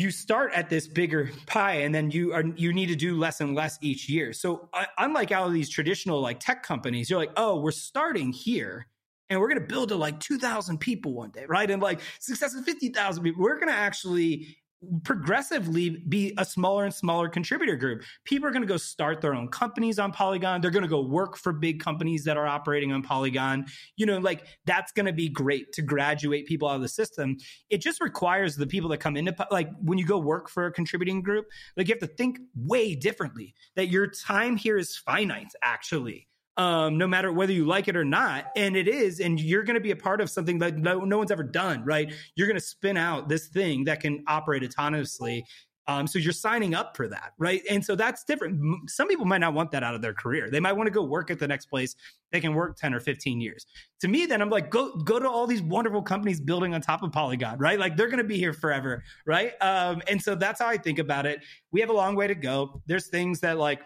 you 0.00 0.10
start 0.10 0.52
at 0.54 0.68
this 0.68 0.86
bigger 0.86 1.30
pie 1.46 1.76
and 1.76 1.94
then 1.94 2.10
you 2.10 2.32
are 2.32 2.44
you 2.56 2.72
need 2.72 2.86
to 2.86 2.96
do 2.96 3.18
less 3.18 3.40
and 3.40 3.54
less 3.54 3.78
each 3.80 4.08
year. 4.08 4.32
So 4.32 4.68
uh, 4.72 4.84
unlike 4.98 5.32
all 5.32 5.46
of 5.46 5.52
these 5.52 5.68
traditional 5.68 6.20
like 6.20 6.40
tech 6.40 6.62
companies 6.62 7.10
you're 7.10 7.18
like 7.18 7.32
oh 7.36 7.60
we're 7.60 7.70
starting 7.70 8.32
here 8.32 8.86
and 9.28 9.38
we're 9.38 9.48
going 9.48 9.60
to 9.60 9.66
build 9.66 9.90
to 9.90 9.96
like 9.96 10.18
2000 10.20 10.78
people 10.78 11.12
one 11.14 11.30
day 11.30 11.44
right? 11.48 11.70
And 11.70 11.82
like 11.82 12.00
success 12.18 12.54
is 12.54 12.64
50000 12.64 13.22
people. 13.22 13.42
We're 13.42 13.56
going 13.56 13.68
to 13.68 13.74
actually 13.74 14.56
progressively 15.04 15.90
be 16.08 16.32
a 16.38 16.44
smaller 16.44 16.84
and 16.84 16.94
smaller 16.94 17.28
contributor 17.28 17.76
group. 17.76 18.02
People 18.24 18.48
are 18.48 18.50
going 18.50 18.62
to 18.62 18.68
go 18.68 18.76
start 18.76 19.20
their 19.20 19.34
own 19.34 19.48
companies 19.48 19.98
on 19.98 20.12
Polygon. 20.12 20.60
They're 20.60 20.70
going 20.70 20.82
to 20.82 20.88
go 20.88 21.02
work 21.02 21.36
for 21.36 21.52
big 21.52 21.80
companies 21.80 22.24
that 22.24 22.36
are 22.36 22.46
operating 22.46 22.92
on 22.92 23.02
Polygon. 23.02 23.66
You 23.96 24.06
know, 24.06 24.18
like 24.18 24.46
that's 24.64 24.92
going 24.92 25.06
to 25.06 25.12
be 25.12 25.28
great 25.28 25.72
to 25.72 25.82
graduate 25.82 26.46
people 26.46 26.68
out 26.68 26.76
of 26.76 26.82
the 26.82 26.88
system. 26.88 27.36
It 27.68 27.82
just 27.82 28.00
requires 28.00 28.56
the 28.56 28.66
people 28.66 28.88
that 28.90 28.98
come 28.98 29.16
into 29.16 29.34
like 29.50 29.70
when 29.82 29.98
you 29.98 30.06
go 30.06 30.18
work 30.18 30.48
for 30.48 30.66
a 30.66 30.72
contributing 30.72 31.22
group, 31.22 31.46
like 31.76 31.88
you 31.88 31.94
have 31.94 32.08
to 32.08 32.14
think 32.14 32.38
way 32.54 32.94
differently 32.94 33.54
that 33.76 33.88
your 33.88 34.06
time 34.06 34.56
here 34.56 34.78
is 34.78 34.96
finite 34.96 35.52
actually 35.62 36.26
um, 36.60 36.98
no 36.98 37.06
matter 37.06 37.32
whether 37.32 37.54
you 37.54 37.64
like 37.64 37.88
it 37.88 37.96
or 37.96 38.04
not. 38.04 38.48
And 38.54 38.76
it 38.76 38.86
is, 38.86 39.18
and 39.18 39.40
you're 39.40 39.62
going 39.62 39.76
to 39.76 39.80
be 39.80 39.92
a 39.92 39.96
part 39.96 40.20
of 40.20 40.28
something 40.28 40.58
that 40.58 40.76
no, 40.76 41.00
no 41.00 41.16
one's 41.16 41.30
ever 41.30 41.42
done, 41.42 41.82
right? 41.86 42.12
You're 42.34 42.46
going 42.46 42.60
to 42.60 42.64
spin 42.64 42.98
out 42.98 43.30
this 43.30 43.46
thing 43.46 43.84
that 43.84 44.00
can 44.00 44.22
operate 44.26 44.62
autonomously. 44.62 45.44
Um, 45.86 46.06
so 46.06 46.18
you're 46.18 46.34
signing 46.34 46.74
up 46.74 46.98
for 46.98 47.08
that, 47.08 47.32
right? 47.38 47.62
And 47.70 47.82
so 47.82 47.96
that's 47.96 48.24
different. 48.24 48.90
Some 48.90 49.08
people 49.08 49.24
might 49.24 49.38
not 49.38 49.54
want 49.54 49.70
that 49.70 49.82
out 49.82 49.94
of 49.94 50.02
their 50.02 50.12
career. 50.12 50.50
They 50.50 50.60
might 50.60 50.74
want 50.74 50.86
to 50.86 50.90
go 50.90 51.02
work 51.02 51.30
at 51.30 51.38
the 51.38 51.48
next 51.48 51.66
place. 51.66 51.96
They 52.30 52.40
can 52.40 52.52
work 52.52 52.76
10 52.76 52.92
or 52.92 53.00
15 53.00 53.40
years. 53.40 53.64
To 54.02 54.08
me, 54.08 54.26
then 54.26 54.42
I'm 54.42 54.50
like, 54.50 54.68
go 54.68 54.94
go 54.96 55.18
to 55.18 55.28
all 55.28 55.46
these 55.46 55.62
wonderful 55.62 56.02
companies 56.02 56.40
building 56.40 56.74
on 56.74 56.82
top 56.82 57.02
of 57.02 57.10
Polygon, 57.10 57.58
right? 57.58 57.78
Like 57.78 57.96
they're 57.96 58.08
going 58.08 58.18
to 58.18 58.24
be 58.24 58.36
here 58.36 58.52
forever, 58.52 59.02
right? 59.26 59.54
Um, 59.62 60.02
and 60.08 60.20
so 60.20 60.34
that's 60.34 60.60
how 60.60 60.68
I 60.68 60.76
think 60.76 60.98
about 60.98 61.24
it. 61.24 61.40
We 61.72 61.80
have 61.80 61.88
a 61.88 61.94
long 61.94 62.16
way 62.16 62.26
to 62.26 62.34
go. 62.34 62.82
There's 62.86 63.08
things 63.08 63.40
that 63.40 63.56
like 63.56 63.80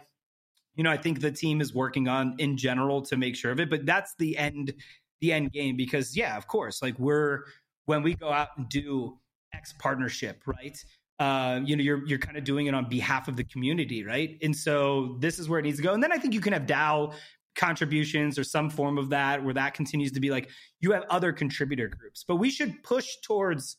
you 0.76 0.84
know, 0.84 0.90
I 0.90 0.96
think 0.96 1.20
the 1.20 1.30
team 1.30 1.60
is 1.60 1.74
working 1.74 2.08
on 2.08 2.34
in 2.38 2.56
general 2.56 3.02
to 3.02 3.16
make 3.16 3.36
sure 3.36 3.52
of 3.52 3.60
it. 3.60 3.70
But 3.70 3.86
that's 3.86 4.14
the 4.18 4.36
end, 4.36 4.74
the 5.20 5.32
end 5.32 5.52
game 5.52 5.76
because 5.76 6.16
yeah, 6.16 6.36
of 6.36 6.46
course, 6.46 6.82
like 6.82 6.98
we're 6.98 7.44
when 7.86 8.02
we 8.02 8.14
go 8.14 8.30
out 8.30 8.48
and 8.56 8.68
do 8.68 9.18
X 9.54 9.74
partnership, 9.78 10.42
right? 10.46 10.76
Uh, 11.18 11.60
you 11.64 11.76
know, 11.76 11.82
you're 11.82 12.04
you're 12.06 12.18
kind 12.18 12.36
of 12.36 12.44
doing 12.44 12.66
it 12.66 12.74
on 12.74 12.88
behalf 12.88 13.28
of 13.28 13.36
the 13.36 13.44
community, 13.44 14.04
right? 14.04 14.36
And 14.42 14.54
so 14.54 15.16
this 15.20 15.38
is 15.38 15.48
where 15.48 15.60
it 15.60 15.62
needs 15.62 15.76
to 15.76 15.82
go. 15.82 15.94
And 15.94 16.02
then 16.02 16.12
I 16.12 16.18
think 16.18 16.34
you 16.34 16.40
can 16.40 16.52
have 16.52 16.66
DAO 16.66 17.14
contributions 17.54 18.36
or 18.36 18.42
some 18.42 18.68
form 18.68 18.98
of 18.98 19.10
that 19.10 19.44
where 19.44 19.54
that 19.54 19.74
continues 19.74 20.10
to 20.10 20.18
be 20.18 20.28
like 20.28 20.50
you 20.80 20.90
have 20.90 21.04
other 21.08 21.32
contributor 21.32 21.88
groups. 21.88 22.24
But 22.26 22.36
we 22.36 22.50
should 22.50 22.82
push 22.82 23.08
towards 23.24 23.76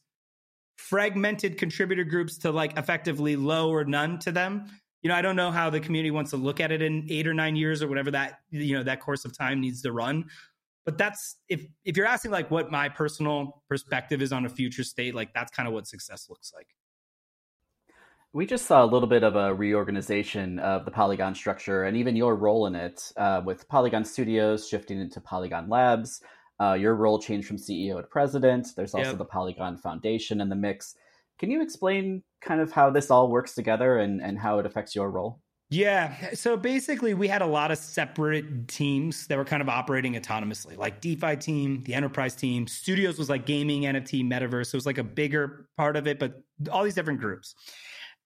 fragmented 0.77 1.57
contributor 1.57 2.03
groups 2.03 2.37
to 2.39 2.51
like 2.51 2.77
effectively 2.77 3.35
low 3.35 3.69
or 3.69 3.83
none 3.83 4.19
to 4.19 4.31
them 4.31 4.65
you 5.05 5.09
know, 5.09 5.15
I 5.15 5.21
don't 5.21 5.35
know 5.35 5.51
how 5.51 5.69
the 5.69 5.79
community 5.79 6.09
wants 6.09 6.31
to 6.31 6.37
look 6.37 6.59
at 6.59 6.71
it 6.71 6.81
in 6.81 7.05
eight 7.11 7.27
or 7.27 7.33
nine 7.35 7.55
years 7.55 7.83
or 7.83 7.87
whatever 7.87 8.09
that 8.09 8.39
you 8.49 8.75
know 8.75 8.81
that 8.81 8.99
course 8.99 9.23
of 9.23 9.37
time 9.37 9.61
needs 9.61 9.83
to 9.83 9.91
run. 9.91 10.25
But 10.83 10.97
that's 10.97 11.35
if 11.47 11.63
if 11.83 11.95
you're 11.95 12.07
asking 12.07 12.31
like 12.31 12.49
what 12.49 12.71
my 12.71 12.89
personal 12.89 13.61
perspective 13.69 14.19
is 14.23 14.33
on 14.33 14.47
a 14.47 14.49
future 14.49 14.83
state, 14.83 15.13
like 15.13 15.31
that's 15.31 15.51
kind 15.51 15.67
of 15.67 15.75
what 15.75 15.85
success 15.85 16.25
looks 16.27 16.51
like. 16.55 16.65
We 18.33 18.47
just 18.47 18.65
saw 18.65 18.83
a 18.83 18.87
little 18.87 19.07
bit 19.07 19.21
of 19.21 19.35
a 19.35 19.53
reorganization 19.53 20.57
of 20.57 20.85
the 20.85 20.91
Polygon 20.91 21.35
structure 21.35 21.83
and 21.83 21.95
even 21.95 22.15
your 22.15 22.35
role 22.35 22.65
in 22.65 22.73
it, 22.73 23.11
uh, 23.15 23.43
with 23.45 23.69
Polygon 23.69 24.05
Studios 24.05 24.67
shifting 24.67 24.99
into 24.99 25.21
Polygon 25.21 25.69
Labs. 25.69 26.23
Uh, 26.59 26.73
your 26.73 26.95
role 26.95 27.19
changed 27.19 27.47
from 27.47 27.57
CEO 27.57 28.01
to 28.01 28.07
president. 28.07 28.69
There's 28.75 28.95
also 28.95 29.09
yep. 29.09 29.17
the 29.19 29.25
Polygon 29.25 29.77
Foundation 29.77 30.41
in 30.41 30.49
the 30.49 30.55
mix. 30.55 30.95
Can 31.39 31.51
you 31.51 31.61
explain 31.61 32.23
kind 32.41 32.61
of 32.61 32.71
how 32.71 32.89
this 32.89 33.11
all 33.11 33.29
works 33.29 33.53
together 33.53 33.97
and, 33.97 34.21
and 34.21 34.39
how 34.39 34.59
it 34.59 34.65
affects 34.65 34.95
your 34.95 35.09
role? 35.09 35.41
Yeah. 35.69 36.33
So 36.35 36.55
basically, 36.55 37.15
we 37.15 37.27
had 37.27 37.41
a 37.41 37.47
lot 37.47 37.71
of 37.71 37.79
separate 37.79 38.67
teams 38.67 39.25
that 39.27 39.37
were 39.37 39.45
kind 39.45 39.61
of 39.61 39.69
operating 39.69 40.13
autonomously, 40.13 40.77
like 40.77 41.01
DeFi 41.01 41.35
team, 41.37 41.81
the 41.85 41.95
enterprise 41.95 42.35
team. 42.35 42.67
Studios 42.67 43.17
was 43.17 43.29
like 43.29 43.45
gaming, 43.45 43.81
NFT, 43.81 44.23
metaverse. 44.23 44.67
So 44.67 44.75
it 44.75 44.77
was 44.77 44.85
like 44.85 44.99
a 44.99 45.03
bigger 45.03 45.67
part 45.75 45.97
of 45.97 46.07
it, 46.07 46.19
but 46.19 46.43
all 46.71 46.83
these 46.83 46.93
different 46.93 47.19
groups. 47.19 47.55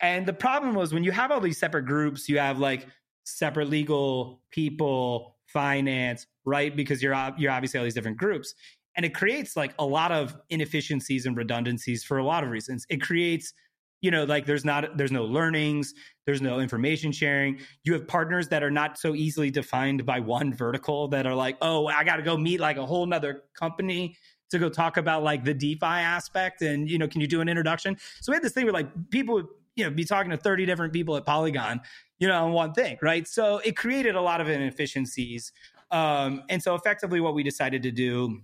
And 0.01 0.25
the 0.25 0.33
problem 0.33 0.75
was 0.75 0.93
when 0.93 1.03
you 1.03 1.11
have 1.11 1.31
all 1.31 1.39
these 1.39 1.57
separate 1.57 1.85
groups, 1.85 2.27
you 2.27 2.39
have 2.39 2.59
like 2.59 2.87
separate 3.23 3.69
legal 3.69 4.41
people, 4.51 5.37
finance, 5.47 6.27
right? 6.45 6.75
Because 6.75 7.01
you're 7.01 7.15
you're 7.37 7.51
obviously 7.51 7.79
all 7.79 7.83
these 7.83 7.93
different 7.93 8.17
groups 8.17 8.53
and 8.95 9.06
it 9.06 9.13
creates 9.13 9.56
like 9.56 9.73
a 9.80 9.86
lot 9.86 10.12
of 10.12 10.36
inefficiencies 10.49 11.25
and 11.25 11.38
redundancies 11.38 12.04
for 12.04 12.17
a 12.17 12.25
lot 12.25 12.43
of 12.43 12.49
reasons. 12.49 12.86
It 12.89 13.02
creates 13.02 13.54
you 14.02 14.12
know 14.12 14.23
like 14.23 14.45
there's 14.45 14.63
not 14.63 14.97
there's 14.97 15.12
no 15.12 15.25
learnings 15.25 15.93
there's 16.25 16.41
no 16.41 16.60
information 16.60 17.12
sharing. 17.12 17.60
You 17.84 17.93
have 17.93 18.08
partners 18.08 18.47
that 18.49 18.63
are 18.63 18.71
not 18.71 18.97
so 18.97 19.15
easily 19.15 19.52
defined 19.52 20.06
by 20.06 20.19
one 20.19 20.54
vertical 20.54 21.08
that 21.10 21.25
are 21.25 21.36
like 21.36 21.58
oh 21.62 21.88
i 21.88 22.04
gotta 22.04 22.23
go 22.23 22.38
meet 22.38 22.60
like 22.60 22.78
a 22.78 22.86
whole 22.86 23.06
nother 23.06 23.43
company 23.56 24.15
to 24.52 24.60
go 24.60 24.69
talk 24.69 24.97
about 24.97 25.23
like 25.23 25.43
the 25.43 25.54
defi 25.54 25.78
aspect 25.84 26.62
and 26.62 26.89
you 26.89 26.97
know 26.97 27.08
can 27.08 27.21
you 27.21 27.28
do 27.28 27.41
an 27.41 27.49
introduction? 27.49 27.97
So 28.21 28.32
we 28.32 28.36
had 28.36 28.43
this 28.43 28.54
thing 28.54 28.65
where 28.65 28.73
like 28.73 28.89
people 29.10 29.36
would 29.36 29.47
you 29.75 29.84
know 29.84 29.91
be 29.91 30.04
talking 30.04 30.32
to 30.32 30.38
30 30.38 30.65
different 30.65 30.91
people 30.91 31.15
at 31.15 31.25
polygon 31.25 31.80
you 32.19 32.28
know 32.28 32.45
on 32.45 32.52
one 32.52 32.73
thing 32.73 32.97
right? 33.02 33.28
So 33.28 33.60
it 33.60 33.75
created 33.78 34.15
a 34.15 34.21
lot 34.21 34.41
of 34.41 34.49
inefficiencies 34.49 35.52
um, 35.91 36.43
and 36.49 36.62
so 36.62 36.75
effectively 36.75 37.19
what 37.19 37.34
we 37.34 37.43
decided 37.43 37.82
to 37.84 37.91
do 37.91 38.41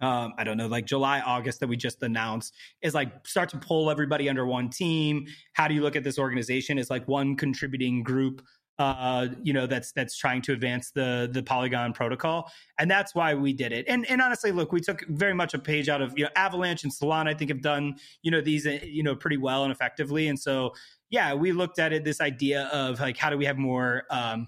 um, 0.00 0.34
I 0.38 0.44
don't 0.44 0.56
know, 0.56 0.68
like 0.68 0.86
July, 0.86 1.20
August 1.20 1.60
that 1.60 1.68
we 1.68 1.76
just 1.76 2.02
announced 2.02 2.54
is 2.82 2.94
like 2.94 3.26
start 3.26 3.48
to 3.50 3.58
pull 3.58 3.90
everybody 3.90 4.28
under 4.28 4.46
one 4.46 4.70
team. 4.70 5.26
How 5.54 5.68
do 5.68 5.74
you 5.74 5.82
look 5.82 5.96
at 5.96 6.04
this 6.04 6.18
organization 6.18 6.78
as 6.78 6.90
like 6.90 7.06
one 7.08 7.36
contributing 7.36 8.02
group? 8.02 8.42
Uh, 8.78 9.26
you 9.42 9.52
know, 9.52 9.66
that's 9.66 9.90
that's 9.90 10.16
trying 10.16 10.40
to 10.40 10.52
advance 10.52 10.92
the 10.92 11.28
the 11.32 11.42
Polygon 11.42 11.92
protocol, 11.92 12.48
and 12.78 12.88
that's 12.88 13.12
why 13.12 13.34
we 13.34 13.52
did 13.52 13.72
it. 13.72 13.84
And 13.88 14.08
and 14.08 14.22
honestly, 14.22 14.52
look, 14.52 14.70
we 14.70 14.80
took 14.80 15.04
very 15.08 15.34
much 15.34 15.52
a 15.52 15.58
page 15.58 15.88
out 15.88 16.00
of 16.00 16.16
you 16.16 16.24
know 16.24 16.30
Avalanche 16.36 16.84
and 16.84 16.92
Solana. 16.92 17.28
I 17.28 17.34
think 17.34 17.50
have 17.50 17.60
done 17.60 17.96
you 18.22 18.30
know 18.30 18.40
these 18.40 18.66
you 18.66 19.02
know 19.02 19.16
pretty 19.16 19.36
well 19.36 19.64
and 19.64 19.72
effectively, 19.72 20.28
and 20.28 20.38
so 20.38 20.74
yeah, 21.10 21.34
we 21.34 21.50
looked 21.50 21.80
at 21.80 21.92
it 21.92 22.04
this 22.04 22.20
idea 22.20 22.66
of 22.66 23.00
like 23.00 23.16
how 23.16 23.30
do 23.30 23.36
we 23.36 23.46
have 23.46 23.58
more 23.58 24.04
um, 24.10 24.46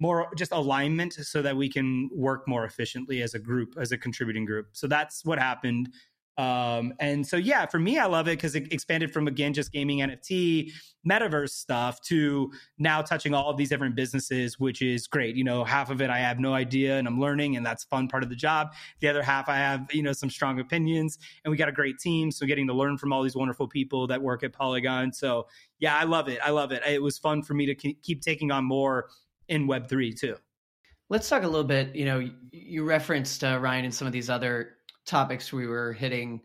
more 0.00 0.28
just 0.36 0.52
alignment 0.52 1.12
so 1.12 1.42
that 1.42 1.56
we 1.56 1.68
can 1.68 2.08
work 2.12 2.48
more 2.48 2.64
efficiently 2.64 3.22
as 3.22 3.34
a 3.34 3.38
group, 3.38 3.74
as 3.78 3.92
a 3.92 3.98
contributing 3.98 4.44
group. 4.44 4.68
So 4.72 4.86
that's 4.86 5.24
what 5.24 5.38
happened. 5.38 5.90
Um, 6.38 6.94
and 7.00 7.26
so, 7.26 7.36
yeah, 7.36 7.66
for 7.66 7.78
me, 7.78 7.98
I 7.98 8.06
love 8.06 8.26
it 8.26 8.38
because 8.38 8.54
it 8.54 8.72
expanded 8.72 9.12
from 9.12 9.28
again 9.28 9.52
just 9.52 9.72
gaming 9.72 9.98
NFT, 9.98 10.72
metaverse 11.06 11.50
stuff 11.50 12.00
to 12.02 12.50
now 12.78 13.02
touching 13.02 13.34
all 13.34 13.50
of 13.50 13.58
these 13.58 13.68
different 13.68 13.94
businesses, 13.94 14.58
which 14.58 14.80
is 14.80 15.06
great. 15.06 15.36
You 15.36 15.44
know, 15.44 15.64
half 15.64 15.90
of 15.90 16.00
it 16.00 16.08
I 16.08 16.18
have 16.18 16.38
no 16.38 16.54
idea 16.54 16.96
and 16.96 17.06
I'm 17.06 17.20
learning, 17.20 17.56
and 17.56 17.66
that's 17.66 17.84
fun 17.84 18.08
part 18.08 18.22
of 18.22 18.30
the 18.30 18.36
job. 18.36 18.68
The 19.00 19.08
other 19.08 19.22
half 19.22 19.50
I 19.50 19.56
have, 19.56 19.92
you 19.92 20.02
know, 20.02 20.14
some 20.14 20.30
strong 20.30 20.60
opinions, 20.60 21.18
and 21.44 21.50
we 21.50 21.58
got 21.58 21.68
a 21.68 21.72
great 21.72 21.98
team. 21.98 22.30
So, 22.30 22.46
getting 22.46 22.66
to 22.68 22.74
learn 22.74 22.96
from 22.96 23.12
all 23.12 23.22
these 23.22 23.36
wonderful 23.36 23.68
people 23.68 24.06
that 24.06 24.22
work 24.22 24.42
at 24.42 24.54
Polygon. 24.54 25.12
So, 25.12 25.46
yeah, 25.78 25.94
I 25.94 26.04
love 26.04 26.28
it. 26.28 26.38
I 26.42 26.50
love 26.50 26.72
it. 26.72 26.82
It 26.86 27.02
was 27.02 27.18
fun 27.18 27.42
for 27.42 27.52
me 27.52 27.66
to 27.66 27.74
keep 27.74 28.22
taking 28.22 28.50
on 28.50 28.64
more 28.64 29.10
in 29.50 29.68
Web3 29.68 30.18
too. 30.18 30.36
Let's 31.10 31.28
talk 31.28 31.42
a 31.42 31.48
little 31.48 31.64
bit. 31.64 31.94
You 31.96 32.06
know, 32.06 32.30
you 32.52 32.84
referenced 32.84 33.44
uh, 33.44 33.58
Ryan 33.60 33.86
and 33.86 33.94
some 33.94 34.06
of 34.06 34.12
these 34.12 34.30
other 34.30 34.76
topics 35.04 35.52
we 35.52 35.66
were 35.66 35.92
hitting 35.92 36.40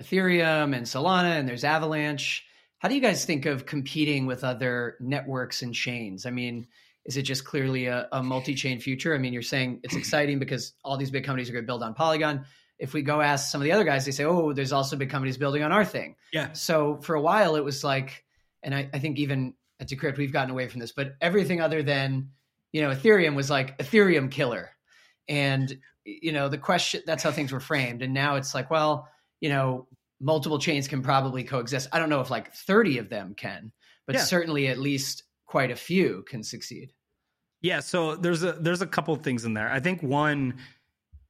Ethereum 0.00 0.74
and 0.74 0.86
Solana, 0.86 1.38
and 1.38 1.48
there's 1.48 1.64
Avalanche. 1.64 2.46
How 2.78 2.88
do 2.88 2.94
you 2.94 3.00
guys 3.00 3.24
think 3.24 3.44
of 3.44 3.66
competing 3.66 4.26
with 4.26 4.44
other 4.44 4.96
networks 5.00 5.62
and 5.62 5.74
chains? 5.74 6.26
I 6.26 6.30
mean, 6.30 6.68
is 7.04 7.16
it 7.16 7.22
just 7.22 7.44
clearly 7.44 7.86
a, 7.86 8.08
a 8.12 8.22
multi 8.22 8.54
chain 8.54 8.80
future? 8.80 9.14
I 9.14 9.18
mean, 9.18 9.32
you're 9.32 9.42
saying 9.42 9.80
it's 9.82 9.96
exciting 9.96 10.38
because 10.38 10.74
all 10.84 10.96
these 10.96 11.10
big 11.10 11.24
companies 11.24 11.50
are 11.50 11.52
going 11.52 11.64
to 11.64 11.66
build 11.66 11.82
on 11.82 11.94
Polygon. 11.94 12.44
If 12.78 12.92
we 12.92 13.02
go 13.02 13.20
ask 13.20 13.50
some 13.50 13.60
of 13.60 13.64
the 13.64 13.72
other 13.72 13.84
guys, 13.84 14.04
they 14.04 14.10
say, 14.10 14.24
oh, 14.24 14.52
there's 14.52 14.72
also 14.72 14.96
big 14.96 15.10
companies 15.10 15.38
building 15.38 15.62
on 15.62 15.72
our 15.72 15.84
thing. 15.84 16.16
Yeah. 16.32 16.52
So 16.52 16.98
for 16.98 17.14
a 17.14 17.20
while, 17.20 17.56
it 17.56 17.64
was 17.64 17.84
like, 17.84 18.24
and 18.62 18.74
I, 18.74 18.88
I 18.92 18.98
think 18.98 19.18
even 19.18 19.54
at 19.80 19.88
Decrypt, 19.88 20.18
we've 20.18 20.32
gotten 20.32 20.50
away 20.50 20.68
from 20.68 20.80
this, 20.80 20.92
but 20.92 21.14
everything 21.20 21.60
other 21.60 21.82
than 21.82 22.30
you 22.74 22.82
know, 22.82 22.90
Ethereum 22.90 23.36
was 23.36 23.48
like 23.48 23.78
Ethereum 23.78 24.28
killer. 24.28 24.70
And, 25.28 25.78
you 26.04 26.32
know, 26.32 26.48
the 26.48 26.58
question 26.58 27.02
that's 27.06 27.22
how 27.22 27.30
things 27.30 27.52
were 27.52 27.60
framed. 27.60 28.02
And 28.02 28.12
now 28.12 28.34
it's 28.34 28.52
like, 28.52 28.68
well, 28.68 29.08
you 29.40 29.48
know, 29.48 29.86
multiple 30.20 30.58
chains 30.58 30.88
can 30.88 31.00
probably 31.00 31.44
coexist. 31.44 31.88
I 31.92 32.00
don't 32.00 32.08
know 32.08 32.20
if 32.20 32.30
like 32.30 32.52
30 32.52 32.98
of 32.98 33.08
them 33.08 33.34
can, 33.36 33.70
but 34.08 34.16
yeah. 34.16 34.22
certainly 34.22 34.66
at 34.66 34.78
least 34.78 35.22
quite 35.46 35.70
a 35.70 35.76
few 35.76 36.24
can 36.28 36.42
succeed. 36.42 36.92
Yeah, 37.62 37.78
so 37.78 38.16
there's 38.16 38.42
a 38.42 38.54
there's 38.54 38.82
a 38.82 38.86
couple 38.86 39.14
things 39.16 39.44
in 39.44 39.54
there. 39.54 39.70
I 39.70 39.78
think 39.78 40.02
one 40.02 40.56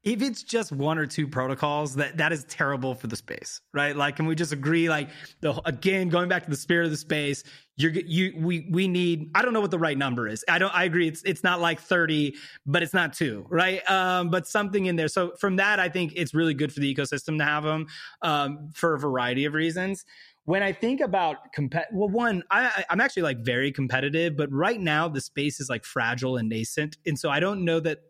if 0.05 0.21
it's 0.21 0.43
just 0.43 0.71
one 0.71 0.99
or 0.99 1.07
two 1.07 1.27
protocols 1.27 1.95
that 1.95 2.19
that 2.19 2.33
is 2.33 2.45
terrible 2.45 2.95
for 2.95 3.07
the 3.07 3.17
space 3.17 3.61
right? 3.73 3.97
Like 3.97 4.17
can 4.17 4.27
we 4.27 4.35
just 4.35 4.53
agree 4.53 4.89
like 4.89 5.09
the 5.41 5.61
again 5.67 6.09
going 6.09 6.29
back 6.29 6.45
to 6.45 6.51
the 6.51 6.57
spirit 6.57 6.85
of 6.85 6.91
the 6.91 6.97
space 6.97 7.43
you're 7.77 7.91
you 7.91 8.33
we 8.39 8.69
we 8.71 8.87
need 8.87 9.31
i 9.35 9.43
don't 9.43 9.53
know 9.53 9.61
what 9.61 9.71
the 9.71 9.79
right 9.79 9.99
number 9.99 10.29
is. 10.29 10.45
I 10.49 10.59
don't 10.59 10.75
i 10.75 10.85
agree 10.85 11.09
it's 11.09 11.23
it's 11.25 11.43
not 11.43 11.61
like 11.61 11.81
30 11.81 12.35
but 12.67 12.83
it's 12.83 12.95
not 12.95 13.13
two 13.13 13.47
right? 13.49 13.89
Um 13.91 14.31
but 14.31 14.47
something 14.47 14.87
in 14.87 14.97
there. 14.97 15.09
So 15.09 15.33
from 15.41 15.57
that 15.57 15.81
i 15.81 15.89
think 15.89 16.13
it's 16.15 16.35
really 16.35 16.55
good 16.55 16.73
for 16.73 16.81
the 16.81 16.95
ecosystem 16.95 17.39
to 17.39 17.45
have 17.45 17.65
them 17.65 17.87
um 18.23 18.71
for 18.75 18.95
a 18.95 18.99
variety 18.99 19.45
of 19.45 19.55
reasons. 19.55 20.05
When 20.47 20.63
I 20.63 20.73
think 20.73 21.01
about 21.01 21.55
compet, 21.57 21.85
well, 21.91 22.11
one, 22.11 22.43
I, 22.51 22.85
I'm 22.91 23.01
actually 23.01 23.23
like 23.23 23.39
very 23.39 23.73
competitive, 23.73 24.37
but 24.37 24.53
right 24.53 24.79
now 24.79 25.09
the 25.09 25.23
space 25.23 25.59
is 25.59 25.71
like 25.71 25.87
fragile 25.87 26.37
and 26.37 26.51
nascent, 26.51 26.99
and 27.07 27.19
so 27.19 27.31
I 27.31 27.41
don't 27.41 27.65
know 27.65 27.81
that 27.81 28.01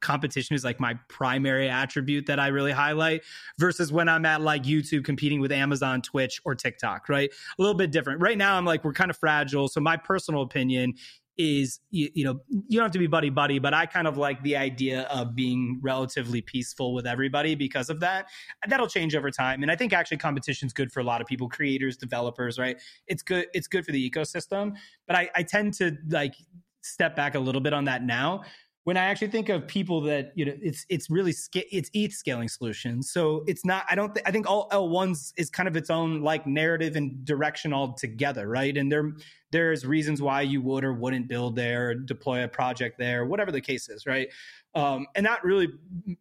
competition 0.00 0.54
is 0.54 0.64
like 0.64 0.80
my 0.80 0.94
primary 1.08 1.68
attribute 1.68 2.26
that 2.26 2.38
I 2.38 2.48
really 2.48 2.72
highlight 2.72 3.22
versus 3.58 3.92
when 3.92 4.08
I'm 4.08 4.24
at 4.24 4.40
like 4.40 4.62
YouTube 4.62 5.04
competing 5.04 5.40
with 5.40 5.52
Amazon, 5.52 6.02
Twitch, 6.02 6.40
or 6.44 6.54
TikTok, 6.54 7.08
right? 7.08 7.30
A 7.30 7.62
little 7.62 7.76
bit 7.76 7.90
different. 7.90 8.20
Right 8.20 8.38
now, 8.38 8.56
I'm 8.56 8.64
like, 8.64 8.84
we're 8.84 8.92
kind 8.92 9.10
of 9.10 9.16
fragile. 9.16 9.68
So, 9.68 9.80
my 9.80 9.96
personal 9.96 10.42
opinion 10.42 10.94
is, 11.38 11.78
you, 11.90 12.08
you 12.14 12.24
know, 12.24 12.40
you 12.48 12.78
don't 12.78 12.84
have 12.84 12.92
to 12.92 12.98
be 12.98 13.06
buddy 13.06 13.30
buddy, 13.30 13.60
but 13.60 13.72
I 13.72 13.86
kind 13.86 14.08
of 14.08 14.18
like 14.18 14.42
the 14.42 14.56
idea 14.56 15.02
of 15.02 15.36
being 15.36 15.78
relatively 15.80 16.42
peaceful 16.42 16.92
with 16.92 17.06
everybody 17.06 17.54
because 17.54 17.90
of 17.90 18.00
that. 18.00 18.26
That'll 18.66 18.88
change 18.88 19.14
over 19.14 19.30
time. 19.30 19.62
And 19.62 19.70
I 19.70 19.76
think 19.76 19.92
actually 19.92 20.16
competition 20.16 20.66
is 20.66 20.72
good 20.72 20.92
for 20.92 20.98
a 20.98 21.04
lot 21.04 21.20
of 21.20 21.28
people, 21.28 21.48
creators, 21.48 21.96
developers, 21.96 22.58
right? 22.58 22.76
It's 23.06 23.22
good. 23.22 23.46
It's 23.54 23.68
good 23.68 23.86
for 23.86 23.92
the 23.92 24.10
ecosystem. 24.10 24.74
But 25.06 25.16
I, 25.16 25.30
I 25.36 25.42
tend 25.44 25.74
to 25.74 25.96
like 26.10 26.34
step 26.82 27.14
back 27.14 27.36
a 27.36 27.40
little 27.40 27.60
bit 27.60 27.72
on 27.72 27.84
that 27.84 28.02
now 28.02 28.42
when 28.88 28.96
I 28.96 29.04
actually 29.04 29.28
think 29.28 29.50
of 29.50 29.68
people 29.68 30.00
that 30.04 30.32
you 30.34 30.46
know, 30.46 30.54
it's 30.62 30.86
it's 30.88 31.10
really 31.10 31.34
it's 31.54 31.90
ETH 31.92 32.12
scaling 32.14 32.48
solutions. 32.48 33.10
So 33.10 33.44
it's 33.46 33.62
not. 33.62 33.84
I 33.90 33.94
don't. 33.94 34.14
Th- 34.14 34.24
I 34.26 34.30
think 34.30 34.48
all 34.48 34.66
L 34.72 34.88
ones 34.88 35.34
is 35.36 35.50
kind 35.50 35.68
of 35.68 35.76
its 35.76 35.90
own 35.90 36.22
like 36.22 36.46
narrative 36.46 36.96
and 36.96 37.22
direction 37.22 37.74
altogether, 37.74 38.48
right? 38.48 38.74
And 38.74 38.90
there 38.90 39.12
there's 39.52 39.84
reasons 39.84 40.22
why 40.22 40.40
you 40.40 40.62
would 40.62 40.84
or 40.84 40.94
wouldn't 40.94 41.28
build 41.28 41.54
there, 41.54 41.96
deploy 41.96 42.44
a 42.44 42.48
project 42.48 42.98
there, 42.98 43.26
whatever 43.26 43.52
the 43.52 43.60
case 43.60 43.90
is, 43.90 44.06
right? 44.06 44.28
Um, 44.74 45.06
and 45.14 45.22
not 45.22 45.44
really 45.44 45.68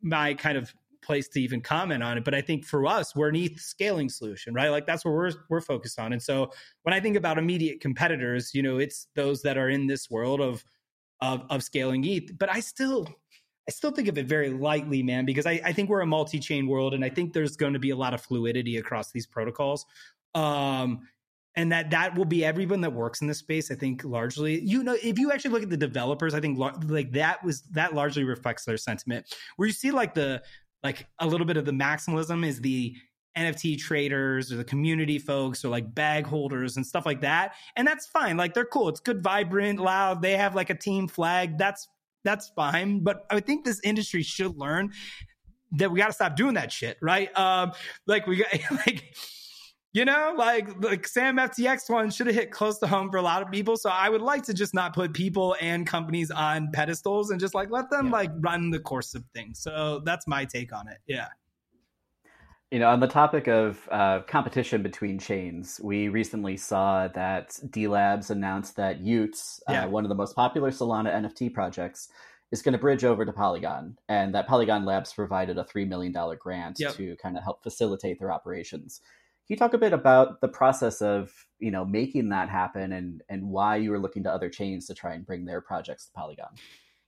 my 0.02 0.34
kind 0.34 0.58
of 0.58 0.76
place 1.02 1.30
to 1.30 1.42
even 1.42 1.62
comment 1.62 2.04
on 2.04 2.18
it. 2.18 2.26
But 2.26 2.36
I 2.36 2.42
think 2.42 2.66
for 2.66 2.86
us, 2.86 3.16
we're 3.16 3.30
an 3.30 3.38
ETH 3.38 3.62
scaling 3.62 4.10
solution, 4.10 4.54
right? 4.54 4.68
Like 4.68 4.86
that's 4.86 5.06
what 5.06 5.14
we're 5.14 5.32
we're 5.50 5.62
focused 5.62 6.00
on. 6.00 6.12
And 6.12 6.22
so 6.22 6.52
when 6.84 6.94
I 6.94 7.00
think 7.00 7.16
about 7.16 7.38
immediate 7.38 7.80
competitors, 7.80 8.54
you 8.54 8.62
know, 8.62 8.78
it's 8.78 9.08
those 9.16 9.42
that 9.44 9.58
are 9.58 9.70
in 9.70 9.88
this 9.88 10.10
world 10.10 10.42
of 10.42 10.66
of 11.22 11.44
of 11.50 11.64
scaling 11.64 12.04
ETH. 12.06 12.38
But 12.38 12.52
I 12.52 12.60
still 12.60 13.08
I 13.68 13.72
still 13.72 13.92
think 13.92 14.08
of 14.08 14.18
it 14.18 14.28
very 14.28 14.50
lightly, 14.50 15.04
man, 15.04 15.26
because 15.26 15.46
I, 15.46 15.60
I 15.64 15.74
think 15.74 15.90
we're 15.90 16.02
a 16.02 16.06
multi-chain 16.06 16.68
world, 16.68 16.94
and 16.94 17.04
I 17.04 17.10
think 17.10 17.34
there's 17.34 17.58
going 17.58 17.74
to 17.74 17.80
be 17.80 17.90
a 17.90 17.96
lot 17.96 18.14
of 18.14 18.22
fluidity 18.22 18.78
across 18.78 19.12
these 19.12 19.28
protocols. 19.28 19.86
Um, 20.36 21.02
and 21.58 21.72
that 21.72 21.90
that 21.90 22.16
will 22.16 22.26
be 22.26 22.46
everyone 22.46 22.82
that 22.82 22.94
works 22.94 23.22
in 23.22 23.28
this 23.28 23.40
space. 23.40 23.72
I 23.72 23.76
think 23.76 24.04
largely, 24.04 24.62
you 24.62 24.84
know, 24.84 24.96
if 25.04 25.18
you 25.18 25.32
actually 25.32 25.52
look 25.52 25.64
at 25.64 25.70
the 25.72 25.78
developers, 25.78 26.34
I 26.34 26.40
think 26.40 26.58
like 26.60 27.12
that 27.14 27.44
was 27.44 27.64
that 27.72 27.96
largely 27.96 28.24
reflects 28.24 28.64
their 28.64 28.78
sentiment. 28.78 29.26
Where 29.56 29.68
you 29.68 29.74
see 29.74 29.92
like 29.92 30.14
the 30.14 30.44
like 30.84 31.08
a 31.20 31.28
little 31.28 31.48
bit 31.48 31.58
of 31.58 31.66
the 31.66 31.72
maximalism 31.72 32.46
is 32.46 32.62
the 32.62 32.96
NFT 33.38 33.78
traders 33.78 34.52
or 34.52 34.58
the 34.58 34.64
community 34.64 35.20
folks 35.20 35.64
or 35.64 35.70
like 35.70 35.94
bag 35.94 36.26
holders 36.26 36.78
and 36.78 36.86
stuff 36.86 37.06
like 37.06 37.22
that. 37.22 37.54
And 37.76 37.88
that's 37.88 38.08
fine. 38.08 38.36
Like 38.36 38.54
they're 38.54 38.66
cool. 38.66 38.90
It's 38.90 39.00
good, 39.00 39.22
vibrant, 39.24 39.80
loud. 39.80 40.22
They 40.22 40.36
have 40.36 40.56
like 40.56 40.70
a 40.70 40.76
team 40.76 41.08
flag. 41.08 41.58
That's 41.58 41.88
that's 42.24 42.50
fine. 42.56 43.04
But 43.04 43.26
I 43.30 43.40
think 43.40 43.64
this 43.64 43.80
industry 43.84 44.24
should 44.24 44.58
learn 44.58 44.92
that 45.74 45.92
we 45.92 46.00
got 46.00 46.08
to 46.08 46.14
stop 46.14 46.36
doing 46.36 46.56
that 46.56 46.72
shit, 46.72 46.98
right? 47.02 47.36
Um, 47.38 47.72
like 48.08 48.28
we 48.28 48.38
got 48.38 48.48
like 48.88 49.16
you 49.94 50.06
know, 50.06 50.36
like 50.38 50.70
like 50.84 51.08
Sam 51.08 51.38
FTX 51.38 51.90
one 51.90 52.12
should 52.12 52.28
have 52.28 52.36
hit 52.36 52.52
close 52.52 52.78
to 52.80 52.88
home 52.88 53.10
for 53.10 53.18
a 53.18 53.22
lot 53.22 53.42
of 53.42 53.50
people. 53.52 53.78
So 53.78 53.90
I 53.90 54.10
would 54.10 54.22
like 54.22 54.44
to 54.44 54.54
just 54.54 54.74
not 54.74 54.94
put 54.94 55.14
people 55.14 55.56
and 55.60 55.88
companies 55.88 56.30
on 56.30 56.70
pedestals 56.72 57.32
and 57.32 57.40
just 57.40 57.56
like 57.56 57.72
let 57.72 57.90
them 57.90 58.08
yeah. 58.08 58.12
like 58.12 58.32
run 58.40 58.70
the 58.70 58.80
course 58.80 59.16
of 59.16 59.24
things. 59.34 59.60
So 59.60 60.02
that's 60.06 60.28
my 60.28 60.46
take 60.46 60.72
on 60.72 60.88
it. 60.88 60.98
Yeah. 61.08 61.28
You 62.72 62.80
know, 62.80 62.90
on 62.90 63.00
the 63.00 63.08
topic 63.08 63.48
of 63.48 63.88
uh, 63.90 64.20
competition 64.28 64.84
between 64.84 65.20
chains, 65.20 65.80
we 65.82 66.10
recently 66.10 66.58
saw 66.58 67.08
that 67.10 67.52
DeLabs 67.68 68.30
announced 68.30 68.76
that 68.76 69.02
y00ts, 69.02 69.62
uh, 69.70 69.72
yeah. 69.72 69.86
uh, 69.86 69.90
one 69.90 70.04
of 70.04 70.10
the 70.10 70.16
most 70.16 70.36
popular 70.36 70.70
Solana 70.70 71.14
NFT 71.14 71.54
projects, 71.54 72.10
is 72.52 72.62
going 72.62 72.74
to 72.74 72.78
bridge 72.78 73.04
over 73.04 73.26
to 73.26 73.32
Polygon, 73.32 73.98
and 74.10 74.34
that 74.36 74.48
Polygon 74.48 74.86
Labs 74.86 75.14
provided 75.14 75.58
a 75.58 75.64
three 75.64 75.86
million 75.86 76.12
dollar 76.12 76.36
grant 76.36 76.78
yep. 76.80 76.94
to 76.96 77.16
kind 77.18 77.38
of 77.38 77.44
help 77.44 77.64
facilitate 77.64 78.20
their 78.20 78.32
operations. 78.32 79.02
Can 79.48 79.54
you 79.54 79.58
talk 79.58 79.74
a 79.74 79.78
bit 79.78 79.94
about 79.94 80.42
the 80.42 80.48
process 80.50 81.02
of 81.02 81.32
you 81.60 81.72
know 81.72 81.86
making 81.86 82.30
that 82.30 82.50
happen, 82.50 82.92
and 82.92 83.24
and 83.30 83.50
why 83.50 83.78
you 83.78 83.92
were 83.92 84.00
looking 84.00 84.24
to 84.24 84.32
other 84.32 84.50
chains 84.50 84.88
to 84.88 84.94
try 84.94 85.14
and 85.14 85.26
bring 85.26 85.46
their 85.46 85.62
projects 85.62 86.06
to 86.06 86.12
Polygon? 86.12 86.50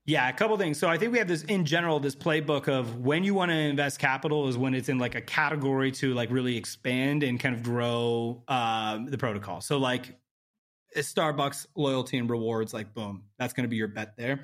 Yeah, 0.05 0.27
a 0.27 0.33
couple 0.33 0.57
things. 0.57 0.79
So 0.79 0.87
I 0.87 0.97
think 0.97 1.11
we 1.11 1.19
have 1.19 1.27
this 1.27 1.43
in 1.43 1.65
general, 1.65 1.99
this 1.99 2.15
playbook 2.15 2.67
of 2.67 2.97
when 2.97 3.23
you 3.23 3.35
want 3.35 3.51
to 3.51 3.55
invest 3.55 3.99
capital 3.99 4.47
is 4.47 4.57
when 4.57 4.73
it's 4.73 4.89
in 4.89 4.97
like 4.97 5.13
a 5.13 5.21
category 5.21 5.91
to 5.93 6.13
like 6.13 6.31
really 6.31 6.57
expand 6.57 7.21
and 7.21 7.39
kind 7.39 7.53
of 7.53 7.61
grow 7.61 8.43
um, 8.47 9.05
the 9.05 9.17
protocol. 9.17 9.61
So 9.61 9.77
like 9.77 10.17
Starbucks 10.95 11.67
loyalty 11.75 12.17
and 12.17 12.29
rewards, 12.29 12.73
like 12.73 12.93
boom, 12.93 13.25
that's 13.37 13.53
going 13.53 13.65
to 13.65 13.67
be 13.67 13.75
your 13.75 13.87
bet 13.87 14.17
there. 14.17 14.43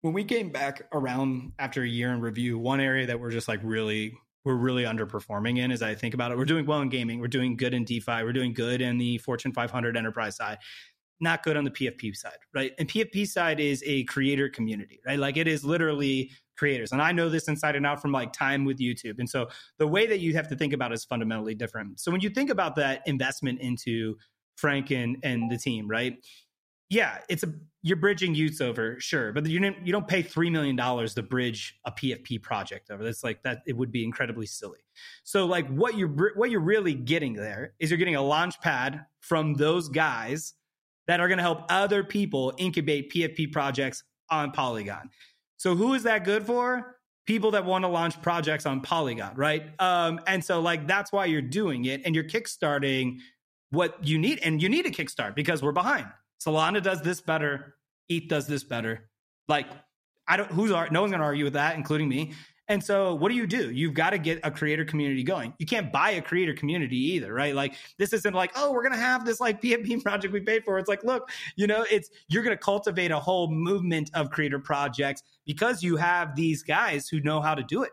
When 0.00 0.12
we 0.12 0.24
came 0.24 0.50
back 0.50 0.82
around 0.92 1.52
after 1.58 1.82
a 1.82 1.88
year 1.88 2.12
in 2.12 2.20
review, 2.20 2.58
one 2.58 2.80
area 2.80 3.06
that 3.06 3.20
we're 3.20 3.30
just 3.30 3.48
like 3.48 3.60
really 3.62 4.16
we're 4.44 4.54
really 4.54 4.84
underperforming 4.84 5.58
in 5.58 5.72
as 5.72 5.82
I 5.82 5.96
think 5.96 6.14
about 6.14 6.30
it. 6.30 6.38
We're 6.38 6.44
doing 6.44 6.66
well 6.66 6.80
in 6.80 6.88
gaming, 6.88 7.20
we're 7.20 7.26
doing 7.26 7.56
good 7.56 7.74
in 7.74 7.84
DeFi, 7.84 8.22
we're 8.22 8.32
doing 8.32 8.52
good 8.52 8.80
in 8.80 8.96
the 8.96 9.18
Fortune 9.18 9.52
500 9.52 9.96
enterprise 9.96 10.36
side 10.36 10.58
not 11.20 11.42
good 11.42 11.56
on 11.56 11.64
the 11.64 11.70
PFP 11.70 12.14
side, 12.16 12.38
right? 12.54 12.72
And 12.78 12.88
PFP 12.88 13.26
side 13.26 13.60
is 13.60 13.82
a 13.86 14.04
creator 14.04 14.48
community, 14.48 15.00
right? 15.06 15.18
Like 15.18 15.36
it 15.36 15.48
is 15.48 15.64
literally 15.64 16.30
creators. 16.56 16.92
And 16.92 17.00
I 17.00 17.12
know 17.12 17.28
this 17.28 17.48
inside 17.48 17.76
and 17.76 17.86
out 17.86 18.00
from 18.00 18.12
like 18.12 18.32
time 18.32 18.64
with 18.64 18.78
YouTube. 18.78 19.18
And 19.18 19.28
so 19.28 19.48
the 19.78 19.86
way 19.86 20.06
that 20.06 20.20
you 20.20 20.34
have 20.34 20.48
to 20.48 20.56
think 20.56 20.72
about 20.72 20.90
it 20.90 20.94
is 20.94 21.04
fundamentally 21.04 21.54
different. 21.54 22.00
So 22.00 22.10
when 22.10 22.20
you 22.20 22.30
think 22.30 22.50
about 22.50 22.76
that 22.76 23.02
investment 23.06 23.60
into 23.60 24.16
Frank 24.56 24.90
and, 24.90 25.18
and 25.22 25.50
the 25.50 25.58
team, 25.58 25.88
right? 25.88 26.16
Yeah, 26.88 27.18
it's 27.28 27.42
a 27.42 27.52
you're 27.82 27.96
bridging 27.96 28.34
y00ts 28.34 28.60
over, 28.60 28.98
sure, 29.00 29.32
but 29.32 29.44
you 29.46 29.58
don't 29.58 29.76
you 29.84 29.92
don't 29.92 30.06
pay 30.06 30.22
three 30.22 30.50
million 30.50 30.76
dollars 30.76 31.14
to 31.14 31.22
bridge 31.22 31.78
a 31.84 31.90
PFP 31.90 32.40
project 32.42 32.90
over. 32.92 33.02
That's 33.02 33.24
like 33.24 33.42
that. 33.42 33.62
It 33.66 33.76
would 33.76 33.90
be 33.90 34.04
incredibly 34.04 34.46
silly. 34.46 34.78
So 35.24 35.46
like 35.46 35.66
what 35.68 35.96
you're 35.96 36.32
what 36.36 36.50
you're 36.50 36.60
really 36.60 36.94
getting 36.94 37.34
there 37.34 37.74
is 37.80 37.90
you're 37.90 37.98
getting 37.98 38.14
a 38.14 38.22
launch 38.22 38.60
pad 38.60 39.04
from 39.20 39.54
those 39.54 39.88
guys 39.88 40.54
that 41.06 41.20
are 41.20 41.28
going 41.28 41.38
to 41.38 41.42
help 41.42 41.64
other 41.68 42.02
people 42.04 42.52
incubate 42.58 43.12
PFP 43.12 43.52
projects 43.52 44.02
on 44.30 44.50
Polygon. 44.50 45.10
So 45.56 45.74
who 45.74 45.94
is 45.94 46.02
that 46.02 46.24
good 46.24 46.44
for? 46.44 46.96
People 47.26 47.52
that 47.52 47.64
want 47.64 47.84
to 47.84 47.88
launch 47.88 48.20
projects 48.22 48.66
on 48.66 48.80
Polygon, 48.80 49.34
right? 49.36 49.64
Um, 49.80 50.20
and 50.26 50.44
so 50.44 50.60
like 50.60 50.86
that's 50.86 51.12
why 51.12 51.24
you're 51.24 51.42
doing 51.42 51.84
it 51.86 52.02
and 52.04 52.14
you're 52.14 52.24
kickstarting 52.24 53.18
what 53.70 54.04
you 54.06 54.18
need 54.18 54.40
and 54.44 54.62
you 54.62 54.68
need 54.68 54.86
a 54.86 54.90
kickstart 54.90 55.34
because 55.34 55.62
we're 55.62 55.72
behind. 55.72 56.06
Solana 56.44 56.82
does 56.82 57.02
this 57.02 57.20
better, 57.20 57.74
ETH 58.08 58.28
does 58.28 58.46
this 58.46 58.62
better. 58.62 59.08
Like 59.48 59.66
I 60.28 60.36
don't 60.36 60.50
who's 60.50 60.70
no 60.70 60.76
one's 60.76 60.92
going 60.92 61.12
to 61.12 61.24
argue 61.24 61.44
with 61.44 61.54
that 61.54 61.76
including 61.76 62.08
me. 62.08 62.32
And 62.68 62.82
so, 62.82 63.14
what 63.14 63.28
do 63.28 63.36
you 63.36 63.46
do? 63.46 63.70
You've 63.70 63.94
got 63.94 64.10
to 64.10 64.18
get 64.18 64.40
a 64.42 64.50
creator 64.50 64.84
community 64.84 65.22
going. 65.22 65.54
You 65.58 65.66
can't 65.66 65.92
buy 65.92 66.12
a 66.12 66.22
creator 66.22 66.52
community 66.52 66.96
either, 66.96 67.32
right? 67.32 67.54
Like, 67.54 67.74
this 67.98 68.12
isn't 68.12 68.34
like, 68.34 68.52
oh, 68.56 68.72
we're 68.72 68.82
going 68.82 68.94
to 68.94 68.98
have 68.98 69.24
this 69.24 69.40
like 69.40 69.62
PFP 69.62 70.02
project 70.02 70.32
we 70.32 70.40
paid 70.40 70.64
for. 70.64 70.78
It's 70.78 70.88
like, 70.88 71.04
look, 71.04 71.30
you 71.54 71.66
know, 71.66 71.86
it's 71.90 72.10
you're 72.28 72.42
going 72.42 72.56
to 72.56 72.62
cultivate 72.62 73.12
a 73.12 73.20
whole 73.20 73.48
movement 73.48 74.10
of 74.14 74.30
creator 74.30 74.58
projects 74.58 75.22
because 75.44 75.82
you 75.82 75.96
have 75.96 76.34
these 76.34 76.62
guys 76.62 77.08
who 77.08 77.20
know 77.20 77.40
how 77.40 77.54
to 77.54 77.62
do 77.62 77.84
it. 77.84 77.92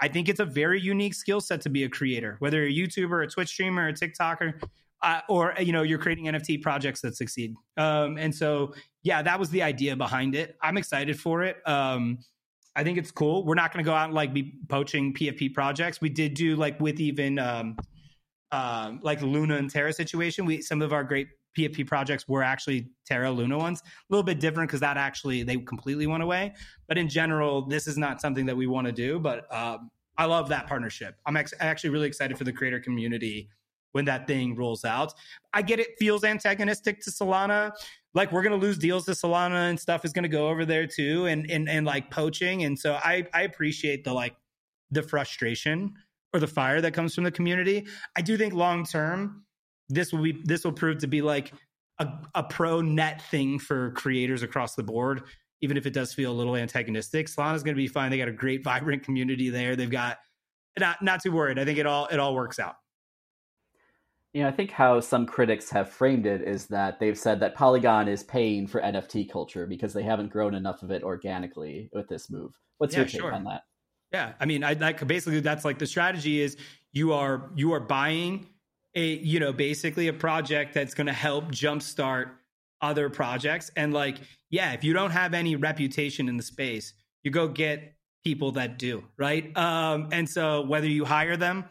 I 0.00 0.08
think 0.08 0.28
it's 0.28 0.40
a 0.40 0.44
very 0.44 0.80
unique 0.80 1.14
skill 1.14 1.40
set 1.40 1.60
to 1.62 1.68
be 1.68 1.84
a 1.84 1.88
creator, 1.88 2.36
whether 2.38 2.66
you're 2.66 2.86
a 2.86 2.88
YouTuber, 2.88 3.24
a 3.24 3.26
Twitch 3.26 3.48
streamer, 3.48 3.88
a 3.88 3.92
TikToker, 3.92 4.62
uh, 5.02 5.20
or 5.28 5.54
you 5.58 5.72
know 5.72 5.82
you're 5.82 5.98
creating 5.98 6.26
NFT 6.26 6.62
projects 6.62 7.00
that 7.02 7.16
succeed. 7.16 7.54
Um, 7.76 8.16
and 8.16 8.34
so, 8.34 8.74
yeah, 9.02 9.22
that 9.22 9.38
was 9.38 9.50
the 9.50 9.62
idea 9.62 9.96
behind 9.96 10.34
it. 10.34 10.56
I'm 10.62 10.76
excited 10.76 11.18
for 11.18 11.42
it. 11.42 11.56
Um, 11.66 12.18
I 12.78 12.84
think 12.84 12.96
it's 12.96 13.10
cool. 13.10 13.44
We're 13.44 13.56
not 13.56 13.72
going 13.72 13.84
to 13.84 13.90
go 13.90 13.92
out 13.92 14.04
and 14.04 14.14
like 14.14 14.32
be 14.32 14.54
poaching 14.68 15.12
PFP 15.12 15.52
projects. 15.52 16.00
We 16.00 16.10
did 16.10 16.34
do 16.34 16.54
like 16.54 16.78
with 16.78 17.00
even 17.00 17.36
um, 17.40 17.76
um, 18.52 19.00
like 19.02 19.20
Luna 19.20 19.56
and 19.56 19.68
Terra 19.68 19.92
situation. 19.92 20.46
We 20.46 20.62
some 20.62 20.80
of 20.80 20.92
our 20.92 21.02
great 21.02 21.26
PFP 21.58 21.88
projects 21.88 22.28
were 22.28 22.44
actually 22.44 22.86
Terra 23.04 23.32
Luna 23.32 23.58
ones. 23.58 23.80
A 23.80 23.84
little 24.10 24.22
bit 24.22 24.38
different 24.38 24.70
because 24.70 24.78
that 24.78 24.96
actually 24.96 25.42
they 25.42 25.56
completely 25.56 26.06
went 26.06 26.22
away. 26.22 26.54
But 26.86 26.98
in 26.98 27.08
general, 27.08 27.62
this 27.62 27.88
is 27.88 27.98
not 27.98 28.20
something 28.20 28.46
that 28.46 28.56
we 28.56 28.68
want 28.68 28.86
to 28.86 28.92
do. 28.92 29.18
But 29.18 29.52
um, 29.52 29.90
I 30.16 30.26
love 30.26 30.48
that 30.50 30.68
partnership. 30.68 31.16
I'm 31.26 31.36
ex- 31.36 31.54
actually 31.58 31.90
really 31.90 32.06
excited 32.06 32.38
for 32.38 32.44
the 32.44 32.52
creator 32.52 32.78
community 32.78 33.50
when 33.90 34.04
that 34.04 34.28
thing 34.28 34.54
rolls 34.54 34.84
out. 34.84 35.14
I 35.52 35.62
get 35.62 35.80
it 35.80 35.88
feels 35.98 36.22
antagonistic 36.22 37.00
to 37.00 37.10
Solana. 37.10 37.72
Like 38.14 38.32
we're 38.32 38.42
going 38.42 38.58
to 38.58 38.66
lose 38.66 38.78
deals 38.78 39.04
to 39.06 39.12
Solana 39.12 39.68
and 39.68 39.78
stuff 39.78 40.04
is 40.04 40.12
going 40.12 40.24
to 40.24 40.28
go 40.28 40.48
over 40.48 40.64
there 40.64 40.86
too, 40.86 41.26
and 41.26 41.50
and 41.50 41.68
and 41.68 41.86
like 41.86 42.10
poaching. 42.10 42.64
And 42.64 42.78
so 42.78 42.94
I 42.94 43.26
I 43.32 43.42
appreciate 43.42 44.04
the 44.04 44.12
like 44.12 44.36
the 44.90 45.02
frustration 45.02 45.94
or 46.32 46.40
the 46.40 46.46
fire 46.46 46.80
that 46.80 46.92
comes 46.92 47.14
from 47.14 47.24
the 47.24 47.30
community. 47.30 47.86
I 48.16 48.22
do 48.22 48.36
think 48.36 48.54
long 48.54 48.84
term 48.84 49.44
this 49.88 50.12
will 50.12 50.22
be 50.22 50.40
this 50.44 50.64
will 50.64 50.72
prove 50.72 50.98
to 50.98 51.06
be 51.06 51.22
like 51.22 51.52
a, 51.98 52.08
a 52.34 52.42
pro 52.42 52.80
net 52.80 53.22
thing 53.22 53.58
for 53.58 53.90
creators 53.92 54.42
across 54.42 54.74
the 54.74 54.82
board. 54.82 55.22
Even 55.60 55.76
if 55.76 55.86
it 55.86 55.92
does 55.92 56.12
feel 56.12 56.30
a 56.30 56.34
little 56.34 56.54
antagonistic, 56.54 57.26
Solana's 57.26 57.64
going 57.64 57.74
to 57.74 57.80
be 57.80 57.88
fine. 57.88 58.10
They 58.10 58.18
got 58.18 58.28
a 58.28 58.32
great, 58.32 58.62
vibrant 58.64 59.02
community 59.02 59.50
there. 59.50 59.76
They've 59.76 59.90
got 59.90 60.18
not 60.78 61.02
not 61.02 61.22
too 61.22 61.32
worried. 61.32 61.58
I 61.58 61.64
think 61.64 61.78
it 61.78 61.86
all 61.86 62.06
it 62.06 62.20
all 62.20 62.34
works 62.34 62.58
out. 62.58 62.76
You 64.38 64.44
know, 64.44 64.50
I 64.50 64.52
think 64.52 64.70
how 64.70 65.00
some 65.00 65.26
critics 65.26 65.68
have 65.70 65.90
framed 65.90 66.24
it 66.24 66.42
is 66.42 66.66
that 66.66 67.00
they've 67.00 67.18
said 67.18 67.40
that 67.40 67.56
Polygon 67.56 68.06
is 68.06 68.22
paying 68.22 68.68
for 68.68 68.80
NFT 68.80 69.28
culture 69.28 69.66
because 69.66 69.92
they 69.92 70.04
haven't 70.04 70.28
grown 70.28 70.54
enough 70.54 70.84
of 70.84 70.92
it 70.92 71.02
organically 71.02 71.90
with 71.92 72.06
this 72.06 72.30
move. 72.30 72.56
What's 72.76 72.92
yeah, 72.92 73.00
your 73.00 73.08
take 73.08 73.20
sure. 73.20 73.32
on 73.32 73.42
that? 73.42 73.62
Yeah, 74.12 74.34
I 74.38 74.46
mean, 74.46 74.62
I 74.62 74.74
like 74.74 75.04
basically 75.04 75.40
that's 75.40 75.64
like 75.64 75.80
the 75.80 75.88
strategy 75.88 76.40
is 76.40 76.56
you 76.92 77.14
are 77.14 77.50
you 77.56 77.72
are 77.72 77.80
buying 77.80 78.46
a 78.94 79.14
you 79.16 79.40
know 79.40 79.52
basically 79.52 80.06
a 80.06 80.12
project 80.12 80.72
that's 80.72 80.94
going 80.94 81.08
to 81.08 81.12
help 81.12 81.46
jumpstart 81.46 82.30
other 82.80 83.10
projects 83.10 83.72
and 83.74 83.92
like 83.92 84.18
yeah, 84.50 84.72
if 84.72 84.84
you 84.84 84.92
don't 84.92 85.10
have 85.10 85.34
any 85.34 85.56
reputation 85.56 86.28
in 86.28 86.36
the 86.36 86.44
space, 86.44 86.92
you 87.24 87.32
go 87.32 87.48
get 87.48 87.92
people 88.22 88.52
that 88.52 88.78
do, 88.78 89.02
right? 89.16 89.50
Um 89.56 90.10
and 90.12 90.28
so 90.28 90.60
whether 90.60 90.86
you 90.86 91.04
hire 91.04 91.36
them 91.36 91.64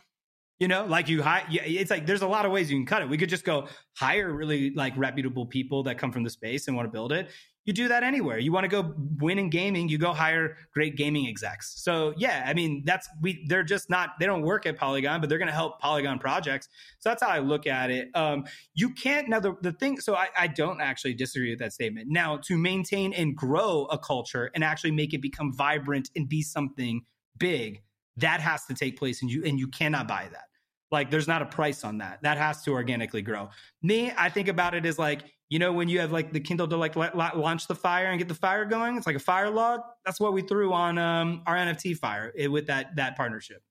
you 0.59 0.67
know, 0.67 0.85
like 0.85 1.07
you 1.07 1.21
hire, 1.21 1.45
it's 1.49 1.91
like 1.91 2.07
there's 2.07 2.23
a 2.23 2.27
lot 2.27 2.45
of 2.45 2.51
ways 2.51 2.71
you 2.71 2.77
can 2.77 2.85
cut 2.85 3.01
it. 3.03 3.09
We 3.09 3.17
could 3.17 3.29
just 3.29 3.43
go 3.43 3.67
hire 3.95 4.33
really 4.33 4.71
like 4.71 4.93
reputable 4.97 5.45
people 5.45 5.83
that 5.83 5.97
come 5.97 6.11
from 6.11 6.23
the 6.23 6.29
space 6.29 6.67
and 6.67 6.75
want 6.75 6.87
to 6.87 6.91
build 6.91 7.11
it. 7.11 7.29
You 7.65 7.73
do 7.73 7.89
that 7.89 8.01
anywhere. 8.01 8.39
You 8.39 8.53
want 8.53 8.63
to 8.63 8.69
go 8.69 8.93
win 9.19 9.37
in 9.37 9.49
gaming, 9.49 9.89
you 9.89 9.97
go 9.97 10.13
hire 10.13 10.55
great 10.73 10.95
gaming 10.95 11.27
execs. 11.27 11.83
So 11.83 12.13
yeah, 12.17 12.45
I 12.47 12.53
mean 12.53 12.83
that's 12.85 13.09
we 13.21 13.45
they're 13.49 13.61
just 13.63 13.89
not 13.89 14.11
they 14.19 14.25
don't 14.25 14.41
work 14.41 14.65
at 14.65 14.77
Polygon, 14.77 15.19
but 15.19 15.29
they're 15.29 15.37
going 15.37 15.49
to 15.49 15.53
help 15.53 15.79
Polygon 15.79 16.17
projects. 16.17 16.69
So 16.99 17.09
that's 17.09 17.21
how 17.21 17.29
I 17.29 17.39
look 17.39 17.67
at 17.67 17.91
it. 17.91 18.07
Um, 18.15 18.45
you 18.73 18.91
can't 18.91 19.27
now 19.27 19.41
the, 19.41 19.57
the 19.61 19.73
thing. 19.73 19.99
So 19.99 20.15
I, 20.15 20.29
I 20.39 20.47
don't 20.47 20.79
actually 20.79 21.13
disagree 21.13 21.49
with 21.49 21.59
that 21.59 21.73
statement. 21.73 22.07
Now 22.09 22.37
to 22.45 22.57
maintain 22.57 23.13
and 23.13 23.35
grow 23.35 23.85
a 23.91 23.97
culture 23.97 24.49
and 24.55 24.63
actually 24.63 24.91
make 24.91 25.13
it 25.13 25.21
become 25.21 25.53
vibrant 25.53 26.09
and 26.15 26.27
be 26.27 26.41
something 26.41 27.01
big, 27.37 27.81
that 28.15 28.39
has 28.39 28.65
to 28.65 28.73
take 28.73 28.97
place 28.97 29.21
and 29.21 29.29
you 29.29 29.43
and 29.45 29.59
you 29.59 29.67
cannot 29.67 30.07
buy 30.07 30.27
that 30.31 30.46
like 30.91 31.11
there's 31.11 31.27
not 31.27 31.41
a 31.41 31.45
price 31.45 31.83
on 31.83 31.99
that. 31.99 32.19
That 32.21 32.37
has 32.37 32.63
to 32.63 32.71
organically 32.71 33.21
grow. 33.21 33.49
Me 33.81 34.11
i 34.17 34.29
think 34.29 34.47
about 34.47 34.73
it 34.73 34.85
as 34.85 34.97
like 34.97 35.23
you 35.49 35.59
know 35.59 35.71
when 35.71 35.87
you 35.87 35.99
have 35.99 36.11
like 36.11 36.33
the 36.33 36.39
kindle 36.39 36.67
to 36.67 36.77
like 36.77 36.95
let, 36.95 37.17
let, 37.17 37.37
launch 37.37 37.67
the 37.67 37.75
fire 37.75 38.07
and 38.07 38.19
get 38.19 38.27
the 38.27 38.35
fire 38.35 38.65
going? 38.65 38.97
It's 38.97 39.07
like 39.07 39.15
a 39.15 39.19
fire 39.19 39.49
log? 39.49 39.81
That's 40.05 40.19
what 40.19 40.33
we 40.33 40.41
threw 40.41 40.73
on 40.73 40.97
um, 40.97 41.43
our 41.45 41.55
nft 41.55 41.97
fire 41.97 42.31
it, 42.35 42.47
with 42.49 42.67
that 42.67 42.95
that 42.95 43.15
partnership. 43.15 43.61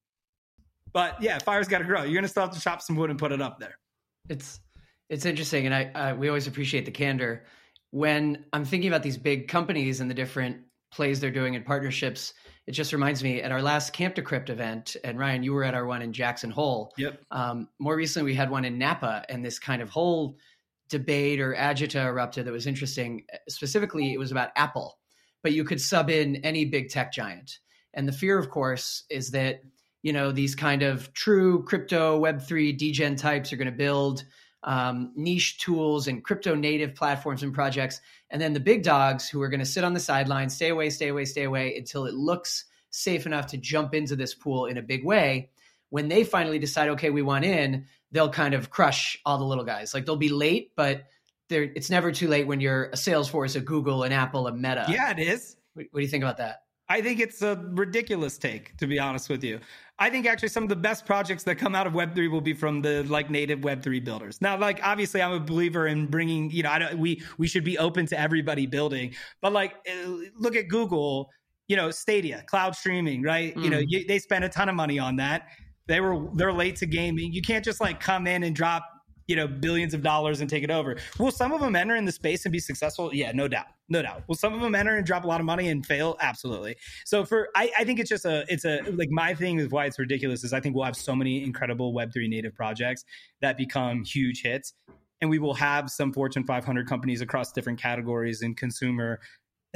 But 0.92 1.22
yeah 1.22 1.38
fire's 1.38 1.68
got 1.68 1.78
to 1.78 1.84
grow. 1.84 2.02
You're 2.02 2.14
gonna 2.14 2.28
still 2.28 2.44
have 2.44 2.54
to 2.54 2.60
chop 2.60 2.82
some 2.82 2.96
wood 2.96 3.10
and 3.10 3.18
put 3.18 3.32
it 3.32 3.42
up 3.42 3.58
there. 3.58 3.78
It's 4.28 4.60
it's 5.08 5.24
interesting 5.24 5.66
and 5.66 5.74
i 5.74 6.12
we 6.12 6.28
always 6.28 6.46
appreciate 6.46 6.84
the 6.84 6.90
candor. 6.90 7.44
When 7.90 8.44
i'm 8.52 8.64
thinking 8.64 8.88
about 8.88 9.02
these 9.02 9.16
big 9.16 9.48
companies 9.48 10.00
and 10.00 10.10
the 10.10 10.14
different 10.14 10.58
plays 10.92 11.20
they're 11.20 11.30
doing 11.30 11.54
in 11.54 11.62
partnerships 11.62 12.32
it 12.66 12.72
just 12.72 12.92
reminds 12.92 13.22
me 13.22 13.40
at 13.40 13.52
our 13.52 13.62
last 13.62 13.92
Camp 13.92 14.16
Decrypt 14.16 14.50
event, 14.50 14.96
and 15.04 15.18
Ryan, 15.18 15.44
you 15.44 15.52
were 15.52 15.62
at 15.62 15.74
our 15.74 15.86
one 15.86 16.02
in 16.02 16.12
Jackson 16.12 16.50
Hole. 16.50 16.92
Yep. 16.98 17.20
Um, 17.30 17.68
more 17.78 17.94
recently, 17.94 18.32
we 18.32 18.34
had 18.34 18.50
one 18.50 18.64
in 18.64 18.76
Napa, 18.76 19.24
and 19.28 19.44
this 19.44 19.58
kind 19.58 19.80
of 19.80 19.88
whole 19.88 20.36
debate 20.88 21.40
or 21.40 21.54
agita 21.54 22.04
erupted 22.04 22.46
that 22.46 22.52
was 22.52 22.66
interesting. 22.66 23.24
Specifically, 23.48 24.12
it 24.12 24.18
was 24.18 24.32
about 24.32 24.50
Apple, 24.56 24.98
but 25.42 25.52
you 25.52 25.62
could 25.64 25.80
sub 25.80 26.10
in 26.10 26.36
any 26.36 26.64
big 26.64 26.88
tech 26.90 27.12
giant. 27.12 27.58
And 27.94 28.06
the 28.08 28.12
fear, 28.12 28.36
of 28.36 28.50
course, 28.50 29.04
is 29.10 29.30
that 29.30 29.60
you 30.02 30.12
know 30.12 30.32
these 30.32 30.56
kind 30.56 30.82
of 30.82 31.12
true 31.12 31.62
crypto 31.64 32.18
Web 32.18 32.42
three 32.42 32.72
degen 32.72 33.14
types 33.14 33.52
are 33.52 33.56
going 33.56 33.66
to 33.66 33.72
build 33.72 34.24
um, 34.62 35.12
niche 35.14 35.58
tools 35.58 36.08
and 36.08 36.24
crypto 36.24 36.54
native 36.54 36.94
platforms 36.94 37.42
and 37.42 37.54
projects 37.54 38.00
and 38.30 38.40
then 38.40 38.52
the 38.52 38.60
big 38.60 38.82
dogs 38.82 39.28
who 39.28 39.40
are 39.42 39.48
going 39.48 39.60
to 39.60 39.66
sit 39.66 39.84
on 39.84 39.94
the 39.94 40.00
sidelines, 40.00 40.54
stay 40.54 40.68
away, 40.68 40.90
stay 40.90 41.08
away, 41.08 41.24
stay 41.24 41.44
away 41.44 41.76
until 41.76 42.06
it 42.06 42.14
looks 42.14 42.64
safe 42.90 43.26
enough 43.26 43.46
to 43.48 43.56
jump 43.56 43.94
into 43.94 44.16
this 44.16 44.34
pool 44.34 44.66
in 44.66 44.78
a 44.78 44.82
big 44.82 45.04
way. 45.04 45.50
When 45.90 46.08
they 46.08 46.24
finally 46.24 46.58
decide, 46.58 46.88
okay, 46.90 47.10
we 47.10 47.22
want 47.22 47.44
in, 47.44 47.86
they'll 48.10 48.30
kind 48.30 48.54
of 48.54 48.70
crush 48.70 49.18
all 49.24 49.38
the 49.38 49.44
little 49.44 49.64
guys. 49.64 49.94
Like 49.94 50.06
they'll 50.06 50.16
be 50.16 50.28
late, 50.28 50.72
but 50.76 51.04
there, 51.48 51.62
it's 51.62 51.90
never 51.90 52.10
too 52.10 52.26
late 52.26 52.46
when 52.46 52.60
you're 52.60 52.86
a 52.86 52.96
Salesforce, 52.96 53.54
a 53.54 53.60
Google, 53.60 54.02
an 54.02 54.12
Apple, 54.12 54.48
a 54.48 54.52
Meta. 54.52 54.86
Yeah, 54.88 55.12
it 55.12 55.20
is. 55.20 55.56
What, 55.74 55.86
what 55.92 56.00
do 56.00 56.04
you 56.04 56.10
think 56.10 56.24
about 56.24 56.38
that? 56.38 56.62
I 56.88 57.02
think 57.02 57.18
it's 57.20 57.42
a 57.42 57.56
ridiculous 57.72 58.38
take, 58.38 58.76
to 58.76 58.86
be 58.86 58.98
honest 58.98 59.28
with 59.28 59.42
you. 59.42 59.58
I 59.98 60.10
think 60.10 60.26
actually 60.26 60.50
some 60.50 60.62
of 60.62 60.68
the 60.68 60.76
best 60.76 61.06
projects 61.06 61.42
that 61.44 61.56
come 61.56 61.74
out 61.74 61.86
of 61.86 61.94
Web3 61.94 62.30
will 62.30 62.40
be 62.40 62.52
from 62.52 62.82
the 62.82 63.02
like 63.04 63.30
native 63.30 63.60
Web3 63.60 64.04
builders. 64.04 64.40
Now, 64.40 64.56
like 64.56 64.80
obviously, 64.82 65.22
I'm 65.22 65.32
a 65.32 65.40
believer 65.40 65.86
in 65.86 66.06
bringing. 66.06 66.50
You 66.50 66.62
know, 66.62 66.70
I 66.70 66.78
don't. 66.78 66.98
We 66.98 67.22
we 67.38 67.48
should 67.48 67.64
be 67.64 67.78
open 67.78 68.06
to 68.06 68.20
everybody 68.20 68.66
building, 68.66 69.14
but 69.40 69.52
like 69.52 69.74
uh, 69.90 70.10
look 70.38 70.54
at 70.54 70.68
Google. 70.68 71.30
You 71.68 71.76
know, 71.76 71.90
Stadia, 71.90 72.44
cloud 72.46 72.76
streaming, 72.76 73.22
right? 73.22 73.52
Mm. 73.56 73.64
You 73.64 73.70
know, 73.70 73.78
mm. 73.78 73.86
you, 73.88 74.06
they 74.06 74.20
spent 74.20 74.44
a 74.44 74.48
ton 74.48 74.68
of 74.68 74.76
money 74.76 75.00
on 75.00 75.16
that. 75.16 75.48
They 75.88 76.00
were 76.00 76.28
they're 76.34 76.52
late 76.52 76.76
to 76.76 76.86
gaming. 76.86 77.32
You 77.32 77.42
can't 77.42 77.64
just 77.64 77.80
like 77.80 77.98
come 77.98 78.28
in 78.28 78.44
and 78.44 78.54
drop 78.54 78.84
you 79.26 79.36
know 79.36 79.46
billions 79.46 79.94
of 79.94 80.02
dollars 80.02 80.40
and 80.40 80.48
take 80.48 80.62
it 80.62 80.70
over. 80.70 80.96
Will 81.18 81.30
some 81.30 81.52
of 81.52 81.60
them 81.60 81.76
enter 81.76 81.96
in 81.96 82.04
the 82.04 82.12
space 82.12 82.44
and 82.44 82.52
be 82.52 82.58
successful? 82.58 83.14
Yeah, 83.14 83.32
no 83.32 83.48
doubt, 83.48 83.66
no 83.88 84.02
doubt. 84.02 84.22
Will 84.28 84.34
some 84.34 84.54
of 84.54 84.60
them 84.60 84.74
enter 84.74 84.96
and 84.96 85.06
drop 85.06 85.24
a 85.24 85.26
lot 85.26 85.40
of 85.40 85.46
money 85.46 85.68
and 85.68 85.84
fail? 85.84 86.16
Absolutely. 86.20 86.76
So 87.04 87.24
for 87.24 87.48
I, 87.54 87.70
I 87.78 87.84
think 87.84 87.98
it's 87.98 88.10
just 88.10 88.24
a 88.24 88.44
it's 88.48 88.64
a 88.64 88.80
like 88.92 89.10
my 89.10 89.34
thing 89.34 89.58
is 89.58 89.68
why 89.68 89.86
it's 89.86 89.98
ridiculous 89.98 90.44
is 90.44 90.52
I 90.52 90.60
think 90.60 90.74
we'll 90.74 90.84
have 90.84 90.96
so 90.96 91.14
many 91.14 91.42
incredible 91.42 91.92
Web 91.92 92.12
three 92.12 92.28
native 92.28 92.54
projects 92.54 93.04
that 93.40 93.56
become 93.56 94.04
huge 94.04 94.42
hits. 94.42 94.74
And 95.22 95.30
we 95.30 95.38
will 95.38 95.54
have 95.54 95.90
some 95.90 96.12
Fortune 96.12 96.44
500 96.44 96.86
companies 96.86 97.22
across 97.22 97.50
different 97.50 97.80
categories 97.80 98.42
in 98.42 98.54
consumer 98.54 99.18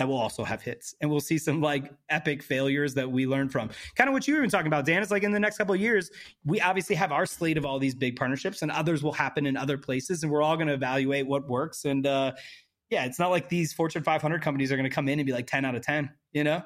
that 0.00 0.08
will 0.08 0.16
also 0.16 0.42
have 0.42 0.62
hits 0.62 0.94
and 1.02 1.10
we'll 1.10 1.20
see 1.20 1.36
some 1.36 1.60
like 1.60 1.92
epic 2.08 2.42
failures 2.42 2.94
that 2.94 3.10
we 3.10 3.26
learn 3.26 3.50
from 3.50 3.68
kind 3.96 4.08
of 4.08 4.14
what 4.14 4.26
you 4.26 4.34
were 4.34 4.46
talking 4.46 4.66
about 4.66 4.86
dan 4.86 5.02
is 5.02 5.10
like 5.10 5.24
in 5.24 5.30
the 5.30 5.38
next 5.38 5.58
couple 5.58 5.74
of 5.74 5.80
years 5.80 6.10
we 6.46 6.58
obviously 6.62 6.96
have 6.96 7.12
our 7.12 7.26
slate 7.26 7.58
of 7.58 7.66
all 7.66 7.78
these 7.78 7.94
big 7.94 8.16
partnerships 8.16 8.62
and 8.62 8.70
others 8.70 9.02
will 9.02 9.12
happen 9.12 9.44
in 9.44 9.58
other 9.58 9.76
places 9.76 10.22
and 10.22 10.32
we're 10.32 10.40
all 10.40 10.56
going 10.56 10.68
to 10.68 10.72
evaluate 10.72 11.26
what 11.26 11.46
works 11.50 11.84
and 11.84 12.06
uh 12.06 12.32
yeah 12.88 13.04
it's 13.04 13.18
not 13.18 13.30
like 13.30 13.50
these 13.50 13.74
fortune 13.74 14.02
500 14.02 14.40
companies 14.40 14.72
are 14.72 14.76
going 14.76 14.88
to 14.88 14.94
come 14.94 15.06
in 15.06 15.18
and 15.18 15.26
be 15.26 15.34
like 15.34 15.46
10 15.46 15.66
out 15.66 15.74
of 15.74 15.82
10 15.82 16.10
you 16.32 16.44
know 16.44 16.62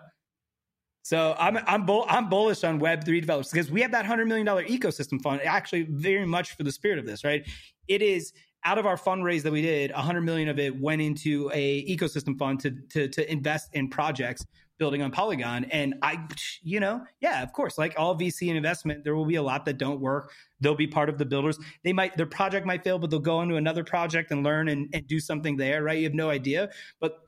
so 1.02 1.34
I'm 1.38 1.58
I'm 1.66 1.84
bull, 1.84 2.06
I'm 2.08 2.30
bullish 2.30 2.64
on 2.64 2.78
Web 2.78 3.04
three 3.04 3.20
developers 3.20 3.50
because 3.50 3.70
we 3.70 3.82
have 3.82 3.90
that 3.90 4.06
hundred 4.06 4.26
million 4.26 4.46
dollar 4.46 4.64
ecosystem 4.64 5.20
fund. 5.20 5.42
Actually, 5.44 5.82
very 5.82 6.24
much 6.24 6.56
for 6.56 6.62
the 6.62 6.72
spirit 6.72 6.98
of 6.98 7.04
this, 7.04 7.24
right? 7.24 7.46
It 7.88 8.00
is 8.00 8.32
out 8.64 8.78
of 8.78 8.86
our 8.86 8.96
fundraise 8.96 9.42
that 9.42 9.52
we 9.52 9.62
did, 9.62 9.92
100 9.92 10.20
million 10.22 10.48
of 10.48 10.58
it 10.58 10.80
went 10.80 11.02
into 11.02 11.50
a 11.52 11.84
ecosystem 11.86 12.38
fund 12.38 12.60
to, 12.60 12.70
to, 12.90 13.08
to 13.08 13.30
invest 13.30 13.70
in 13.74 13.88
projects 13.88 14.46
building 14.78 15.02
on 15.02 15.10
Polygon. 15.10 15.64
And 15.66 15.94
I, 16.02 16.18
you 16.62 16.80
know, 16.80 17.04
yeah, 17.20 17.42
of 17.42 17.52
course, 17.52 17.78
like 17.78 17.94
all 17.96 18.18
VC 18.18 18.48
and 18.48 18.56
investment, 18.56 19.04
there 19.04 19.14
will 19.14 19.26
be 19.26 19.36
a 19.36 19.42
lot 19.42 19.64
that 19.66 19.78
don't 19.78 20.00
work. 20.00 20.32
They'll 20.60 20.74
be 20.74 20.86
part 20.86 21.08
of 21.08 21.18
the 21.18 21.24
builders. 21.24 21.58
They 21.84 21.92
might, 21.92 22.16
their 22.16 22.26
project 22.26 22.66
might 22.66 22.82
fail, 22.82 22.98
but 22.98 23.10
they'll 23.10 23.20
go 23.20 23.40
into 23.42 23.56
another 23.56 23.84
project 23.84 24.32
and 24.32 24.42
learn 24.42 24.68
and, 24.68 24.88
and 24.92 25.06
do 25.06 25.20
something 25.20 25.56
there, 25.56 25.82
right? 25.82 25.98
You 25.98 26.04
have 26.04 26.14
no 26.14 26.30
idea, 26.30 26.70
but 27.00 27.20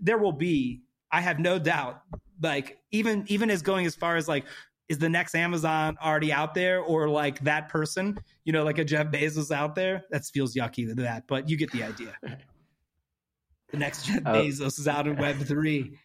there 0.00 0.18
will 0.18 0.32
be, 0.32 0.82
I 1.10 1.20
have 1.20 1.38
no 1.38 1.58
doubt, 1.58 2.02
like 2.42 2.78
even, 2.90 3.24
even 3.28 3.50
as 3.50 3.62
going 3.62 3.86
as 3.86 3.94
far 3.94 4.16
as 4.16 4.28
like 4.28 4.44
is 4.88 4.98
the 4.98 5.08
next 5.08 5.34
Amazon 5.34 5.96
already 6.02 6.32
out 6.32 6.54
there 6.54 6.80
or 6.80 7.08
like 7.08 7.40
that 7.40 7.68
person, 7.68 8.18
you 8.44 8.52
know, 8.52 8.64
like 8.64 8.78
a 8.78 8.84
Jeff 8.84 9.08
Bezos 9.08 9.50
out 9.50 9.74
there? 9.74 10.04
That 10.10 10.24
feels 10.24 10.54
yucky 10.54 10.86
to 10.88 10.94
that, 11.02 11.24
but 11.26 11.48
you 11.48 11.56
get 11.56 11.70
the 11.72 11.82
idea. 11.82 12.14
the 13.70 13.78
next 13.78 14.06
Jeff 14.06 14.22
oh. 14.26 14.32
Bezos 14.32 14.78
is 14.78 14.88
out 14.88 15.06
in 15.06 15.16
Web 15.16 15.36
three. 15.36 15.98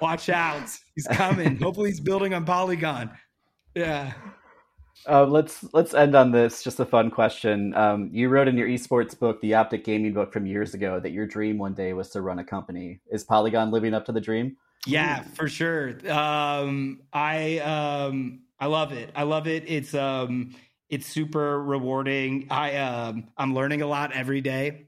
Watch 0.00 0.28
out. 0.28 0.68
He's 0.94 1.06
coming. 1.08 1.56
Hopefully 1.60 1.90
he's 1.90 2.00
building 2.00 2.34
on 2.34 2.44
Polygon. 2.44 3.10
Yeah. 3.74 4.12
Uh, 5.08 5.24
let's 5.24 5.64
let's 5.72 5.94
end 5.94 6.14
on 6.14 6.32
this. 6.32 6.62
Just 6.62 6.80
a 6.80 6.84
fun 6.86 7.10
question. 7.10 7.74
Um, 7.74 8.08
you 8.12 8.28
wrote 8.28 8.48
in 8.48 8.56
your 8.56 8.68
esports 8.68 9.18
book, 9.18 9.40
the 9.40 9.54
Optic 9.54 9.84
Gaming 9.84 10.12
book 10.12 10.32
from 10.32 10.46
years 10.46 10.74
ago, 10.74 10.98
that 11.00 11.12
your 11.12 11.26
dream 11.26 11.58
one 11.58 11.74
day 11.74 11.92
was 11.92 12.10
to 12.10 12.22
run 12.22 12.38
a 12.38 12.44
company. 12.44 13.00
Is 13.10 13.22
Polygon 13.24 13.70
living 13.70 13.94
up 13.94 14.04
to 14.06 14.12
the 14.12 14.20
dream? 14.20 14.56
Yeah, 14.86 15.24
for 15.34 15.48
sure. 15.48 15.98
Um, 16.10 17.02
I 17.12 17.58
um, 17.58 18.42
I 18.60 18.66
love 18.66 18.92
it. 18.92 19.10
I 19.16 19.24
love 19.24 19.48
it. 19.48 19.64
It's 19.66 19.94
um, 19.94 20.54
it's 20.88 21.06
super 21.06 21.62
rewarding. 21.62 22.46
I 22.50 22.76
um, 22.76 23.28
I'm 23.36 23.54
learning 23.54 23.82
a 23.82 23.86
lot 23.86 24.12
every 24.12 24.40
day, 24.40 24.86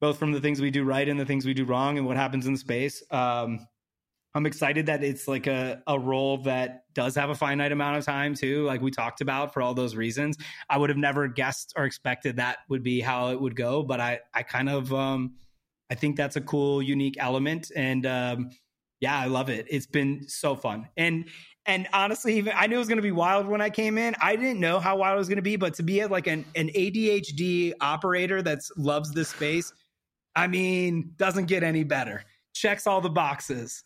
both 0.00 0.18
from 0.18 0.32
the 0.32 0.40
things 0.40 0.60
we 0.60 0.70
do 0.72 0.84
right 0.84 1.08
and 1.08 1.20
the 1.20 1.26
things 1.26 1.46
we 1.46 1.54
do 1.54 1.64
wrong, 1.64 1.98
and 1.98 2.06
what 2.06 2.16
happens 2.16 2.46
in 2.48 2.56
space. 2.56 3.02
Um, 3.12 3.66
I'm 4.34 4.46
excited 4.46 4.86
that 4.86 5.04
it's 5.04 5.28
like 5.28 5.46
a, 5.46 5.82
a 5.88 5.98
role 5.98 6.38
that 6.44 6.84
does 6.94 7.14
have 7.16 7.30
a 7.30 7.34
finite 7.36 7.72
amount 7.72 7.98
of 7.98 8.04
time 8.04 8.34
too, 8.34 8.64
like 8.64 8.82
we 8.82 8.90
talked 8.90 9.20
about 9.20 9.54
for 9.54 9.62
all 9.62 9.74
those 9.74 9.96
reasons. 9.96 10.38
I 10.70 10.78
would 10.78 10.90
have 10.90 10.98
never 10.98 11.28
guessed 11.28 11.74
or 11.76 11.84
expected 11.84 12.36
that 12.36 12.58
would 12.68 12.82
be 12.84 13.00
how 13.00 13.30
it 13.30 13.40
would 13.40 13.56
go, 13.56 13.82
but 13.82 14.00
I 14.00 14.20
I 14.34 14.42
kind 14.44 14.68
of 14.70 14.92
um 14.94 15.36
I 15.90 15.94
think 15.94 16.16
that's 16.16 16.36
a 16.36 16.40
cool, 16.40 16.82
unique 16.82 17.16
element. 17.18 17.70
And 17.74 18.06
um, 18.06 18.50
yeah, 19.00 19.18
I 19.18 19.26
love 19.26 19.48
it. 19.48 19.66
It's 19.70 19.86
been 19.86 20.28
so 20.28 20.56
fun. 20.56 20.88
And 20.96 21.28
and 21.66 21.86
honestly, 21.92 22.38
even 22.38 22.54
I 22.56 22.66
knew 22.66 22.76
it 22.76 22.78
was 22.78 22.88
going 22.88 22.96
to 22.96 23.02
be 23.02 23.12
wild 23.12 23.46
when 23.46 23.60
I 23.60 23.70
came 23.70 23.98
in. 23.98 24.16
I 24.20 24.36
didn't 24.36 24.58
know 24.58 24.80
how 24.80 24.96
wild 24.96 25.16
it 25.16 25.18
was 25.18 25.28
going 25.28 25.36
to 25.36 25.42
be, 25.42 25.56
but 25.56 25.74
to 25.74 25.82
be 25.82 26.00
at 26.00 26.10
like 26.10 26.26
an, 26.26 26.46
an 26.56 26.70
ADHD 26.70 27.74
operator 27.80 28.40
that 28.42 28.60
loves 28.76 29.12
this 29.12 29.28
space, 29.28 29.72
I 30.34 30.46
mean, 30.46 31.12
doesn't 31.16 31.44
get 31.44 31.62
any 31.62 31.84
better. 31.84 32.24
Checks 32.54 32.86
all 32.86 33.00
the 33.00 33.10
boxes. 33.10 33.84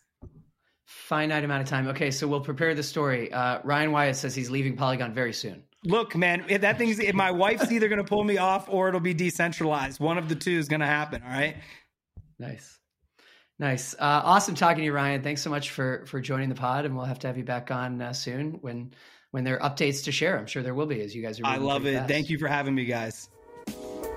Finite 0.85 1.43
amount 1.43 1.61
of 1.61 1.67
time. 1.67 1.87
Okay, 1.87 2.09
so 2.09 2.27
we'll 2.27 2.41
prepare 2.41 2.73
the 2.73 2.83
story. 2.83 3.31
Uh, 3.33 3.59
Ryan 3.63 3.91
Wyatt 3.91 4.15
says 4.15 4.33
he's 4.33 4.49
leaving 4.49 4.77
Polygon 4.77 5.13
very 5.13 5.33
soon. 5.33 5.63
Look, 5.83 6.15
man, 6.15 6.45
if 6.47 6.61
that 6.61 6.77
thing's 6.77 6.99
if 6.99 7.13
my 7.13 7.31
wife's 7.31 7.69
either 7.69 7.89
going 7.89 7.97
to 7.97 8.07
pull 8.07 8.23
me 8.23 8.37
off 8.37 8.69
or 8.69 8.87
it'll 8.87 9.01
be 9.01 9.13
decentralized. 9.13 9.99
One 9.99 10.17
of 10.17 10.29
the 10.29 10.35
two 10.35 10.57
is 10.57 10.69
going 10.69 10.79
to 10.79 10.85
happen. 10.85 11.21
All 11.21 11.29
right. 11.29 11.57
Nice. 12.39 12.79
Nice. 13.63 13.93
Uh, 13.93 14.21
awesome 14.25 14.55
talking 14.55 14.79
to 14.79 14.83
you, 14.83 14.91
Ryan. 14.91 15.23
Thanks 15.23 15.41
so 15.41 15.49
much 15.49 15.69
for 15.69 16.03
for 16.05 16.19
joining 16.19 16.49
the 16.49 16.55
pod, 16.55 16.83
and 16.83 16.97
we'll 16.97 17.05
have 17.05 17.19
to 17.19 17.27
have 17.27 17.37
you 17.37 17.45
back 17.45 17.71
on 17.71 18.01
uh, 18.01 18.11
soon 18.11 18.57
when 18.59 18.91
when 19.31 19.45
there 19.45 19.63
are 19.63 19.69
updates 19.69 20.03
to 20.03 20.11
share. 20.11 20.37
I'm 20.37 20.47
sure 20.47 20.61
there 20.61 20.73
will 20.73 20.85
be 20.85 20.99
as 20.99 21.15
you 21.15 21.21
guys 21.21 21.39
are. 21.39 21.45
I 21.45 21.55
love 21.55 21.85
it. 21.85 21.95
Fast. 21.95 22.09
Thank 22.09 22.29
you 22.29 22.37
for 22.37 22.49
having 22.49 22.75
me, 22.75 22.83
guys. 22.83 23.29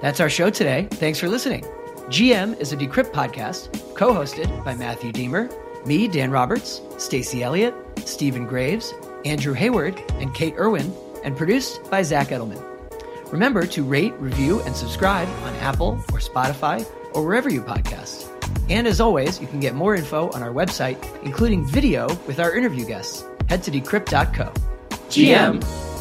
That's 0.03 0.18
our 0.18 0.28
show 0.28 0.51
today. 0.51 0.88
Thanks 0.90 1.20
for 1.20 1.28
listening. 1.28 1.62
GM 2.09 2.59
is 2.59 2.72
a 2.72 2.76
Decrypt 2.76 3.12
podcast, 3.12 3.94
co-hosted 3.94 4.64
by 4.64 4.74
Matthew 4.74 5.12
Diemer, 5.12 5.49
me, 5.86 6.09
Dan 6.09 6.32
Roberts, 6.32 6.80
Stacy 6.99 7.44
Elliott, 7.44 7.72
Stephen 8.05 8.47
Graves, 8.47 8.94
Andrew 9.24 9.53
Hayward, 9.53 9.97
and 10.14 10.34
Kate 10.34 10.55
Irwin, 10.59 10.92
and 11.22 11.36
produced 11.36 11.88
by 11.88 12.03
Zach 12.03 12.28
Edelman. 12.30 12.61
Remember 13.30 13.64
to 13.64 13.84
rate, 13.84 14.14
review, 14.14 14.61
and 14.62 14.74
subscribe 14.74 15.28
on 15.44 15.55
Apple 15.57 15.92
or 16.12 16.18
Spotify 16.18 16.84
or 17.14 17.24
wherever 17.24 17.49
you 17.49 17.62
podcast. 17.62 18.36
And 18.68 18.86
as 18.86 19.01
always, 19.01 19.40
you 19.40 19.47
can 19.47 19.61
get 19.61 19.74
more 19.74 19.94
info 19.94 20.30
on 20.30 20.42
our 20.42 20.53
website, 20.53 20.99
including 21.22 21.64
video 21.66 22.09
with 22.26 22.40
our 22.40 22.55
interview 22.57 22.84
guests. 22.84 23.24
Head 23.49 23.62
to 23.64 23.70
decrypt.co. 23.70 24.53
GM 25.09 25.95